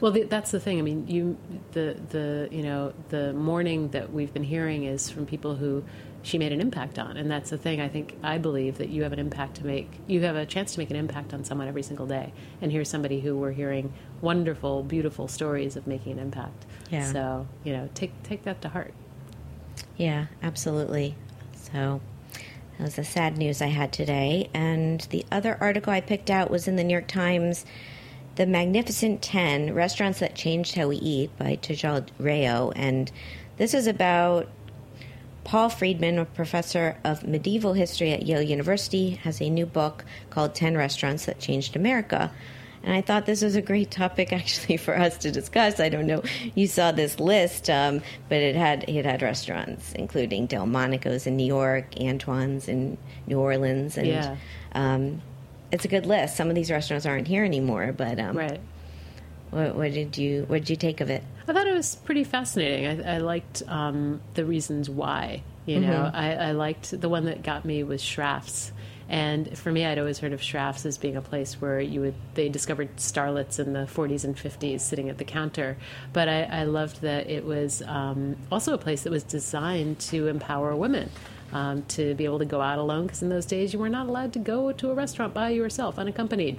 Well, 0.00 0.10
the, 0.10 0.24
that's 0.24 0.50
the 0.50 0.58
thing. 0.58 0.80
I 0.80 0.82
mean, 0.82 1.06
you 1.06 1.36
the 1.70 1.96
the 2.10 2.48
you 2.50 2.64
know 2.64 2.94
the 3.10 3.32
mourning 3.32 3.90
that 3.90 4.12
we've 4.12 4.34
been 4.34 4.42
hearing 4.42 4.86
is 4.86 5.08
from 5.08 5.24
people 5.24 5.54
who 5.54 5.84
she 6.22 6.38
made 6.38 6.52
an 6.52 6.60
impact 6.60 6.98
on, 6.98 7.16
and 7.16 7.30
that's 7.30 7.50
the 7.50 7.58
thing. 7.58 7.80
I 7.80 7.88
think 7.88 8.16
I 8.22 8.38
believe 8.38 8.78
that 8.78 8.88
you 8.88 9.02
have 9.04 9.12
an 9.12 9.18
impact 9.18 9.56
to 9.56 9.66
make. 9.66 9.90
You 10.06 10.22
have 10.22 10.36
a 10.36 10.44
chance 10.44 10.72
to 10.74 10.78
make 10.78 10.90
an 10.90 10.96
impact 10.96 11.32
on 11.32 11.44
someone 11.44 11.68
every 11.68 11.82
single 11.82 12.06
day. 12.06 12.32
And 12.60 12.72
here's 12.72 12.88
somebody 12.88 13.20
who 13.20 13.36
we're 13.36 13.52
hearing 13.52 13.92
wonderful, 14.20 14.82
beautiful 14.82 15.28
stories 15.28 15.76
of 15.76 15.86
making 15.86 16.12
an 16.12 16.18
impact. 16.18 16.66
Yeah. 16.90 17.12
So 17.12 17.46
you 17.64 17.72
know, 17.72 17.88
take 17.94 18.22
take 18.22 18.44
that 18.44 18.60
to 18.62 18.68
heart. 18.68 18.92
Yeah, 19.96 20.26
absolutely. 20.42 21.16
So 21.54 22.00
that 22.78 22.84
was 22.84 22.94
the 22.94 23.04
sad 23.04 23.36
news 23.36 23.60
I 23.60 23.66
had 23.66 23.92
today. 23.92 24.48
And 24.54 25.00
the 25.10 25.24
other 25.30 25.58
article 25.60 25.92
I 25.92 26.00
picked 26.00 26.30
out 26.30 26.50
was 26.50 26.68
in 26.68 26.76
the 26.76 26.84
New 26.84 26.92
York 26.92 27.08
Times 27.08 27.64
The 28.36 28.46
Magnificent 28.46 29.20
10 29.22 29.74
Restaurants 29.74 30.20
That 30.20 30.36
Changed 30.36 30.76
How 30.76 30.88
We 30.88 30.96
Eat 30.96 31.36
by 31.36 31.56
Tejal 31.56 32.06
Rao. 32.18 32.70
And 32.76 33.10
this 33.56 33.74
is 33.74 33.88
about 33.88 34.48
Paul 35.48 35.70
Freedman, 35.70 36.18
a 36.18 36.26
professor 36.26 36.98
of 37.04 37.26
medieval 37.26 37.72
history 37.72 38.12
at 38.12 38.26
Yale 38.26 38.42
University, 38.42 39.12
has 39.22 39.40
a 39.40 39.48
new 39.48 39.64
book 39.64 40.04
called 40.28 40.54
10 40.54 40.76
Restaurants 40.76 41.24
That 41.24 41.38
Changed 41.38 41.74
America. 41.74 42.30
And 42.82 42.92
I 42.92 43.00
thought 43.00 43.24
this 43.24 43.40
was 43.40 43.56
a 43.56 43.62
great 43.62 43.90
topic 43.90 44.30
actually 44.40 44.76
for 44.76 44.94
us 44.94 45.16
to 45.18 45.30
discuss. 45.30 45.80
I 45.80 45.88
don't 45.88 46.06
know, 46.06 46.22
you 46.54 46.66
saw 46.66 46.92
this 46.92 47.18
list, 47.18 47.70
um, 47.70 48.02
but 48.28 48.36
it 48.42 48.56
had 48.56 48.84
it 48.90 49.06
had 49.06 49.22
restaurants, 49.22 49.94
including 49.94 50.48
Delmonico's 50.48 51.26
in 51.26 51.38
New 51.38 51.46
York, 51.46 51.98
Antoine's 51.98 52.68
in 52.68 52.98
New 53.26 53.40
Orleans, 53.40 53.96
and 53.96 54.06
Yeah. 54.06 54.36
um, 54.72 55.22
it's 55.72 55.86
a 55.86 55.88
good 55.88 56.04
list. 56.04 56.36
Some 56.36 56.50
of 56.50 56.56
these 56.56 56.70
restaurants 56.70 57.06
aren't 57.06 57.26
here 57.26 57.44
anymore, 57.46 57.94
but 57.96 58.20
um, 58.20 58.36
Right. 58.36 58.60
What, 59.50 59.74
what 59.74 59.92
did 59.92 60.18
you 60.18 60.44
what 60.48 60.58
did 60.58 60.70
you 60.70 60.76
take 60.76 61.00
of 61.00 61.10
it? 61.10 61.22
I 61.46 61.52
thought 61.52 61.66
it 61.66 61.74
was 61.74 61.96
pretty 61.96 62.24
fascinating. 62.24 63.04
I, 63.04 63.16
I 63.16 63.18
liked 63.18 63.62
um, 63.68 64.20
the 64.34 64.44
reasons 64.44 64.90
why. 64.90 65.42
You 65.64 65.80
know, 65.80 66.10
I, 66.14 66.32
I 66.32 66.52
liked 66.52 66.98
the 66.98 67.10
one 67.10 67.26
that 67.26 67.42
got 67.42 67.66
me 67.66 67.82
was 67.82 68.02
Schrafft's. 68.02 68.72
And 69.10 69.56
for 69.56 69.70
me, 69.70 69.84
I'd 69.84 69.98
always 69.98 70.18
heard 70.18 70.32
of 70.32 70.40
Schrafft's 70.40 70.86
as 70.86 70.96
being 70.96 71.16
a 71.16 71.22
place 71.22 71.60
where 71.60 71.80
you 71.80 72.00
would 72.00 72.14
they 72.34 72.48
discovered 72.48 72.96
starlets 72.96 73.58
in 73.58 73.74
the 73.74 73.80
40s 73.80 74.24
and 74.24 74.36
50s 74.36 74.80
sitting 74.80 75.10
at 75.10 75.18
the 75.18 75.24
counter. 75.24 75.76
But 76.12 76.28
I, 76.28 76.42
I 76.44 76.64
loved 76.64 77.02
that 77.02 77.28
it 77.28 77.44
was 77.44 77.82
um, 77.82 78.36
also 78.50 78.72
a 78.72 78.78
place 78.78 79.02
that 79.02 79.10
was 79.10 79.22
designed 79.22 79.98
to 80.00 80.26
empower 80.26 80.74
women. 80.76 81.10
Um, 81.50 81.82
to 81.88 82.14
be 82.14 82.26
able 82.26 82.40
to 82.40 82.44
go 82.44 82.60
out 82.60 82.78
alone, 82.78 83.06
because 83.06 83.22
in 83.22 83.30
those 83.30 83.46
days 83.46 83.72
you 83.72 83.78
were 83.78 83.88
not 83.88 84.06
allowed 84.06 84.34
to 84.34 84.38
go 84.38 84.70
to 84.70 84.90
a 84.90 84.94
restaurant 84.94 85.32
by 85.32 85.48
yourself, 85.48 85.98
unaccompanied. 85.98 86.58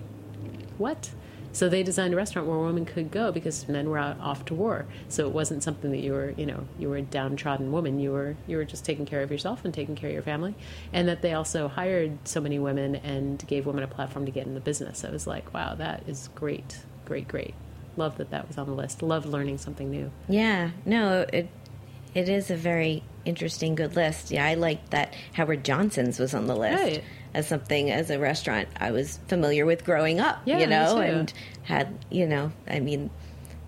What? 0.79 1.11
So 1.51 1.67
they 1.67 1.83
designed 1.83 2.13
a 2.13 2.17
restaurant 2.17 2.47
where 2.47 2.59
women 2.59 2.85
could 2.85 3.11
go 3.11 3.31
because 3.31 3.67
men 3.67 3.89
were 3.89 3.97
out 3.97 4.19
off 4.19 4.45
to 4.45 4.53
war. 4.53 4.85
So 5.07 5.27
it 5.27 5.33
wasn't 5.33 5.63
something 5.63 5.91
that 5.91 5.99
you 5.99 6.13
were, 6.13 6.31
you 6.37 6.45
know, 6.45 6.65
you 6.77 6.89
were 6.89 6.97
a 6.97 7.01
downtrodden 7.01 7.71
woman. 7.71 7.99
You 7.99 8.11
were 8.11 8.35
you 8.47 8.57
were 8.57 8.65
just 8.65 8.85
taking 8.85 9.05
care 9.05 9.21
of 9.21 9.31
yourself 9.31 9.65
and 9.65 9.73
taking 9.73 9.95
care 9.95 10.09
of 10.09 10.13
your 10.13 10.23
family. 10.23 10.55
And 10.93 11.07
that 11.07 11.21
they 11.21 11.33
also 11.33 11.67
hired 11.67 12.17
so 12.27 12.39
many 12.39 12.59
women 12.59 12.95
and 12.97 13.45
gave 13.47 13.65
women 13.65 13.83
a 13.83 13.87
platform 13.87 14.25
to 14.25 14.31
get 14.31 14.45
in 14.45 14.53
the 14.53 14.61
business. 14.61 15.03
I 15.03 15.09
was 15.09 15.25
like, 15.27 15.53
wow, 15.53 15.75
that 15.75 16.03
is 16.07 16.29
great, 16.35 16.79
great, 17.05 17.27
great. 17.27 17.55
Love 17.97 18.17
that 18.17 18.29
that 18.29 18.47
was 18.47 18.57
on 18.57 18.67
the 18.67 18.73
list. 18.73 19.01
Love 19.01 19.25
learning 19.25 19.57
something 19.57 19.89
new. 19.89 20.11
Yeah, 20.27 20.71
no, 20.85 21.25
it 21.33 21.49
it 22.13 22.29
is 22.29 22.49
a 22.49 22.55
very 22.55 23.03
interesting, 23.25 23.75
good 23.75 23.95
list. 23.95 24.31
Yeah, 24.31 24.45
I 24.45 24.55
liked 24.55 24.91
that 24.91 25.13
Howard 25.33 25.63
Johnson's 25.63 26.19
was 26.19 26.33
on 26.33 26.47
the 26.47 26.55
list 26.55 26.81
Right. 26.81 27.03
As 27.33 27.47
something 27.47 27.91
as 27.91 28.09
a 28.09 28.19
restaurant 28.19 28.67
I 28.79 28.91
was 28.91 29.19
familiar 29.27 29.65
with 29.65 29.85
growing 29.85 30.19
up. 30.19 30.41
Yeah, 30.45 30.59
you 30.59 30.67
know, 30.67 30.97
and 30.99 31.31
had 31.63 31.97
you 32.09 32.27
know, 32.27 32.51
I 32.67 32.79
mean. 32.79 33.09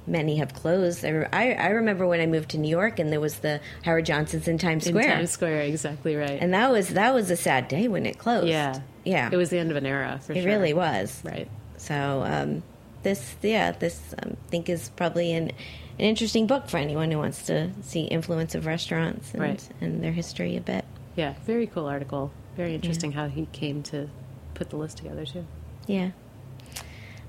Many 0.07 0.37
have 0.37 0.55
closed. 0.55 1.05
I, 1.05 1.27
I, 1.31 1.51
I 1.51 1.67
remember 1.69 2.07
when 2.07 2.19
I 2.19 2.25
moved 2.25 2.49
to 2.49 2.57
New 2.57 2.67
York, 2.67 2.97
and 2.97 3.11
there 3.13 3.19
was 3.19 3.35
the 3.39 3.61
Howard 3.85 4.07
Johnson's 4.07 4.47
in 4.47 4.57
Times 4.57 4.87
In 4.87 4.93
Square, 4.93 5.15
Times 5.15 5.29
Square, 5.29 5.61
exactly 5.61 6.15
right. 6.15 6.39
and 6.41 6.55
that 6.55 6.71
was 6.71 6.89
that 6.89 7.13
was 7.13 7.29
a 7.29 7.35
sad 7.37 7.67
day 7.67 7.87
when 7.87 8.07
it 8.07 8.17
closed. 8.17 8.47
yeah, 8.47 8.79
yeah, 9.05 9.29
It 9.31 9.37
was 9.37 9.51
the 9.51 9.59
end 9.59 9.69
of 9.69 9.77
an 9.77 9.85
era. 9.85 10.19
For 10.25 10.33
it 10.33 10.37
sure. 10.37 10.45
really 10.45 10.73
was. 10.73 11.21
right. 11.23 11.47
So 11.77 12.23
um, 12.25 12.63
this, 13.03 13.35
yeah, 13.43 13.73
this 13.73 14.15
um, 14.23 14.35
I 14.47 14.49
think 14.49 14.69
is 14.69 14.89
probably 14.89 15.33
an, 15.33 15.49
an 15.49 15.53
interesting 15.99 16.47
book 16.47 16.67
for 16.67 16.77
anyone 16.77 17.11
who 17.11 17.19
wants 17.19 17.45
to 17.45 17.69
see 17.83 18.01
influence 18.05 18.55
of 18.55 18.65
restaurants 18.65 19.31
and, 19.33 19.41
Right. 19.43 19.69
and 19.81 20.03
their 20.03 20.13
history 20.13 20.57
a 20.57 20.61
bit. 20.61 20.83
Yeah, 21.15 21.35
very 21.45 21.67
cool 21.67 21.85
article. 21.85 22.31
Very 22.61 22.75
interesting 22.75 23.11
how 23.13 23.27
he 23.27 23.47
came 23.47 23.81
to 23.81 24.07
put 24.53 24.69
the 24.69 24.75
list 24.75 24.97
together 24.97 25.25
too. 25.25 25.47
Yeah, 25.87 26.11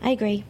I 0.03 0.11
agree. 0.11 0.45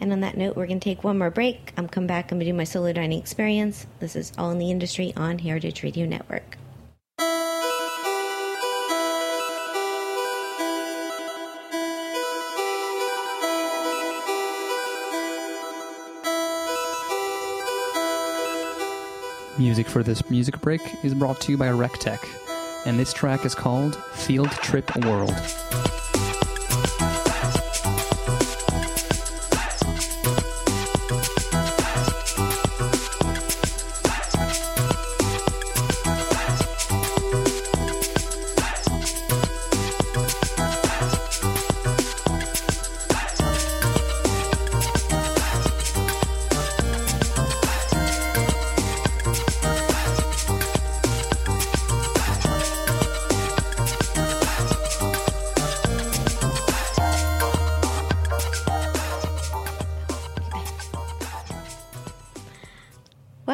And 0.00 0.12
on 0.12 0.20
that 0.20 0.36
note, 0.36 0.54
we're 0.54 0.66
going 0.66 0.80
to 0.80 0.84
take 0.84 1.02
one 1.02 1.16
more 1.16 1.30
break. 1.30 1.72
I'm 1.78 1.88
come 1.88 2.06
back. 2.06 2.30
I'm 2.30 2.36
going 2.36 2.44
to 2.44 2.52
do 2.52 2.54
my 2.54 2.64
solo 2.64 2.92
dining 2.92 3.18
experience. 3.18 3.86
This 4.00 4.14
is 4.14 4.30
All 4.36 4.50
in 4.50 4.58
the 4.58 4.70
Industry 4.70 5.14
on 5.16 5.38
Heritage 5.38 5.82
Radio 5.82 6.04
Network. 6.04 6.58
Music 19.58 19.86
for 19.86 20.02
this 20.02 20.28
music 20.28 20.60
break 20.60 20.82
is 21.02 21.14
brought 21.14 21.40
to 21.40 21.52
you 21.52 21.56
by 21.56 21.68
Rectech, 21.68 22.18
and 22.84 22.98
this 22.98 23.12
track 23.12 23.44
is 23.44 23.54
called 23.54 23.96
Field 24.12 24.50
Trip 24.50 24.94
World. 25.04 25.34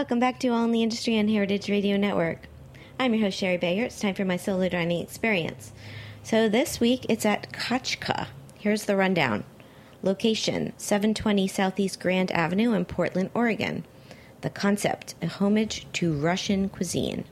Welcome 0.08 0.20
back 0.20 0.40
to 0.40 0.48
All 0.48 0.64
in 0.64 0.72
the 0.72 0.82
Industry 0.82 1.18
on 1.18 1.28
Heritage 1.28 1.68
Radio 1.68 1.98
Network. 1.98 2.48
I'm 2.98 3.12
your 3.12 3.24
host, 3.24 3.36
Shari 3.36 3.58
Bayer. 3.58 3.84
It's 3.84 4.00
time 4.00 4.14
for 4.14 4.24
my 4.24 4.38
solo 4.38 4.66
dining 4.70 5.02
experience. 5.02 5.70
So 6.22 6.48
this 6.48 6.80
week 6.80 7.04
it's 7.10 7.26
at 7.26 7.52
Kachka. 7.52 8.28
Here's 8.58 8.86
the 8.86 8.96
rundown 8.96 9.44
location 10.02 10.72
720 10.78 11.46
Southeast 11.46 12.00
Grand 12.00 12.32
Avenue 12.32 12.72
in 12.72 12.86
Portland, 12.86 13.28
Oregon. 13.34 13.84
The 14.40 14.48
concept 14.48 15.14
a 15.20 15.26
homage 15.26 15.86
to 15.92 16.14
Russian 16.14 16.70
cuisine. 16.70 17.26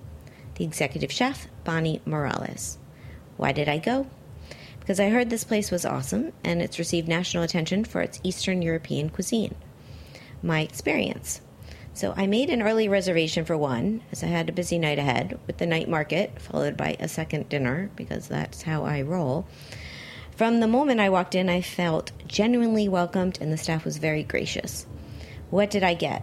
The 0.57 0.65
executive 0.67 1.11
chef, 1.11 1.49
Bonnie 1.65 2.03
Morales. 2.05 2.77
Why 3.39 3.53
did 3.53 3.71
I 3.71 3.79
go? 3.79 4.07
Because 4.81 5.01
I 5.01 5.09
heard 5.09 5.31
this 5.31 5.45
place 5.45 5.71
was 5.71 5.87
awesome 5.87 6.35
and 6.45 6.61
it's 6.61 6.79
received 6.79 7.09
national 7.09 7.43
attention 7.43 7.87
for 7.87 8.03
its 8.03 8.21
Eastern 8.23 8.61
European 8.61 9.09
cuisine 9.09 9.55
my 10.43 10.61
experience. 10.61 11.41
So 11.97 12.13
I 12.15 12.27
made 12.27 12.51
an 12.51 12.61
early 12.61 12.91
reservation 12.91 13.47
for 13.47 13.57
one, 13.57 14.03
as 14.13 14.23
I 14.23 14.27
had 14.27 14.51
a 14.51 14.53
busy 14.53 14.79
night 14.79 14.99
ahead 14.99 15.39
with 15.47 15.57
the 15.57 15.65
night 15.65 15.89
market, 15.89 16.39
followed 16.39 16.77
by 16.77 16.95
a 17.01 17.09
second 17.09 17.49
dinner, 17.49 17.91
because 17.97 18.29
that's 18.29 18.61
how 18.61 18.85
I 18.85 19.01
roll. 19.01 19.47
From 20.33 20.61
the 20.61 20.69
moment 20.69 21.01
I 21.01 21.09
walked 21.09 21.35
in, 21.35 21.49
I 21.49 21.63
felt 21.63 22.13
genuinely 22.29 22.87
welcomed, 22.87 23.39
and 23.41 23.51
the 23.51 23.57
staff 23.57 23.87
was 23.87 23.97
very 23.97 24.23
gracious. 24.23 24.85
What 25.49 25.71
did 25.71 25.83
I 25.83 25.95
get? 25.95 26.23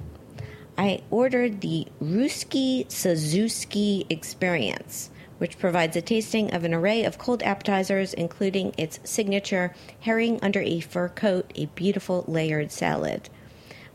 I 0.78 1.02
ordered 1.10 1.62
the 1.62 1.88
Ruski 2.00 2.86
Zakuski 2.86 4.06
experience, 4.12 5.10
which 5.40 5.58
provides 5.58 5.96
a 5.96 6.04
tasting 6.04 6.54
of 6.54 6.66
an 6.66 6.76
array 6.76 7.04
of 7.04 7.18
cold 7.18 7.42
appetizers, 7.42 8.14
including 8.14 8.76
its 8.78 9.00
signature 9.04 9.74
herring 10.02 10.38
under 10.44 10.60
a 10.60 10.82
fur 10.82 11.10
coat, 11.10 11.52
a 11.56 11.66
beautiful 11.66 12.26
layered 12.28 12.72
salad. 12.72 13.28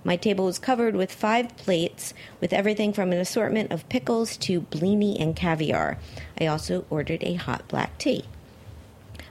My 0.09 0.17
table 0.17 0.47
was 0.47 0.59
covered 0.59 0.97
with 0.97 1.13
five 1.13 1.55
plates 1.59 2.15
with 2.41 2.55
everything 2.55 2.95
from 2.95 3.13
an 3.13 3.19
assortment 3.19 3.71
of 3.71 3.87
pickles 3.91 4.39
to 4.39 4.63
blini 4.63 5.21
and 5.21 5.37
caviar. 5.37 5.99
I 6.41 6.47
also 6.47 6.87
ordered 6.89 7.23
a 7.23 7.35
hot 7.35 7.69
black 7.69 7.99
tea. 7.99 8.25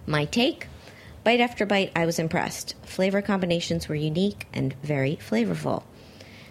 My 0.05 0.25
take? 0.25 0.67
Bite 1.23 1.39
after 1.39 1.65
bite, 1.65 1.91
I 1.95 2.05
was 2.05 2.19
impressed. 2.19 2.75
Flavor 2.83 3.23
combinations 3.23 3.89
were 3.89 3.95
unique 3.95 4.45
and 4.53 4.75
very 4.83 5.15
flavorful. 5.15 5.81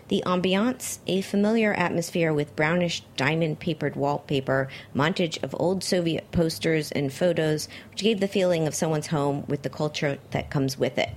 The 0.09 0.25
ambiance, 0.27 0.99
a 1.07 1.21
familiar 1.21 1.73
atmosphere 1.73 2.33
with 2.33 2.57
brownish 2.57 3.05
diamond 3.17 3.61
papered 3.61 3.95
wallpaper, 3.95 4.67
montage 4.93 5.41
of 5.45 5.55
old 5.57 5.85
Soviet 5.85 6.33
posters 6.33 6.91
and 6.91 7.13
photos, 7.13 7.69
which 7.93 8.03
gave 8.03 8.19
the 8.19 8.27
feeling 8.27 8.67
of 8.67 8.75
someone's 8.75 9.07
home 9.07 9.45
with 9.47 9.63
the 9.63 9.71
culture 9.71 10.19
that 10.33 10.51
comes 10.51 10.77
with 10.77 10.99
it. 10.99 11.11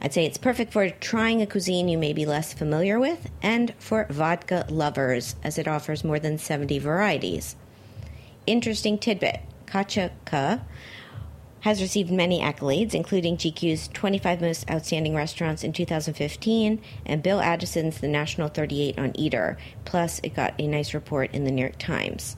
I'd 0.00 0.14
say 0.14 0.24
it's 0.24 0.38
perfect 0.38 0.72
for 0.72 0.88
trying 0.90 1.42
a 1.42 1.46
cuisine 1.46 1.88
you 1.88 1.98
may 1.98 2.12
be 2.12 2.24
less 2.24 2.52
familiar 2.52 3.00
with 3.00 3.30
and 3.42 3.74
for 3.78 4.06
vodka 4.10 4.64
lovers, 4.68 5.34
as 5.42 5.58
it 5.58 5.66
offers 5.66 6.04
more 6.04 6.20
than 6.20 6.38
70 6.38 6.78
varieties. 6.78 7.56
Interesting 8.46 8.98
tidbit 8.98 9.40
Kachka 9.66 10.60
has 11.60 11.82
received 11.82 12.10
many 12.10 12.40
accolades, 12.40 12.94
including 12.94 13.36
GQ's 13.36 13.88
25 13.88 14.40
Most 14.40 14.70
Outstanding 14.70 15.14
Restaurants 15.14 15.64
in 15.64 15.72
2015 15.72 16.80
and 17.04 17.22
Bill 17.22 17.40
Addison's 17.40 17.98
The 17.98 18.08
National 18.08 18.48
38 18.48 18.98
on 18.98 19.12
Eater. 19.18 19.58
Plus, 19.84 20.20
it 20.22 20.36
got 20.36 20.54
a 20.58 20.68
nice 20.68 20.94
report 20.94 21.34
in 21.34 21.44
the 21.44 21.50
New 21.50 21.62
York 21.62 21.78
Times. 21.78 22.36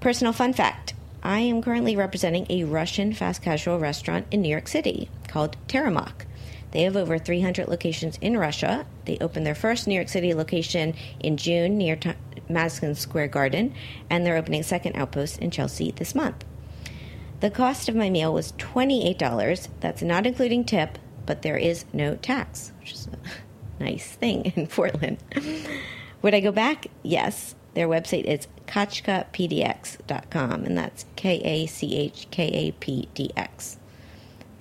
Personal 0.00 0.32
fun 0.32 0.52
fact 0.52 0.94
I 1.22 1.38
am 1.40 1.62
currently 1.62 1.96
representing 1.96 2.46
a 2.50 2.64
Russian 2.64 3.12
fast 3.14 3.42
casual 3.42 3.78
restaurant 3.78 4.26
in 4.30 4.42
New 4.42 4.48
York 4.48 4.68
City 4.68 5.08
called 5.28 5.56
Teremok. 5.68 6.26
They 6.72 6.82
have 6.82 6.96
over 6.96 7.18
300 7.18 7.68
locations 7.68 8.18
in 8.20 8.36
Russia. 8.36 8.86
They 9.04 9.18
opened 9.20 9.46
their 9.46 9.54
first 9.54 9.86
New 9.86 9.94
York 9.94 10.08
City 10.08 10.34
location 10.34 10.94
in 11.20 11.36
June 11.36 11.78
near 11.78 11.96
T- 11.96 12.14
Madison 12.48 12.94
Square 12.94 13.28
Garden, 13.28 13.74
and 14.10 14.26
they're 14.26 14.36
opening 14.36 14.60
a 14.60 14.64
second 14.64 14.96
outpost 14.96 15.38
in 15.38 15.50
Chelsea 15.50 15.92
this 15.92 16.14
month. 16.14 16.44
The 17.40 17.50
cost 17.50 17.88
of 17.88 17.94
my 17.94 18.08
meal 18.08 18.32
was 18.32 18.52
$28. 18.52 19.68
That's 19.80 20.02
not 20.02 20.26
including 20.26 20.64
tip, 20.64 20.98
but 21.26 21.42
there 21.42 21.56
is 21.56 21.84
no 21.92 22.16
tax, 22.16 22.72
which 22.80 22.92
is 22.92 23.08
a 23.08 23.18
nice 23.82 24.12
thing 24.12 24.44
in 24.56 24.66
Portland. 24.66 25.18
Would 26.22 26.34
I 26.34 26.40
go 26.40 26.52
back? 26.52 26.86
Yes. 27.02 27.54
Their 27.74 27.88
website 27.88 28.24
is 28.24 28.48
kachkapdx.com, 28.66 30.64
and 30.64 30.76
that's 30.76 31.06
K 31.16 31.40
A 31.42 31.66
C 31.66 31.96
H 31.96 32.28
K 32.30 32.48
A 32.48 32.72
P 32.72 33.08
D 33.14 33.30
X. 33.36 33.78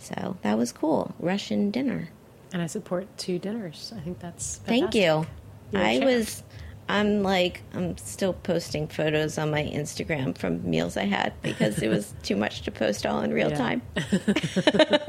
So 0.01 0.37
that 0.41 0.57
was 0.57 0.71
cool. 0.71 1.13
Russian 1.19 1.69
dinner. 1.71 2.09
And 2.53 2.61
I 2.61 2.65
support 2.65 3.07
two 3.17 3.39
dinners. 3.39 3.93
I 3.95 3.99
think 4.01 4.19
that's 4.19 4.57
Thank 4.65 4.93
you. 4.95 5.25
You're 5.71 5.81
I 5.81 5.99
was. 5.99 6.43
I'm 6.89 7.23
like 7.23 7.61
I'm 7.73 7.95
still 7.97 8.33
posting 8.33 8.87
photos 8.89 9.37
on 9.37 9.51
my 9.51 9.63
Instagram 9.63 10.37
from 10.37 10.69
meals 10.69 10.97
I 10.97 11.03
had 11.05 11.31
because 11.41 11.81
it 11.81 11.87
was 11.87 12.13
too 12.23 12.35
much 12.35 12.63
to 12.63 12.71
post 12.71 13.05
all 13.05 13.21
in 13.21 13.31
real 13.31 13.49
Yeah. 13.51 13.57
time. 13.57 13.81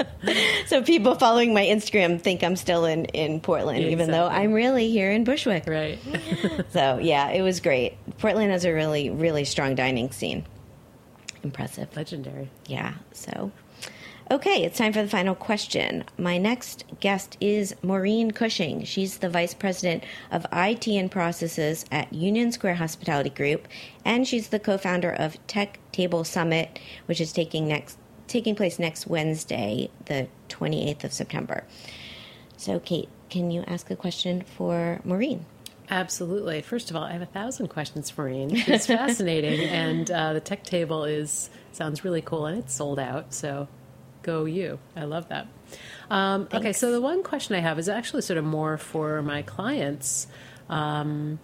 so 0.67 0.81
people 0.81 1.15
following 1.15 1.53
my 1.53 1.63
Instagram 1.65 2.21
think 2.21 2.43
I'm 2.43 2.55
still 2.55 2.85
in 2.85 3.05
in 3.05 3.41
Portland, 3.41 3.79
even 3.83 4.11
though 4.11 4.27
I'm 4.27 4.53
really 4.53 4.89
here 4.89 5.11
in 5.11 5.23
Bushwick. 5.25 5.65
Right. 5.67 5.99
So 6.69 6.99
yeah, 7.01 7.29
it 7.31 7.41
was 7.41 7.59
great. 7.59 7.97
Portland 8.19 8.51
has 8.51 8.63
a 8.63 8.71
really 8.71 9.09
really 9.09 9.43
strong 9.43 9.75
dining 9.75 10.11
scene. 10.11 10.45
Impressive. 11.43 11.93
Legendary. 11.97 12.49
Yeah. 12.67 12.93
So, 13.11 13.51
okay, 14.33 14.63
it's 14.63 14.79
time 14.79 14.91
for 14.91 15.03
the 15.03 15.07
final 15.07 15.35
question. 15.35 16.03
My 16.17 16.39
next 16.39 16.85
guest 16.99 17.37
is 17.39 17.75
Maureen 17.83 18.31
Cushing. 18.31 18.83
She's 18.83 19.19
the 19.19 19.29
vice 19.29 19.53
president 19.53 20.03
of 20.31 20.47
IT 20.51 20.87
and 20.87 21.11
processes 21.11 21.85
at 21.91 22.11
Union 22.11 22.51
Square 22.51 22.75
Hospitality 22.75 23.29
Group, 23.29 23.67
and 24.03 24.27
she's 24.27 24.47
the 24.47 24.57
co-founder 24.57 25.11
of 25.11 25.37
Tech 25.45 25.77
Table 25.91 26.23
Summit, 26.23 26.79
which 27.05 27.21
is 27.21 27.31
taking 27.31 27.67
next 27.67 27.99
taking 28.27 28.55
place 28.55 28.79
next 28.79 29.05
Wednesday, 29.05 29.91
the 30.05 30.27
28th 30.49 31.03
of 31.03 31.13
September. 31.13 31.65
So, 32.57 32.79
Kate, 32.79 33.09
can 33.29 33.51
you 33.51 33.63
ask 33.67 33.91
a 33.91 33.95
question 33.95 34.43
for 34.57 34.99
Maureen? 35.03 35.45
Absolutely. 35.91 36.61
First 36.61 36.89
of 36.89 36.95
all, 36.95 37.03
I 37.03 37.11
have 37.11 37.21
a 37.21 37.27
thousand 37.27 37.67
questions 37.67 38.09
for 38.09 38.23
Maureen. 38.23 38.49
It's 38.51 38.87
fascinating, 38.87 39.59
and 39.69 40.09
uh, 40.09 40.33
the 40.33 40.39
tech 40.39 40.63
table 40.63 41.03
is 41.03 41.51
sounds 41.71 42.03
really 42.03 42.21
cool, 42.21 42.47
and 42.47 42.57
it's 42.57 42.73
sold 42.73 42.97
out. 42.97 43.31
So, 43.31 43.67
go 44.23 44.45
you! 44.45 44.79
I 44.95 45.03
love 45.03 45.29
that. 45.29 45.47
Um, 46.09 46.47
okay, 46.53 46.73
so 46.73 46.91
the 46.91 47.01
one 47.01 47.23
question 47.23 47.55
I 47.55 47.59
have 47.59 47.77
is 47.77 47.89
actually 47.89 48.21
sort 48.21 48.37
of 48.37 48.45
more 48.45 48.77
for 48.77 49.21
my 49.21 49.41
clients, 49.41 50.27
um, 50.69 51.39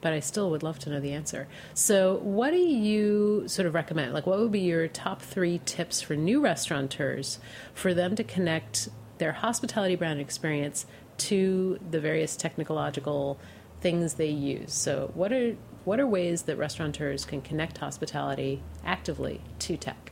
but 0.00 0.12
I 0.12 0.20
still 0.20 0.50
would 0.50 0.62
love 0.62 0.78
to 0.80 0.90
know 0.90 1.00
the 1.00 1.12
answer. 1.12 1.48
So, 1.74 2.16
what 2.16 2.50
do 2.50 2.58
you 2.58 3.44
sort 3.46 3.66
of 3.66 3.74
recommend? 3.74 4.12
Like, 4.12 4.26
what 4.26 4.38
would 4.38 4.52
be 4.52 4.60
your 4.60 4.88
top 4.88 5.22
three 5.22 5.60
tips 5.64 6.00
for 6.00 6.16
new 6.16 6.40
restaurateurs 6.40 7.38
for 7.74 7.94
them 7.94 8.16
to 8.16 8.24
connect 8.24 8.88
their 9.18 9.32
hospitality 9.32 9.96
brand 9.96 10.20
experience 10.20 10.86
to 11.18 11.78
the 11.90 12.00
various 12.00 12.36
technological 12.36 13.38
things 13.80 14.14
they 14.14 14.30
use? 14.30 14.72
So, 14.72 15.10
what 15.14 15.32
are 15.32 15.56
what 15.84 15.98
are 15.98 16.06
ways 16.06 16.42
that 16.42 16.56
restaurateurs 16.56 17.24
can 17.24 17.40
connect 17.40 17.78
hospitality 17.78 18.62
actively 18.84 19.40
to 19.60 19.76
tech? 19.76 20.09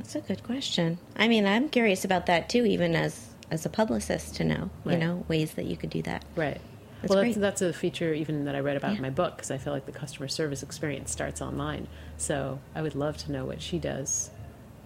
That's 0.00 0.14
a 0.14 0.20
good 0.20 0.42
question. 0.42 0.98
I 1.14 1.28
mean, 1.28 1.44
I'm 1.46 1.68
curious 1.68 2.04
about 2.06 2.26
that 2.26 2.48
too, 2.48 2.64
even 2.64 2.96
as 2.96 3.26
as 3.50 3.66
a 3.66 3.68
publicist, 3.68 4.36
to 4.36 4.44
know 4.44 4.70
you 4.86 4.96
know 4.96 5.24
ways 5.28 5.54
that 5.54 5.66
you 5.66 5.76
could 5.76 5.90
do 5.90 6.00
that. 6.02 6.24
Right. 6.36 6.60
That's 7.02 7.10
well, 7.10 7.22
great. 7.22 7.34
that's, 7.36 7.60
that's 7.60 7.62
a 7.62 7.72
feature 7.72 8.12
even 8.12 8.44
that 8.44 8.54
I 8.54 8.60
read 8.60 8.76
about 8.76 8.92
Yeah. 8.92 8.96
in 8.96 9.02
my 9.02 9.10
book 9.10 9.36
because 9.36 9.50
I 9.50 9.58
feel 9.58 9.72
like 9.72 9.86
the 9.86 9.92
customer 9.92 10.28
service 10.28 10.62
experience 10.62 11.10
starts 11.10 11.40
online. 11.40 11.86
So 12.16 12.60
I 12.74 12.82
would 12.82 12.94
love 12.94 13.16
to 13.18 13.32
know 13.32 13.44
what 13.46 13.60
she 13.62 13.78
does 13.78 14.30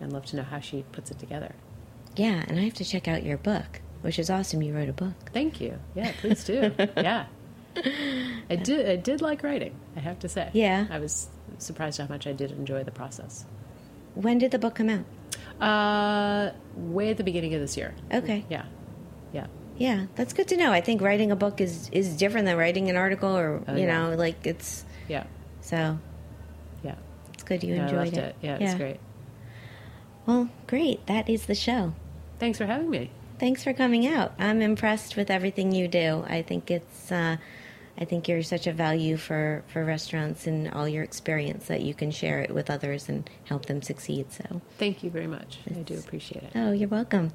and 0.00 0.12
love 0.12 0.24
to 0.26 0.36
know 0.36 0.42
how 0.42 0.60
she 0.60 0.84
puts 0.92 1.10
it 1.10 1.18
together. 1.18 1.54
Yeah, 2.16 2.44
and 2.46 2.58
I 2.58 2.62
have 2.64 2.74
to 2.74 2.84
check 2.84 3.08
out 3.08 3.24
your 3.24 3.36
book, 3.38 3.80
which 4.02 4.18
is 4.20 4.30
awesome. 4.30 4.62
You 4.62 4.74
wrote 4.74 4.88
a 4.88 4.92
book. 4.92 5.14
Thank 5.32 5.60
you. 5.60 5.78
Yeah, 5.94 6.12
please 6.20 6.44
do. 6.44 6.72
yeah. 6.96 7.26
I 7.76 8.56
did 8.56 8.88
I 8.88 8.96
did 8.96 9.20
like 9.20 9.42
writing, 9.42 9.74
I 9.96 10.00
have 10.00 10.18
to 10.20 10.28
say. 10.28 10.50
Yeah. 10.52 10.86
I 10.90 10.98
was 11.00 11.28
surprised 11.58 11.98
how 12.00 12.06
much 12.06 12.26
I 12.26 12.32
did 12.32 12.52
enjoy 12.52 12.84
the 12.84 12.92
process. 12.92 13.44
When 14.14 14.38
did 14.38 14.50
the 14.50 14.58
book 14.58 14.74
come 14.76 14.88
out? 14.90 15.04
Uh 15.62 16.52
way 16.76 17.10
at 17.10 17.16
the 17.16 17.24
beginning 17.24 17.54
of 17.54 17.60
this 17.60 17.76
year. 17.76 17.94
Okay. 18.12 18.44
Yeah. 18.48 18.64
Yeah. 19.32 19.46
Yeah, 19.76 20.06
that's 20.14 20.32
good 20.32 20.48
to 20.48 20.56
know. 20.56 20.70
I 20.72 20.80
think 20.80 21.00
writing 21.00 21.30
a 21.32 21.36
book 21.36 21.60
is 21.60 21.88
is 21.92 22.16
different 22.16 22.46
than 22.46 22.56
writing 22.56 22.90
an 22.90 22.96
article, 22.96 23.36
or 23.36 23.62
Oh, 23.66 23.74
you 23.74 23.86
yeah. 23.86 24.08
know, 24.10 24.16
like 24.16 24.46
it's 24.46 24.84
Yeah. 25.08 25.24
so 25.60 25.98
Yeah. 26.82 26.94
it's 27.32 27.42
good 27.42 27.62
you 27.64 27.74
Yeah, 27.74 27.84
enjoyed 27.84 27.98
loved 28.14 28.16
it. 28.18 28.36
Yeah, 28.42 28.56
it's 28.60 28.74
great. 28.74 28.98
Well, 30.26 30.48
great. 30.66 31.06
That 31.06 31.28
is 31.28 31.46
the 31.46 31.54
show. 31.54 31.92
Thanks 32.38 32.58
for 32.58 32.66
having 32.66 32.90
me. 32.90 33.10
Thanks 33.38 33.62
for 33.64 33.72
coming 33.72 34.06
out. 34.06 34.32
I'm 34.38 34.62
impressed 34.62 35.16
with 35.16 35.30
everything 35.30 35.72
you 35.72 35.86
do. 35.88 36.24
I 36.28 36.42
think 36.42 36.70
it's 36.70 37.10
uh, 37.12 37.36
I 37.96 38.04
think 38.04 38.26
you're 38.26 38.42
such 38.42 38.66
a 38.66 38.72
value 38.72 39.16
for 39.16 39.62
for 39.68 39.84
restaurants 39.84 40.46
and 40.46 40.70
all 40.72 40.88
your 40.88 41.04
experience 41.04 41.66
that 41.66 41.82
you 41.82 41.94
can 41.94 42.10
share 42.10 42.40
it 42.40 42.52
with 42.52 42.68
others 42.70 43.08
and 43.08 43.28
help 43.44 43.66
them 43.66 43.82
succeed. 43.82 44.32
So. 44.32 44.60
Thank 44.78 45.04
you 45.04 45.10
very 45.10 45.28
much. 45.28 45.58
I 45.70 45.74
do 45.74 45.96
appreciate 45.98 46.42
it. 46.44 46.50
Oh, 46.54 46.72
you're 46.72 46.88
welcome. 46.88 47.32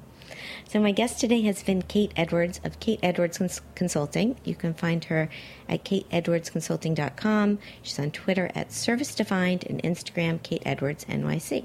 So, 0.68 0.80
my 0.80 0.92
guest 0.92 1.18
today 1.18 1.40
has 1.42 1.62
been 1.62 1.82
Kate 1.82 2.12
Edwards 2.14 2.60
of 2.62 2.78
Kate 2.78 3.00
Edwards 3.02 3.38
Cons- 3.38 3.62
Consulting. 3.74 4.36
You 4.44 4.54
can 4.54 4.74
find 4.74 5.04
her 5.04 5.28
at 5.68 5.84
kateedwardsconsulting.com. 5.84 7.58
She's 7.82 7.98
on 7.98 8.10
Twitter 8.10 8.50
at 8.54 8.72
Service 8.72 9.14
Defined 9.14 9.64
and 9.68 9.82
Instagram 9.82 10.42
Kate 10.42 10.62
Edwards 10.64 11.04
NYC. 11.06 11.64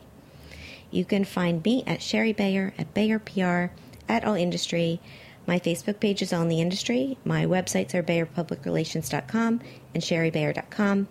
You 0.89 1.05
can 1.05 1.25
find 1.25 1.63
me 1.63 1.83
at 1.85 2.01
Shari 2.01 2.33
Bayer 2.33 2.73
at 2.77 2.93
Bayer 2.93 3.19
PR 3.19 3.73
at 4.07 4.23
All 4.23 4.35
Industry. 4.35 4.99
My 5.47 5.59
Facebook 5.59 5.99
page 5.99 6.21
is 6.21 6.33
in 6.33 6.47
the 6.47 6.61
Industry. 6.61 7.17
My 7.23 7.45
websites 7.45 7.93
are 7.93 8.01
BayerPublicRelations.com 8.03 9.61
and 9.93 10.03
ShariBayer.com. 10.03 11.07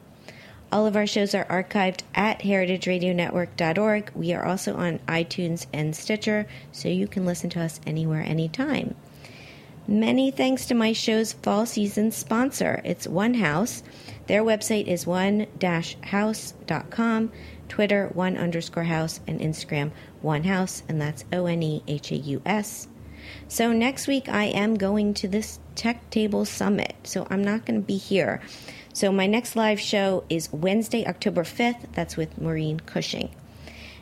All 0.73 0.87
of 0.87 0.97
our 0.97 1.07
shows 1.07 1.35
are 1.37 1.45
archived 1.45 2.01
at 2.17 2.41
heritageradionetwork.org. 2.41 4.11
We 4.15 4.33
are 4.33 4.45
also 4.45 4.75
on 4.75 4.99
iTunes 5.07 5.67
and 5.73 5.95
Stitcher, 5.95 6.49
so 6.73 6.89
you 6.89 7.07
can 7.07 7.25
listen 7.25 7.49
to 7.51 7.61
us 7.61 7.81
anywhere, 7.87 8.23
anytime. 8.23 8.97
Many 9.87 10.31
thanks 10.33 10.67
to 10.67 10.75
my 10.75 10.93
show's 10.93 11.35
fall 11.35 11.67
season 11.67 12.11
sponsor. 12.11 12.81
It's 12.85 13.07
One 13.07 13.35
Haus. 13.35 13.83
Their 14.27 14.43
website 14.43 14.87
is 14.87 15.07
one-house.com, 15.07 15.53
Twitter 17.69 18.11
one 18.15 18.37
underscore 18.37 18.85
house, 18.85 19.21
and 19.29 19.41
Instagram 19.41 19.93
one 20.23 20.45
house, 20.45 20.83
and 20.89 21.01
that's 21.01 21.25
O 21.33 21.47
N 21.47 21.63
E 21.63 21.83
H 21.87 22.11
A 22.11 22.17
U 22.17 22.43
S. 22.47 22.89
So 23.49 23.73
next 23.73 24.07
week 24.07 24.29
I 24.29 24.45
am 24.45 24.77
going 24.77 25.15
to 25.15 25.29
this 25.29 25.59
Tech 25.75 26.09
Table 26.11 26.45
Summit, 26.45 26.95
so 27.05 27.27
I'm 27.31 27.43
not 27.43 27.67
going 27.67 27.81
to 27.81 27.87
be 27.87 27.97
here. 27.97 28.41
So 28.93 29.11
my 29.11 29.27
next 29.27 29.57
live 29.57 29.81
show 29.81 30.25
is 30.29 30.53
Wednesday, 30.53 31.07
October 31.07 31.43
5th. 31.43 31.93
That's 31.93 32.17
with 32.17 32.41
Maureen 32.41 32.81
Cushing. 32.81 33.35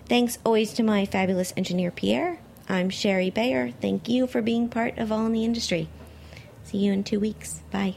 Thanks 0.07 0.39
always 0.45 0.73
to 0.75 0.83
my 0.83 1.07
fabulous 1.07 1.55
engineer 1.57 1.91
Pierre. 1.91 2.39
I'm 2.69 2.91
Shari 2.91 3.31
Bayer. 3.31 3.73
Thank 3.81 4.09
you 4.09 4.27
for 4.27 4.43
being 4.43 4.69
part 4.69 4.99
of 4.99 5.11
All 5.11 5.27
in 5.27 5.33
the 5.33 5.45
Industry. 5.45 5.89
See 6.65 6.79
you 6.79 6.93
in 6.93 7.05
two 7.05 7.21
weeks. 7.21 7.63
Bye. 7.71 7.97